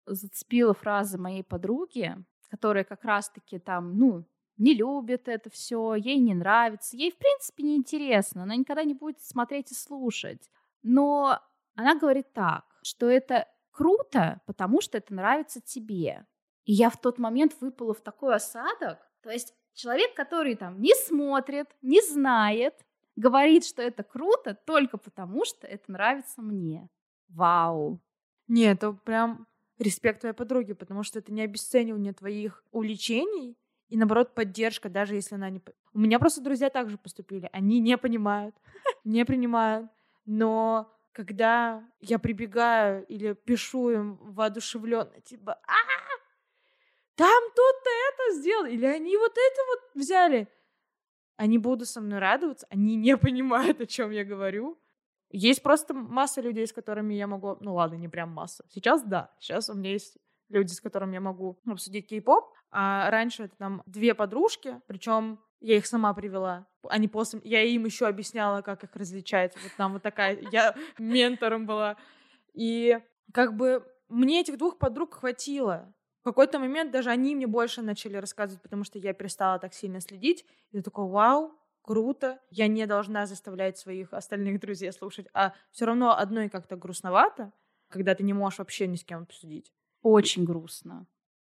зацепила 0.05 0.73
фраза 0.73 1.19
моей 1.19 1.43
подруги, 1.43 2.15
которая 2.49 2.83
как 2.83 3.03
раз-таки 3.03 3.59
там, 3.59 3.97
ну, 3.97 4.25
не 4.57 4.73
любит 4.73 5.27
это 5.27 5.49
все, 5.49 5.95
ей 5.95 6.19
не 6.19 6.33
нравится, 6.33 6.97
ей 6.97 7.11
в 7.11 7.17
принципе 7.17 7.63
не 7.63 7.75
интересно, 7.77 8.43
она 8.43 8.55
никогда 8.55 8.83
не 8.83 8.93
будет 8.93 9.21
смотреть 9.21 9.71
и 9.71 9.75
слушать. 9.75 10.49
Но 10.81 11.39
она 11.75 11.95
говорит 11.95 12.33
так, 12.33 12.65
что 12.83 13.09
это 13.09 13.47
круто, 13.71 14.41
потому 14.45 14.81
что 14.81 14.97
это 14.97 15.13
нравится 15.13 15.61
тебе. 15.61 16.25
И 16.65 16.73
я 16.73 16.89
в 16.89 16.99
тот 16.99 17.17
момент 17.17 17.55
выпала 17.59 17.93
в 17.93 18.01
такой 18.01 18.35
осадок. 18.35 18.99
То 19.21 19.29
есть 19.29 19.53
человек, 19.73 20.13
который 20.15 20.55
там 20.55 20.81
не 20.81 20.93
смотрит, 20.95 21.67
не 21.81 22.01
знает, 22.01 22.75
говорит, 23.15 23.65
что 23.65 23.81
это 23.81 24.03
круто 24.03 24.55
только 24.65 24.97
потому, 24.97 25.45
что 25.45 25.67
это 25.67 25.91
нравится 25.91 26.41
мне. 26.41 26.89
Вау. 27.29 27.99
Нет, 28.47 28.77
это 28.77 28.93
прям 28.93 29.47
респект 29.77 30.21
твоей 30.21 30.35
подруге, 30.35 30.75
потому 30.75 31.03
что 31.03 31.19
это 31.19 31.31
не 31.31 31.41
обесценивание 31.41 32.13
твоих 32.13 32.63
увлечений, 32.71 33.57
и 33.87 33.97
наоборот 33.97 34.35
поддержка, 34.35 34.89
даже 34.89 35.15
если 35.15 35.35
она 35.35 35.49
не... 35.49 35.61
У 35.93 35.99
меня 35.99 36.19
просто 36.19 36.41
друзья 36.41 36.69
также 36.69 36.97
поступили, 36.97 37.49
они 37.51 37.79
не 37.79 37.97
понимают, 37.97 38.55
не 39.03 39.25
принимают, 39.25 39.89
но 40.25 40.91
когда 41.11 41.83
я 41.99 42.19
прибегаю 42.19 43.05
или 43.07 43.33
пишу 43.33 43.89
им 43.89 44.15
воодушевленно, 44.21 45.19
типа, 45.21 45.53
а 45.53 45.73
там 47.19 47.43
тут-то 47.53 47.89
это 47.89 48.39
сделал, 48.39 48.65
или 48.65 48.85
они 48.85 49.17
вот 49.17 49.33
это 49.33 49.61
вот 49.67 50.01
взяли, 50.01 50.47
они 51.35 51.57
будут 51.57 51.89
со 51.89 51.99
мной 51.99 52.19
радоваться, 52.19 52.65
они 52.69 52.95
не 52.95 53.17
понимают, 53.25 53.81
о 53.81 53.85
чем 53.85 54.11
я 54.11 54.23
говорю. 54.23 54.79
Есть 55.29 55.61
просто 55.61 55.93
масса 55.93 56.39
людей, 56.39 56.65
с 56.65 56.71
которыми 56.71 57.13
я 57.13 57.27
могу... 57.27 57.57
Ну 57.59 57.75
ладно, 57.75 57.95
не 57.95 58.07
прям 58.07 58.29
масса. 58.31 58.63
Сейчас 58.69 59.03
да. 59.03 59.31
Сейчас 59.37 59.69
у 59.69 59.73
меня 59.73 59.91
есть 59.91 60.17
люди, 60.47 60.71
с 60.71 60.79
которыми 60.79 61.13
я 61.15 61.21
могу 61.21 61.59
обсудить 61.67 62.07
кей-поп. 62.07 62.53
А 62.71 63.11
раньше 63.11 63.43
это 63.43 63.55
там 63.57 63.83
две 63.85 64.15
подружки, 64.15 64.81
причем 64.87 65.39
я 65.59 65.75
их 65.75 65.85
сама 65.87 66.13
привела. 66.13 66.67
Они 66.87 67.09
после... 67.09 67.41
Я 67.43 67.63
им 67.63 67.85
еще 67.85 68.07
объясняла, 68.07 68.61
как 68.61 68.85
их 68.85 68.95
различать. 68.95 69.53
Вот 69.61 69.71
там 69.77 69.93
вот 69.93 70.01
такая... 70.03 70.39
Я 70.51 70.73
ментором 70.97 71.65
была. 71.65 71.97
И 72.53 72.97
как 73.33 73.55
бы 73.55 73.85
мне 74.07 74.39
этих 74.39 74.57
двух 74.57 74.79
подруг 74.79 75.15
хватило. 75.15 75.93
В 76.29 76.31
какой-то 76.31 76.59
момент 76.59 76.91
даже 76.91 77.09
они 77.09 77.33
мне 77.33 77.47
больше 77.47 77.81
начали 77.81 78.15
рассказывать, 78.17 78.61
потому 78.61 78.83
что 78.83 78.99
я 78.99 79.13
перестала 79.13 79.57
так 79.57 79.73
сильно 79.73 79.99
следить. 79.99 80.45
И 80.69 80.77
я 80.77 80.83
такой, 80.83 81.07
вау, 81.07 81.55
круто. 81.81 82.39
Я 82.51 82.67
не 82.67 82.85
должна 82.85 83.25
заставлять 83.25 83.79
своих 83.79 84.13
остальных 84.13 84.59
друзей 84.59 84.91
слушать. 84.91 85.25
А 85.33 85.55
все 85.71 85.85
равно 85.85 86.15
одной 86.15 86.49
как-то 86.49 86.75
грустновато, 86.75 87.51
когда 87.87 88.13
ты 88.13 88.21
не 88.21 88.33
можешь 88.33 88.59
вообще 88.59 88.85
ни 88.85 88.95
с 88.95 89.03
кем 89.03 89.23
обсудить. 89.23 89.73
Очень 90.03 90.45
грустно. 90.45 91.07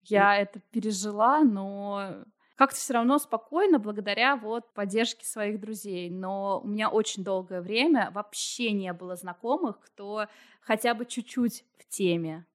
Я 0.02 0.38
это 0.38 0.60
пережила, 0.72 1.42
но 1.44 2.24
как-то 2.56 2.78
все 2.78 2.96
равно 2.96 3.20
спокойно 3.20 3.78
благодаря 3.78 4.36
вот 4.38 4.74
поддержке 4.74 5.24
своих 5.24 5.60
друзей. 5.60 6.10
Но 6.10 6.62
у 6.64 6.68
меня 6.68 6.90
очень 6.90 7.24
долгое 7.24 7.62
время 7.62 8.10
вообще 8.10 8.72
не 8.72 8.92
было 8.92 9.16
знакомых, 9.16 9.80
кто 9.82 10.26
хотя 10.62 10.96
бы 10.96 11.06
чуть-чуть 11.06 11.64
в 11.78 11.88
теме. 11.88 12.48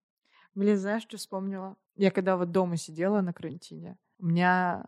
Блин, 0.54 0.76
знаешь, 0.76 1.02
что 1.02 1.16
вспомнила? 1.16 1.76
Я 1.94 2.10
когда 2.10 2.36
вот 2.36 2.50
дома 2.50 2.76
сидела 2.76 3.20
на 3.20 3.32
карантине, 3.32 3.98
меня 4.18 4.84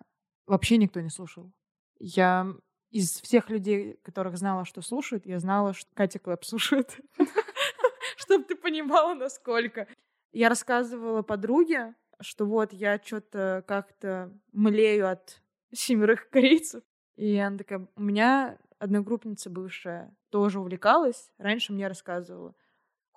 вообще 0.47 0.77
никто 0.77 1.01
не 1.01 1.11
слушал. 1.11 1.53
Я 1.99 2.55
Из 2.91 3.21
всех 3.21 3.51
людей, 3.51 3.99
которых 4.03 4.37
знала, 4.37 4.65
что 4.65 4.83
слушают, 4.83 5.27
я 5.27 5.39
знала, 5.39 5.75
что 5.75 5.89
Катя 5.95 6.19
Клэп 6.19 6.45
слушает. 6.45 6.99
Чтобы 8.17 8.45
ты 8.45 8.57
понимала, 8.57 9.15
насколько. 9.15 9.87
Я 10.33 10.49
рассказывала 10.49 11.23
подруге, 11.23 11.95
что 12.21 12.47
вот 12.47 12.73
я 12.73 13.01
что-то 13.03 13.65
как-то 13.67 14.33
млею 14.53 15.09
от 15.11 15.41
семерых 15.73 16.29
корейцев. 16.31 16.83
И 17.17 17.37
она 17.37 17.59
такая, 17.59 17.87
у 17.97 18.03
меня 18.03 18.59
одногруппница 18.79 19.51
бывшая 19.51 20.15
тоже 20.31 20.59
увлекалась, 20.61 21.31
раньше 21.39 21.73
мне 21.73 21.87
рассказывала. 21.87 22.55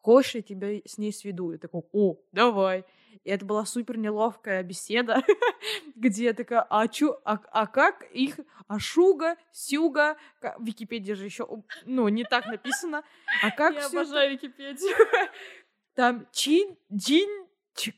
Хочешь, 0.04 0.36
я 0.36 0.42
тебя 0.42 0.82
с 0.86 0.98
ней 0.98 1.14
сведу? 1.14 1.54
Я 1.54 1.58
такой, 1.58 1.84
о, 1.94 2.18
давай. 2.34 2.84
И 3.24 3.30
это 3.30 3.46
была 3.46 3.66
супер 3.66 3.98
неловкая 3.98 4.62
беседа, 4.62 5.24
где 5.96 6.26
я 6.26 6.34
такая, 6.34 6.68
а 6.70 6.90
чё, 6.90 7.22
а, 7.24 7.40
а 7.52 7.68
как 7.68 8.04
их, 8.12 8.38
а 8.68 8.80
Шуга, 8.80 9.38
Сюга, 9.54 10.18
в 10.42 10.66
Википедии 10.66 11.14
же 11.14 11.24
еще, 11.24 11.48
ну, 11.86 12.10
не 12.10 12.26
так 12.26 12.48
написано, 12.48 13.04
а 13.42 13.52
как 13.52 13.76
Я 13.76 13.86
обожаю 13.86 14.34
Википедию. 14.34 14.94
Там 15.96 16.28
Чин, 16.34 16.76
Джин, 16.94 17.48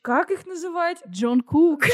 как 0.03 0.29
их 0.29 0.45
называть? 0.45 1.01
Джон 1.07 1.41
Кук. 1.41 1.85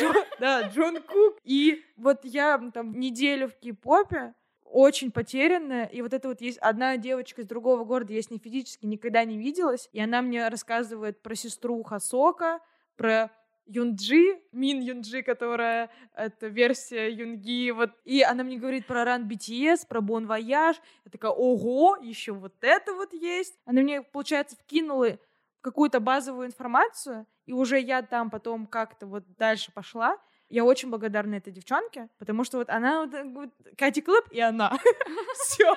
да, 0.42 0.64
Джон 0.64 1.02
Кук. 1.02 1.38
И 1.46 1.86
вот 1.96 2.26
я 2.26 2.58
там 2.74 3.00
неделю 3.00 3.48
в 3.48 3.58
кей-попе, 3.60 4.34
очень 4.72 5.12
потерянная. 5.12 5.86
И 5.86 6.02
вот 6.02 6.14
это 6.14 6.28
вот 6.30 6.42
есть 6.42 6.58
одна 6.60 6.98
девочка 6.98 7.42
из 7.42 7.48
другого 7.48 7.84
города, 7.84 8.14
я 8.14 8.22
с 8.22 8.30
ней 8.30 8.40
физически 8.40 8.86
никогда 8.86 9.24
не 9.26 9.38
виделась. 9.38 9.90
И 9.92 10.02
она 10.02 10.22
мне 10.22 10.48
рассказывает 10.48 11.22
про 11.22 11.36
сестру 11.36 11.84
Хасока, 11.84 12.60
про 12.96 13.32
Юнджи, 13.66 14.42
Мин 14.52 14.82
Юнджи, 14.82 15.22
которая 15.22 15.90
это 16.14 16.48
версия 16.48 17.10
Юнги, 17.10 17.72
вот, 17.72 17.92
и 18.04 18.22
она 18.22 18.44
мне 18.44 18.58
говорит 18.58 18.86
про 18.86 19.06
Run 19.06 19.30
BTS, 19.30 19.88
про 19.88 20.02
Bon 20.02 20.26
Voyage, 20.26 20.76
я 21.06 21.12
такая, 21.12 21.32
ого, 21.32 21.98
еще 22.02 22.34
вот 22.34 22.56
это 22.62 22.94
вот 22.94 23.14
есть. 23.14 23.58
Она 23.66 23.82
мне, 23.82 24.02
получается, 24.02 24.58
вкинула 24.58 25.20
какую-то 25.62 26.00
базовую 26.00 26.48
информацию, 26.48 27.28
и 27.46 27.54
уже 27.54 27.80
я 27.80 28.02
там 28.02 28.30
потом 28.30 28.68
как-то 28.68 29.06
вот 29.06 29.24
дальше 29.38 29.72
пошла, 29.72 30.18
я 30.52 30.66
очень 30.66 30.90
благодарна 30.90 31.36
этой 31.36 31.54
девчонке, 31.54 32.10
потому 32.20 32.44
что 32.44 32.58
вот 32.58 32.70
она 32.70 33.06
вот, 33.06 33.14
вот 33.34 33.50
Кати 33.78 34.02
Клэп 34.02 34.26
и 34.32 34.40
она. 34.42 34.78
Все. 35.36 35.76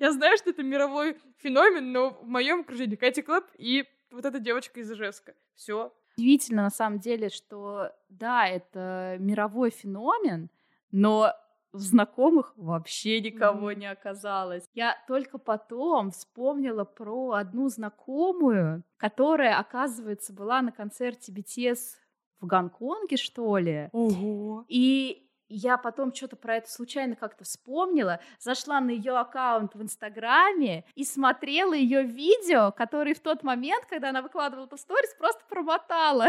Я 0.00 0.12
знаю, 0.12 0.36
что 0.36 0.50
это 0.50 0.62
мировой 0.62 1.16
феномен, 1.38 1.92
но 1.92 2.10
в 2.10 2.26
моем 2.26 2.60
окружении 2.60 2.96
Кати 2.96 3.22
Клэп 3.22 3.44
и 3.56 3.84
вот 4.10 4.24
эта 4.24 4.40
девочка 4.40 4.80
из 4.80 4.90
Ижевска. 4.90 5.34
Все. 5.54 5.92
Удивительно 6.16 6.62
на 6.62 6.70
самом 6.70 6.98
деле, 6.98 7.28
что 7.28 7.90
да, 8.08 8.46
это 8.46 9.16
мировой 9.18 9.70
феномен, 9.70 10.50
но 10.90 11.32
в 11.72 11.78
знакомых 11.78 12.52
вообще 12.56 13.20
никого 13.20 13.72
не 13.72 13.86
оказалось. 13.86 14.64
Я 14.74 14.96
только 15.08 15.38
потом 15.38 16.10
вспомнила 16.10 16.84
про 16.84 17.32
одну 17.32 17.68
знакомую, 17.68 18.82
которая, 18.98 19.58
оказывается, 19.58 20.32
была 20.34 20.60
на 20.60 20.70
концерте 20.72 21.32
BTS 21.32 22.01
в 22.42 22.46
Гонконге, 22.46 23.16
что 23.16 23.56
ли. 23.56 23.88
Ого. 23.92 24.64
И 24.68 25.26
я 25.48 25.76
потом 25.76 26.14
что-то 26.14 26.36
про 26.36 26.56
это 26.56 26.70
случайно 26.70 27.14
как-то 27.14 27.44
вспомнила, 27.44 28.20
зашла 28.38 28.80
на 28.80 28.90
ее 28.90 29.16
аккаунт 29.18 29.74
в 29.74 29.82
Инстаграме 29.82 30.84
и 30.94 31.04
смотрела 31.04 31.74
ее 31.74 32.02
видео, 32.02 32.72
которые 32.72 33.14
в 33.14 33.20
тот 33.20 33.42
момент, 33.42 33.84
когда 33.86 34.10
она 34.10 34.22
выкладывала 34.22 34.66
эту 34.66 34.76
сторис, 34.76 35.14
просто 35.18 35.42
промотала. 35.48 36.26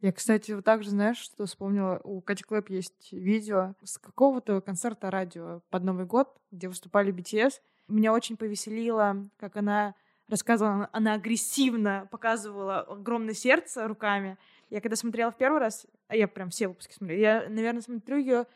Я, 0.00 0.12
кстати, 0.12 0.52
вот 0.52 0.64
так 0.64 0.84
же, 0.84 0.90
знаешь, 0.90 1.16
что 1.18 1.46
вспомнила? 1.46 2.00
У 2.04 2.20
Кати 2.20 2.44
Клэп 2.44 2.70
есть 2.70 3.12
видео 3.12 3.74
с 3.82 3.98
какого-то 3.98 4.60
концерта 4.60 5.10
радио 5.10 5.60
под 5.70 5.82
Новый 5.82 6.06
год, 6.06 6.28
где 6.52 6.68
выступали 6.68 7.12
BTS. 7.12 7.54
Меня 7.88 8.12
очень 8.12 8.36
повеселило, 8.36 9.28
как 9.38 9.56
она 9.56 9.94
рассказывала, 10.28 10.88
она 10.92 11.14
агрессивно 11.14 12.06
показывала 12.10 12.80
огромное 12.80 13.34
сердце 13.34 13.88
руками, 13.88 14.38
я 14.70 14.80
когда 14.80 14.96
смотрела 14.96 15.30
в 15.30 15.36
первый 15.36 15.60
раз, 15.60 15.86
а 16.08 16.16
я 16.16 16.28
прям 16.28 16.50
все 16.50 16.68
выпуски 16.68 16.92
смотрела, 16.92 17.20
я, 17.20 17.48
наверное, 17.48 17.82
смотрю 17.82 18.18
ее, 18.18 18.46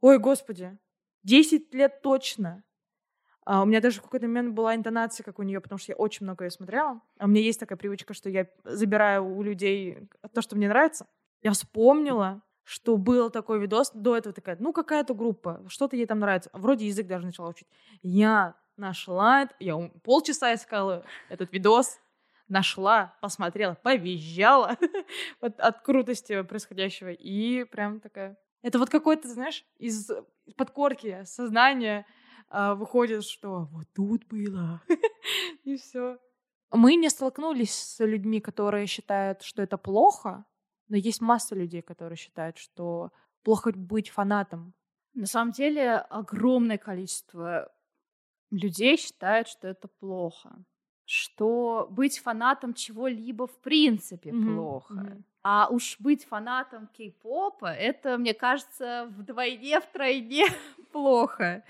ой, 0.00 0.18
господи, 0.18 0.76
10 1.22 1.74
лет 1.74 2.02
точно. 2.02 2.62
А 3.44 3.62
у 3.62 3.64
меня 3.64 3.80
даже 3.80 4.00
в 4.00 4.02
какой-то 4.02 4.26
момент 4.26 4.54
была 4.54 4.74
интонация, 4.74 5.22
как 5.22 5.38
у 5.38 5.42
нее, 5.42 5.60
потому 5.60 5.78
что 5.78 5.92
я 5.92 5.96
очень 5.96 6.26
много 6.26 6.44
ее 6.44 6.50
смотрела. 6.50 7.00
А 7.18 7.26
у 7.26 7.28
меня 7.28 7.42
есть 7.42 7.60
такая 7.60 7.78
привычка, 7.78 8.12
что 8.12 8.28
я 8.28 8.48
забираю 8.64 9.24
у 9.24 9.42
людей 9.42 10.08
то, 10.34 10.42
что 10.42 10.56
мне 10.56 10.68
нравится. 10.68 11.06
Я 11.42 11.52
вспомнила, 11.52 12.42
что 12.64 12.96
был 12.96 13.30
такой 13.30 13.60
видос, 13.60 13.92
до 13.94 14.16
этого 14.16 14.34
такая, 14.34 14.56
ну, 14.58 14.72
какая-то 14.72 15.14
группа, 15.14 15.64
что-то 15.68 15.94
ей 15.94 16.06
там 16.06 16.18
нравится. 16.18 16.50
Вроде 16.52 16.86
язык 16.86 17.06
даже 17.06 17.24
начала 17.24 17.50
учить. 17.50 17.68
Я 18.02 18.56
нашла 18.76 19.42
это, 19.42 19.54
я 19.60 19.76
полчаса 20.02 20.52
искала 20.52 21.04
этот 21.28 21.52
видос, 21.52 22.00
нашла, 22.48 23.16
посмотрела, 23.20 23.74
повизжала 23.74 24.76
от, 25.40 25.58
от 25.60 25.80
крутости 25.82 26.42
происходящего. 26.42 27.10
И 27.10 27.64
прям 27.64 28.00
такая... 28.00 28.36
Это 28.62 28.78
вот 28.78 28.90
какой-то, 28.90 29.28
знаешь, 29.28 29.64
из 29.78 30.10
подкорки 30.56 31.24
сознания 31.24 32.06
э, 32.50 32.74
выходит, 32.74 33.24
что 33.24 33.68
вот 33.72 33.86
тут 33.94 34.26
было. 34.26 34.82
и 35.64 35.76
все. 35.76 36.18
Мы 36.70 36.96
не 36.96 37.10
столкнулись 37.10 37.74
с 37.74 38.04
людьми, 38.04 38.40
которые 38.40 38.86
считают, 38.86 39.42
что 39.42 39.62
это 39.62 39.76
плохо, 39.76 40.44
но 40.88 40.96
есть 40.96 41.20
масса 41.20 41.54
людей, 41.54 41.82
которые 41.82 42.16
считают, 42.16 42.58
что 42.58 43.12
плохо 43.42 43.72
быть 43.72 44.10
фанатом. 44.10 44.74
На 45.14 45.26
самом 45.26 45.52
деле 45.52 45.94
огромное 45.94 46.78
количество 46.78 47.72
людей 48.50 48.96
считают, 48.96 49.48
что 49.48 49.68
это 49.68 49.88
плохо 49.88 50.64
что 51.06 51.86
быть 51.90 52.18
фанатом 52.18 52.74
чего-либо 52.74 53.46
в 53.46 53.56
принципе 53.60 54.30
mm-hmm. 54.30 54.54
плохо. 54.54 54.94
Mm-hmm. 54.94 55.22
А 55.42 55.68
уж 55.70 55.96
быть 56.00 56.24
фанатом 56.24 56.88
кей-попа, 56.88 57.72
это, 57.72 58.18
мне 58.18 58.34
кажется, 58.34 59.06
вдвойне, 59.16 59.80
втройне 59.80 60.46
плохо. 60.92 61.62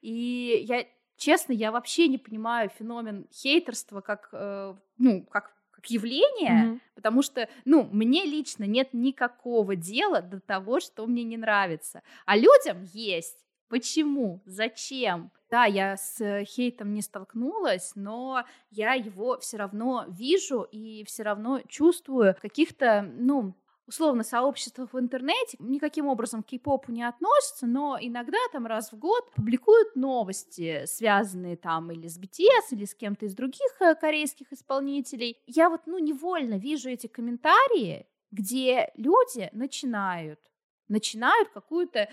И 0.00 0.64
я, 0.68 0.86
честно, 1.16 1.52
я 1.52 1.72
вообще 1.72 2.06
не 2.06 2.18
понимаю 2.18 2.70
феномен 2.78 3.26
хейтерства 3.32 4.00
как, 4.00 4.28
э, 4.32 4.74
ну, 4.98 5.22
как 5.24 5.52
как 5.72 5.90
явление, 5.90 6.64
mm-hmm. 6.64 6.80
потому 6.94 7.20
что, 7.22 7.48
ну, 7.64 7.88
мне 7.92 8.24
лично 8.24 8.64
нет 8.64 8.90
никакого 8.92 9.76
дела 9.76 10.22
до 10.22 10.40
того, 10.40 10.80
что 10.80 11.06
мне 11.06 11.24
не 11.24 11.36
нравится, 11.36 12.02
а 12.24 12.36
людям 12.36 12.84
есть. 12.92 13.38
Почему? 13.74 14.40
Зачем? 14.46 15.32
Да, 15.50 15.64
я 15.64 15.96
с 15.96 16.20
э, 16.20 16.44
хейтом 16.44 16.94
не 16.94 17.02
столкнулась, 17.02 17.90
но 17.96 18.44
я 18.70 18.94
его 18.94 19.36
все 19.40 19.56
равно 19.56 20.04
вижу 20.06 20.62
и 20.62 21.02
все 21.02 21.24
равно 21.24 21.60
чувствую 21.66 22.36
каких-то, 22.40 23.02
ну, 23.02 23.52
условно, 23.88 24.22
сообществах 24.22 24.92
в 24.92 24.98
интернете 25.00 25.56
никаким 25.58 26.06
образом 26.06 26.44
к 26.44 26.46
кей-попу 26.46 26.92
не 26.92 27.02
относятся, 27.02 27.66
но 27.66 27.98
иногда 28.00 28.38
там 28.52 28.64
раз 28.64 28.92
в 28.92 28.96
год 28.96 29.28
публикуют 29.32 29.96
новости, 29.96 30.84
связанные 30.86 31.56
там 31.56 31.90
или 31.90 32.06
с 32.06 32.16
BTS, 32.16 32.76
или 32.76 32.84
с 32.84 32.94
кем-то 32.94 33.26
из 33.26 33.34
других 33.34 33.80
э, 33.80 33.96
корейских 33.96 34.52
исполнителей. 34.52 35.42
Я 35.48 35.68
вот, 35.68 35.80
ну, 35.86 35.98
невольно 35.98 36.58
вижу 36.58 36.90
эти 36.90 37.08
комментарии, 37.08 38.06
где 38.30 38.92
люди 38.94 39.50
начинают, 39.52 40.38
начинают 40.86 41.48
какую-то 41.48 42.08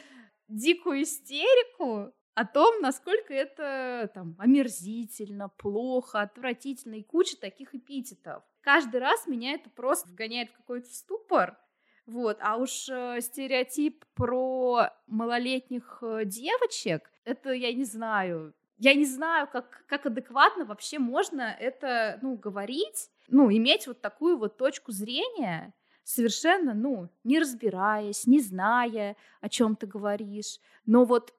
дикую 0.52 1.04
истерику 1.04 2.14
о 2.34 2.46
том, 2.46 2.82
насколько 2.82 3.34
это 3.34 4.10
там 4.14 4.36
омерзительно, 4.38 5.50
плохо, 5.50 6.22
отвратительно 6.22 6.96
и 6.96 7.04
куча 7.04 7.38
таких 7.38 7.76
эпитетов. 7.76 8.44
Каждый 8.62 9.00
раз 9.00 9.28
меня 9.28 9.54
это 9.54 9.70
просто 9.70 10.10
вгоняет 10.10 10.50
в 10.50 10.58
какой-то 10.58 10.88
ступор. 10.94 11.58
Вот, 12.06 12.38
а 12.42 12.58
уж 12.58 12.90
э, 12.90 13.22
стереотип 13.22 14.06
про 14.16 14.90
малолетних 15.08 16.00
э, 16.02 16.26
девочек, 16.26 17.10
это 17.24 17.52
я 17.52 17.72
не 17.74 17.86
знаю, 17.86 18.54
я 18.78 18.96
не 18.96 19.06
знаю, 19.06 19.48
как, 19.48 19.86
как 19.86 20.08
адекватно 20.08 20.66
вообще 20.66 20.98
можно 20.98 21.56
это, 21.60 22.18
ну, 22.24 22.36
говорить, 22.36 23.12
ну, 23.28 23.52
иметь 23.52 23.86
вот 23.86 24.02
такую 24.02 24.38
вот 24.38 24.58
точку 24.58 24.92
зрения, 24.92 25.74
совершенно, 26.14 26.74
ну, 26.74 27.10
не 27.24 27.40
разбираясь, 27.40 28.28
не 28.28 28.40
зная, 28.40 29.16
о 29.40 29.50
чем 29.50 29.76
ты 29.76 29.88
говоришь. 29.88 30.60
Но 30.86 31.06
вот 31.06 31.34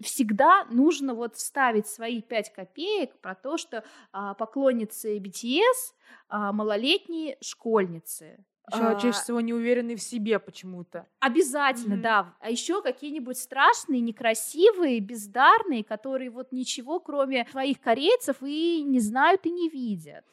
всегда 0.00 0.64
нужно 0.70 1.14
вот 1.14 1.36
вставить 1.36 1.86
свои 1.86 2.20
пять 2.20 2.52
копеек 2.52 3.18
про 3.20 3.34
то, 3.34 3.56
что 3.56 3.84
а, 4.12 4.34
поклонницы 4.34 5.18
BTS 5.18 5.94
а, 6.28 6.52
малолетние 6.52 7.38
школьницы. 7.40 8.44
Еще 8.72 8.82
а, 8.82 8.94
чаще 8.96 9.12
всего 9.12 9.40
не 9.40 9.54
уверены 9.54 9.94
в 9.94 10.02
себе 10.02 10.40
почему-то. 10.40 11.06
Обязательно, 11.20 11.94
mm-hmm. 11.94 12.02
да. 12.02 12.34
А 12.40 12.50
еще 12.50 12.82
какие-нибудь 12.82 13.38
страшные, 13.38 14.00
некрасивые, 14.00 14.98
бездарные, 14.98 15.84
которые 15.84 16.30
вот 16.30 16.50
ничего, 16.50 16.98
кроме 16.98 17.46
своих 17.52 17.80
корейцев, 17.80 18.38
и 18.42 18.82
не 18.82 18.98
знают 18.98 19.46
и 19.46 19.50
не 19.50 19.68
видят. 19.68 20.24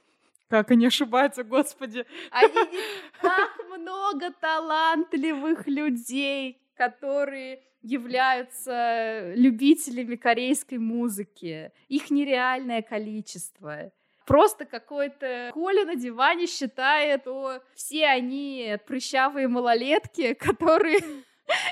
Как 0.49 0.71
они 0.71 0.87
ошибаются, 0.87 1.43
господи. 1.43 2.05
Они 2.31 2.53
так 3.21 3.51
много 3.69 4.31
талантливых 4.31 5.67
людей, 5.67 6.61
которые 6.75 7.63
являются 7.81 9.33
любителями 9.35 10.15
корейской 10.15 10.77
музыки. 10.77 11.71
Их 11.89 12.09
нереальное 12.09 12.81
количество. 12.81 13.91
Просто 14.25 14.65
какой-то 14.65 15.51
Коля 15.53 15.85
на 15.85 15.95
диване 15.95 16.47
считает, 16.47 17.21
что 17.21 17.61
все 17.75 18.07
они 18.07 18.77
прыщавые 18.87 19.47
малолетки, 19.47 20.33
которые 20.39 20.99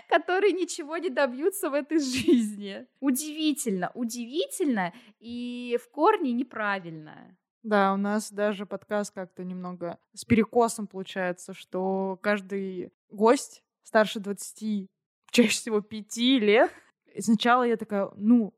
которые 0.09 0.51
ничего 0.51 0.97
не 0.97 1.09
добьются 1.09 1.69
в 1.69 1.73
этой 1.73 1.99
жизни. 1.99 2.85
Удивительно, 2.99 3.89
удивительно 3.93 4.93
и 5.19 5.79
в 5.81 5.89
корне 5.89 6.33
неправильно. 6.33 7.37
Да, 7.63 7.93
у 7.93 7.97
нас 7.97 8.31
даже 8.31 8.65
подкаст 8.65 9.13
как-то 9.13 9.43
немного 9.43 9.99
с 10.13 10.25
перекосом 10.25 10.87
получается, 10.87 11.53
что 11.53 12.17
каждый 12.21 12.91
гость 13.09 13.63
старше 13.83 14.19
20, 14.19 14.89
чаще 15.29 15.49
всего 15.49 15.81
5 15.81 16.17
лет, 16.17 16.71
и 17.13 17.21
сначала 17.21 17.63
я 17.63 17.77
такая, 17.77 18.09
ну, 18.15 18.55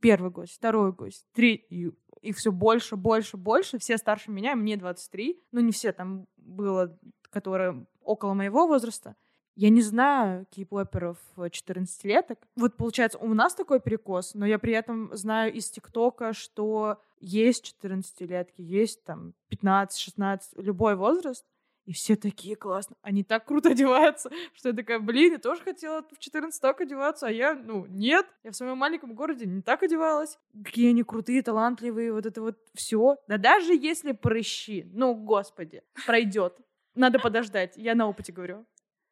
первый 0.00 0.30
гость, 0.30 0.54
второй 0.56 0.92
гость, 0.92 1.26
третий, 1.32 1.92
их 2.20 2.36
все 2.36 2.52
больше, 2.52 2.96
больше, 2.96 3.38
больше, 3.38 3.78
все 3.78 3.96
старше 3.96 4.30
меня, 4.30 4.54
мне 4.54 4.76
23, 4.76 5.42
ну, 5.52 5.60
не 5.60 5.72
все, 5.72 5.92
там 5.92 6.26
было, 6.36 6.98
которые 7.30 7.86
около 8.02 8.34
моего 8.34 8.66
возраста, 8.66 9.16
я 9.54 9.68
не 9.68 9.82
знаю 9.82 10.46
кей-поперов 10.50 11.18
14-леток. 11.36 12.38
Вот 12.56 12.76
получается, 12.76 13.18
у 13.18 13.34
нас 13.34 13.54
такой 13.54 13.80
перекос, 13.80 14.34
но 14.34 14.46
я 14.46 14.58
при 14.58 14.72
этом 14.72 15.14
знаю 15.14 15.52
из 15.52 15.70
ТикТока, 15.70 16.32
что 16.32 17.02
есть 17.22 17.74
14-летки, 17.82 18.60
есть 18.60 19.04
там 19.04 19.34
15-16, 19.50 20.40
любой 20.56 20.96
возраст. 20.96 21.46
И 21.84 21.92
все 21.92 22.14
такие 22.14 22.54
классно. 22.54 22.94
Они 23.02 23.24
так 23.24 23.44
круто 23.44 23.70
одеваются, 23.72 24.30
что 24.54 24.68
я 24.68 24.74
такая, 24.74 25.00
блин, 25.00 25.32
я 25.32 25.38
тоже 25.38 25.62
хотела 25.62 26.02
в 26.02 26.18
14 26.18 26.60
так 26.60 26.80
одеваться, 26.80 27.26
а 27.26 27.30
я, 27.30 27.54
ну, 27.54 27.86
нет. 27.86 28.26
Я 28.44 28.52
в 28.52 28.56
своем 28.56 28.78
маленьком 28.78 29.14
городе 29.14 29.46
не 29.46 29.62
так 29.62 29.82
одевалась. 29.82 30.38
Какие 30.64 30.90
они 30.90 31.02
крутые, 31.02 31.42
талантливые, 31.42 32.12
вот 32.12 32.26
это 32.26 32.40
вот 32.40 32.56
все. 32.74 33.16
Да 33.26 33.36
даже 33.36 33.74
если 33.74 34.12
прыщи, 34.12 34.88
ну, 34.92 35.14
господи, 35.14 35.82
пройдет. 36.06 36.56
Надо 36.94 37.18
подождать, 37.18 37.76
я 37.76 37.94
на 37.94 38.06
опыте 38.06 38.32
говорю. 38.32 38.64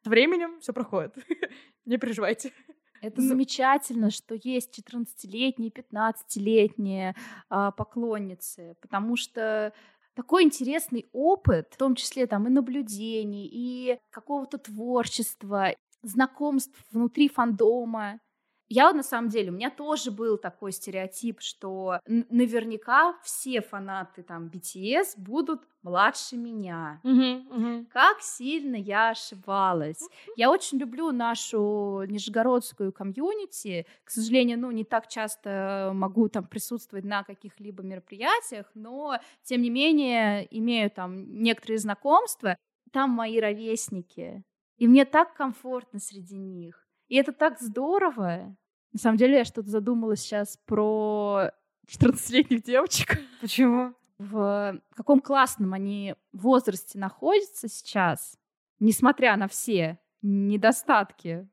С 0.03 0.07
временем 0.07 0.59
все 0.61 0.71
проходит. 0.71 1.15
Не 1.85 1.97
переживайте. 1.97 2.53
Это 3.01 3.21
замечательно, 3.21 4.11
что 4.11 4.35
есть 4.35 4.79
14-летние, 4.79 5.71
15-летние 5.71 7.15
а, 7.49 7.71
поклонницы, 7.71 8.75
потому 8.79 9.15
что 9.15 9.73
такой 10.13 10.43
интересный 10.43 11.07
опыт, 11.11 11.73
в 11.73 11.77
том 11.77 11.95
числе 11.95 12.27
там 12.27 12.47
и 12.47 12.51
наблюдений, 12.51 13.49
и 13.51 13.99
какого-то 14.11 14.59
творчества, 14.59 15.75
знакомств 16.03 16.77
внутри 16.91 17.27
фандома. 17.27 18.19
Я 18.73 18.93
на 18.93 19.03
самом 19.03 19.27
деле, 19.27 19.51
у 19.51 19.53
меня 19.53 19.69
тоже 19.69 20.11
был 20.11 20.37
такой 20.37 20.71
стереотип, 20.71 21.41
что 21.41 21.99
наверняка 22.05 23.17
все 23.21 23.59
фанаты 23.59 24.23
там 24.23 24.47
BTS 24.47 25.15
будут 25.17 25.67
младше 25.81 26.37
меня. 26.37 27.01
Uh-huh, 27.03 27.45
uh-huh. 27.49 27.85
Как 27.91 28.21
сильно 28.21 28.77
я 28.77 29.09
ошибалась. 29.09 29.99
Я 30.37 30.49
очень 30.49 30.77
люблю 30.77 31.11
нашу 31.11 32.03
нижегородскую 32.07 32.93
комьюнити. 32.93 33.85
К 34.05 34.09
сожалению, 34.09 34.57
ну, 34.57 34.71
не 34.71 34.85
так 34.85 35.09
часто 35.09 35.91
могу 35.93 36.29
там 36.29 36.47
присутствовать 36.47 37.03
на 37.03 37.25
каких-либо 37.25 37.83
мероприятиях, 37.83 38.71
но, 38.73 39.19
тем 39.43 39.63
не 39.63 39.69
менее, 39.69 40.47
имею 40.49 40.89
там 40.89 41.41
некоторые 41.43 41.77
знакомства. 41.77 42.55
Там 42.93 43.09
мои 43.09 43.37
ровесники. 43.37 44.45
И 44.77 44.87
мне 44.87 45.03
так 45.03 45.33
комфортно 45.33 45.99
среди 45.99 46.37
них. 46.37 46.87
И 47.09 47.17
это 47.17 47.33
так 47.33 47.59
здорово. 47.59 48.55
На 48.93 48.99
самом 48.99 49.17
деле 49.17 49.37
я 49.37 49.45
что-то 49.45 49.69
задумалась 49.69 50.21
сейчас 50.21 50.57
про 50.65 51.51
14-летних 51.87 52.63
девочек. 52.63 53.19
Почему? 53.41 53.93
В 54.17 54.79
каком 54.95 55.19
классном 55.19 55.73
они 55.73 56.15
возрасте 56.31 56.99
находятся 56.99 57.67
сейчас, 57.67 58.37
несмотря 58.79 59.35
на 59.35 59.47
все 59.47 59.99
недостатки 60.21 61.49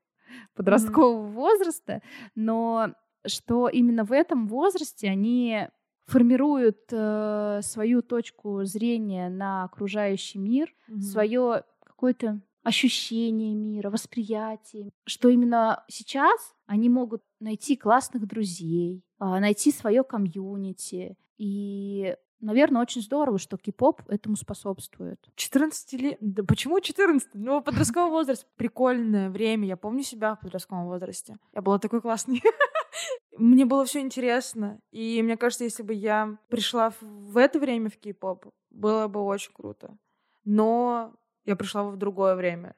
подросткового 0.54 1.26
mm-hmm. 1.26 1.32
возраста, 1.32 2.02
но 2.34 2.94
что 3.26 3.68
именно 3.68 4.04
в 4.04 4.12
этом 4.12 4.46
возрасте 4.48 5.08
они 5.08 5.68
формируют 6.06 6.80
э, 6.90 7.60
свою 7.62 8.02
точку 8.02 8.64
зрения 8.64 9.28
на 9.28 9.64
окружающий 9.64 10.38
мир, 10.38 10.74
mm-hmm. 10.88 11.00
свое 11.00 11.64
какое-то 11.84 12.40
ощущение 12.62 13.54
мира, 13.54 13.90
восприятие, 13.90 14.90
что 15.06 15.28
именно 15.28 15.84
сейчас 15.88 16.54
они 16.68 16.90
могут 16.90 17.22
найти 17.40 17.76
классных 17.76 18.26
друзей, 18.26 19.02
а, 19.18 19.40
найти 19.40 19.72
свое 19.72 20.04
комьюнити. 20.04 21.16
И, 21.38 22.14
наверное, 22.40 22.82
очень 22.82 23.00
здорово, 23.00 23.38
что 23.38 23.56
кей-поп 23.56 24.02
этому 24.08 24.36
способствует. 24.36 25.18
14 25.34 25.92
лет? 25.94 26.18
Да 26.20 26.42
почему 26.44 26.78
14? 26.78 27.30
Ну, 27.32 27.62
подростковый 27.62 28.10
возраст— 28.18 28.46
прикольное 28.56 29.30
время. 29.30 29.66
Я 29.66 29.78
помню 29.78 30.02
себя 30.02 30.34
в 30.34 30.40
подростковом 30.40 30.86
возрасте. 30.86 31.38
Я 31.54 31.62
была 31.62 31.78
такой 31.78 32.02
классной. 32.02 32.42
Мне 33.38 33.64
было 33.64 33.86
все 33.86 34.00
интересно. 34.00 34.78
И 34.90 35.22
мне 35.22 35.36
кажется, 35.36 35.64
если 35.64 35.82
бы 35.82 35.94
я 35.94 36.38
пришла 36.48 36.92
в 37.00 37.38
это 37.38 37.58
время 37.58 37.88
в 37.88 37.96
кей-поп, 37.96 38.46
было 38.70 39.08
бы 39.08 39.20
очень 39.20 39.52
круто. 39.54 39.96
Но 40.44 41.14
я 41.46 41.56
пришла 41.56 41.84
в 41.84 41.96
другое 41.96 42.34
время. 42.34 42.74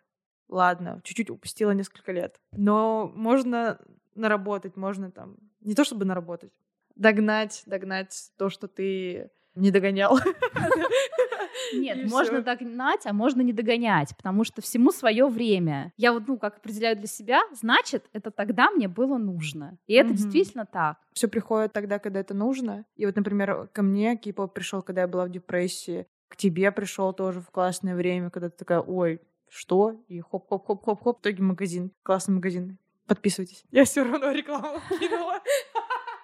Ладно, 0.51 1.01
чуть-чуть 1.05 1.31
упустила 1.31 1.71
несколько 1.71 2.13
лет. 2.13 2.41
Но 2.53 3.11
можно 3.15 3.79
наработать, 4.15 4.77
можно 4.77 5.11
там... 5.11 5.37
Не 5.61 5.75
то 5.75 5.85
чтобы 5.85 6.05
наработать, 6.05 6.53
догнать, 6.97 7.63
догнать 7.67 8.33
то, 8.37 8.51
что 8.51 8.67
ты 8.67 9.31
не 9.55 9.71
догонял. 9.71 10.19
Нет, 11.73 12.11
можно 12.11 12.43
догнать, 12.43 13.07
а 13.07 13.13
можно 13.13 13.43
не 13.43 13.53
догонять, 13.53 14.17
потому 14.17 14.43
что 14.45 14.61
всему 14.61 14.91
свое 14.91 15.27
время. 15.29 15.93
Я 15.97 16.13
вот, 16.13 16.27
ну, 16.27 16.37
как 16.37 16.57
определяю 16.57 16.97
для 16.97 17.07
себя, 17.07 17.43
значит, 17.53 18.07
это 18.13 18.31
тогда 18.33 18.71
мне 18.71 18.89
было 18.89 19.19
нужно. 19.19 19.79
И 19.87 19.95
это 19.95 20.13
действительно 20.13 20.67
так. 20.67 20.97
Все 21.13 21.29
приходит 21.29 21.73
тогда, 21.73 21.99
когда 21.99 22.21
это 22.21 22.35
нужно. 22.35 22.85
И 22.97 23.07
вот, 23.07 23.15
например, 23.15 23.69
ко 23.73 23.83
мне 23.83 24.17
кей-поп 24.17 24.53
пришел, 24.53 24.83
когда 24.83 25.03
я 25.03 25.09
была 25.09 25.27
в 25.27 25.31
депрессии 25.31 26.07
к 26.31 26.37
тебе 26.37 26.71
пришел 26.71 27.13
тоже 27.13 27.41
в 27.41 27.51
классное 27.51 27.97
время, 27.97 28.31
когда 28.31 28.49
ты 28.49 28.57
такая, 28.57 28.81
ой, 28.81 29.21
что? 29.51 30.01
И 30.09 30.21
хоп-хоп-хоп-хоп-хоп. 30.21 31.19
В 31.19 31.21
итоге 31.21 31.43
магазин. 31.43 31.93
Классный 32.03 32.35
магазин. 32.35 32.79
Подписывайтесь. 33.07 33.65
Я 33.71 33.85
все 33.85 34.05
равно 34.05 34.31
рекламу 34.31 34.81
кинула. 35.01 35.41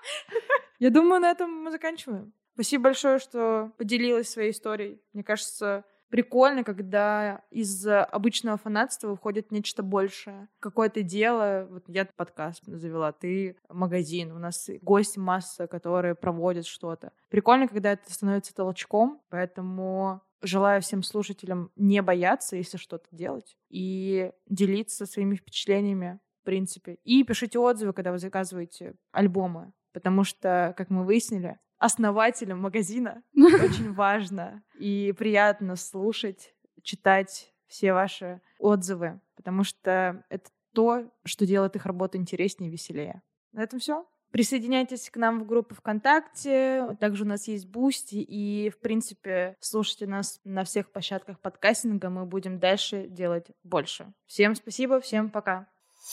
Я 0.79 0.91
думаю, 0.91 1.21
на 1.21 1.31
этом 1.31 1.51
мы 1.51 1.71
заканчиваем. 1.71 2.33
Спасибо 2.55 2.85
большое, 2.85 3.19
что 3.19 3.73
поделилась 3.77 4.31
своей 4.31 4.53
историей. 4.53 5.01
Мне 5.13 5.25
кажется, 5.25 5.85
прикольно, 6.17 6.65
когда 6.65 7.43
из 7.51 7.87
обычного 7.87 8.57
фанатства 8.57 9.09
выходит 9.09 9.53
нечто 9.53 9.83
большее. 9.83 10.49
Какое-то 10.61 11.03
дело, 11.03 11.67
вот 11.71 11.85
я 11.89 12.07
подкаст 12.07 12.63
завела, 12.65 13.13
ты 13.13 13.59
магазин, 13.69 14.33
у 14.33 14.39
нас 14.39 14.71
гости 14.81 15.19
масса, 15.19 15.67
которые 15.67 16.15
проводят 16.15 16.65
что-то. 16.65 17.13
Прикольно, 17.29 17.69
когда 17.69 17.93
это 17.93 18.11
становится 18.11 18.55
толчком, 18.55 19.21
поэтому 19.29 20.23
желаю 20.41 20.81
всем 20.81 21.03
слушателям 21.03 21.71
не 21.77 22.01
бояться, 22.01 22.57
если 22.57 22.79
что-то 22.79 23.09
делать, 23.11 23.55
и 23.69 24.33
делиться 24.49 25.05
своими 25.05 25.35
впечатлениями, 25.35 26.19
в 26.41 26.47
принципе. 26.47 26.95
И 27.05 27.25
пишите 27.25 27.59
отзывы, 27.59 27.93
когда 27.93 28.11
вы 28.11 28.19
заказываете 28.19 28.95
альбомы, 29.13 29.75
потому 29.93 30.25
что, 30.25 30.73
как 30.79 30.89
мы 30.89 31.05
выяснили, 31.05 31.59
основателем 31.87 32.61
магазина. 32.61 33.23
Очень 33.35 33.93
важно 33.93 34.63
и 34.79 35.15
приятно 35.17 35.77
слушать, 35.77 36.55
читать 36.83 37.53
все 37.67 37.93
ваши 37.93 38.41
отзывы, 38.59 39.21
потому 39.35 39.65
что 39.65 40.25
это 40.29 40.51
то, 40.73 41.11
что 41.25 41.47
делает 41.47 41.75
их 41.77 41.87
работу 41.87 42.19
интереснее 42.19 42.69
и 42.69 42.73
веселее. 42.73 43.23
На 43.53 43.63
этом 43.63 43.79
все. 43.79 44.07
Присоединяйтесь 44.31 45.09
к 45.09 45.17
нам 45.17 45.41
в 45.41 45.47
группу 45.47 45.75
ВКонтакте. 45.75 46.97
Также 47.01 47.25
у 47.25 47.27
нас 47.27 47.49
есть 47.49 47.67
Бусти. 47.67 48.17
И, 48.17 48.69
в 48.69 48.79
принципе, 48.81 49.57
слушайте 49.61 50.07
нас 50.07 50.41
на 50.45 50.65
всех 50.65 50.91
площадках 50.91 51.41
подкастинга. 51.41 52.11
Мы 52.11 52.27
будем 52.27 52.59
дальше 52.59 53.07
делать 53.09 53.47
больше. 53.63 54.13
Всем 54.27 54.55
спасибо, 54.55 55.01
всем 55.01 55.31
пока. 55.31 55.69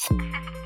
thank 0.10 0.22
you 0.22 0.63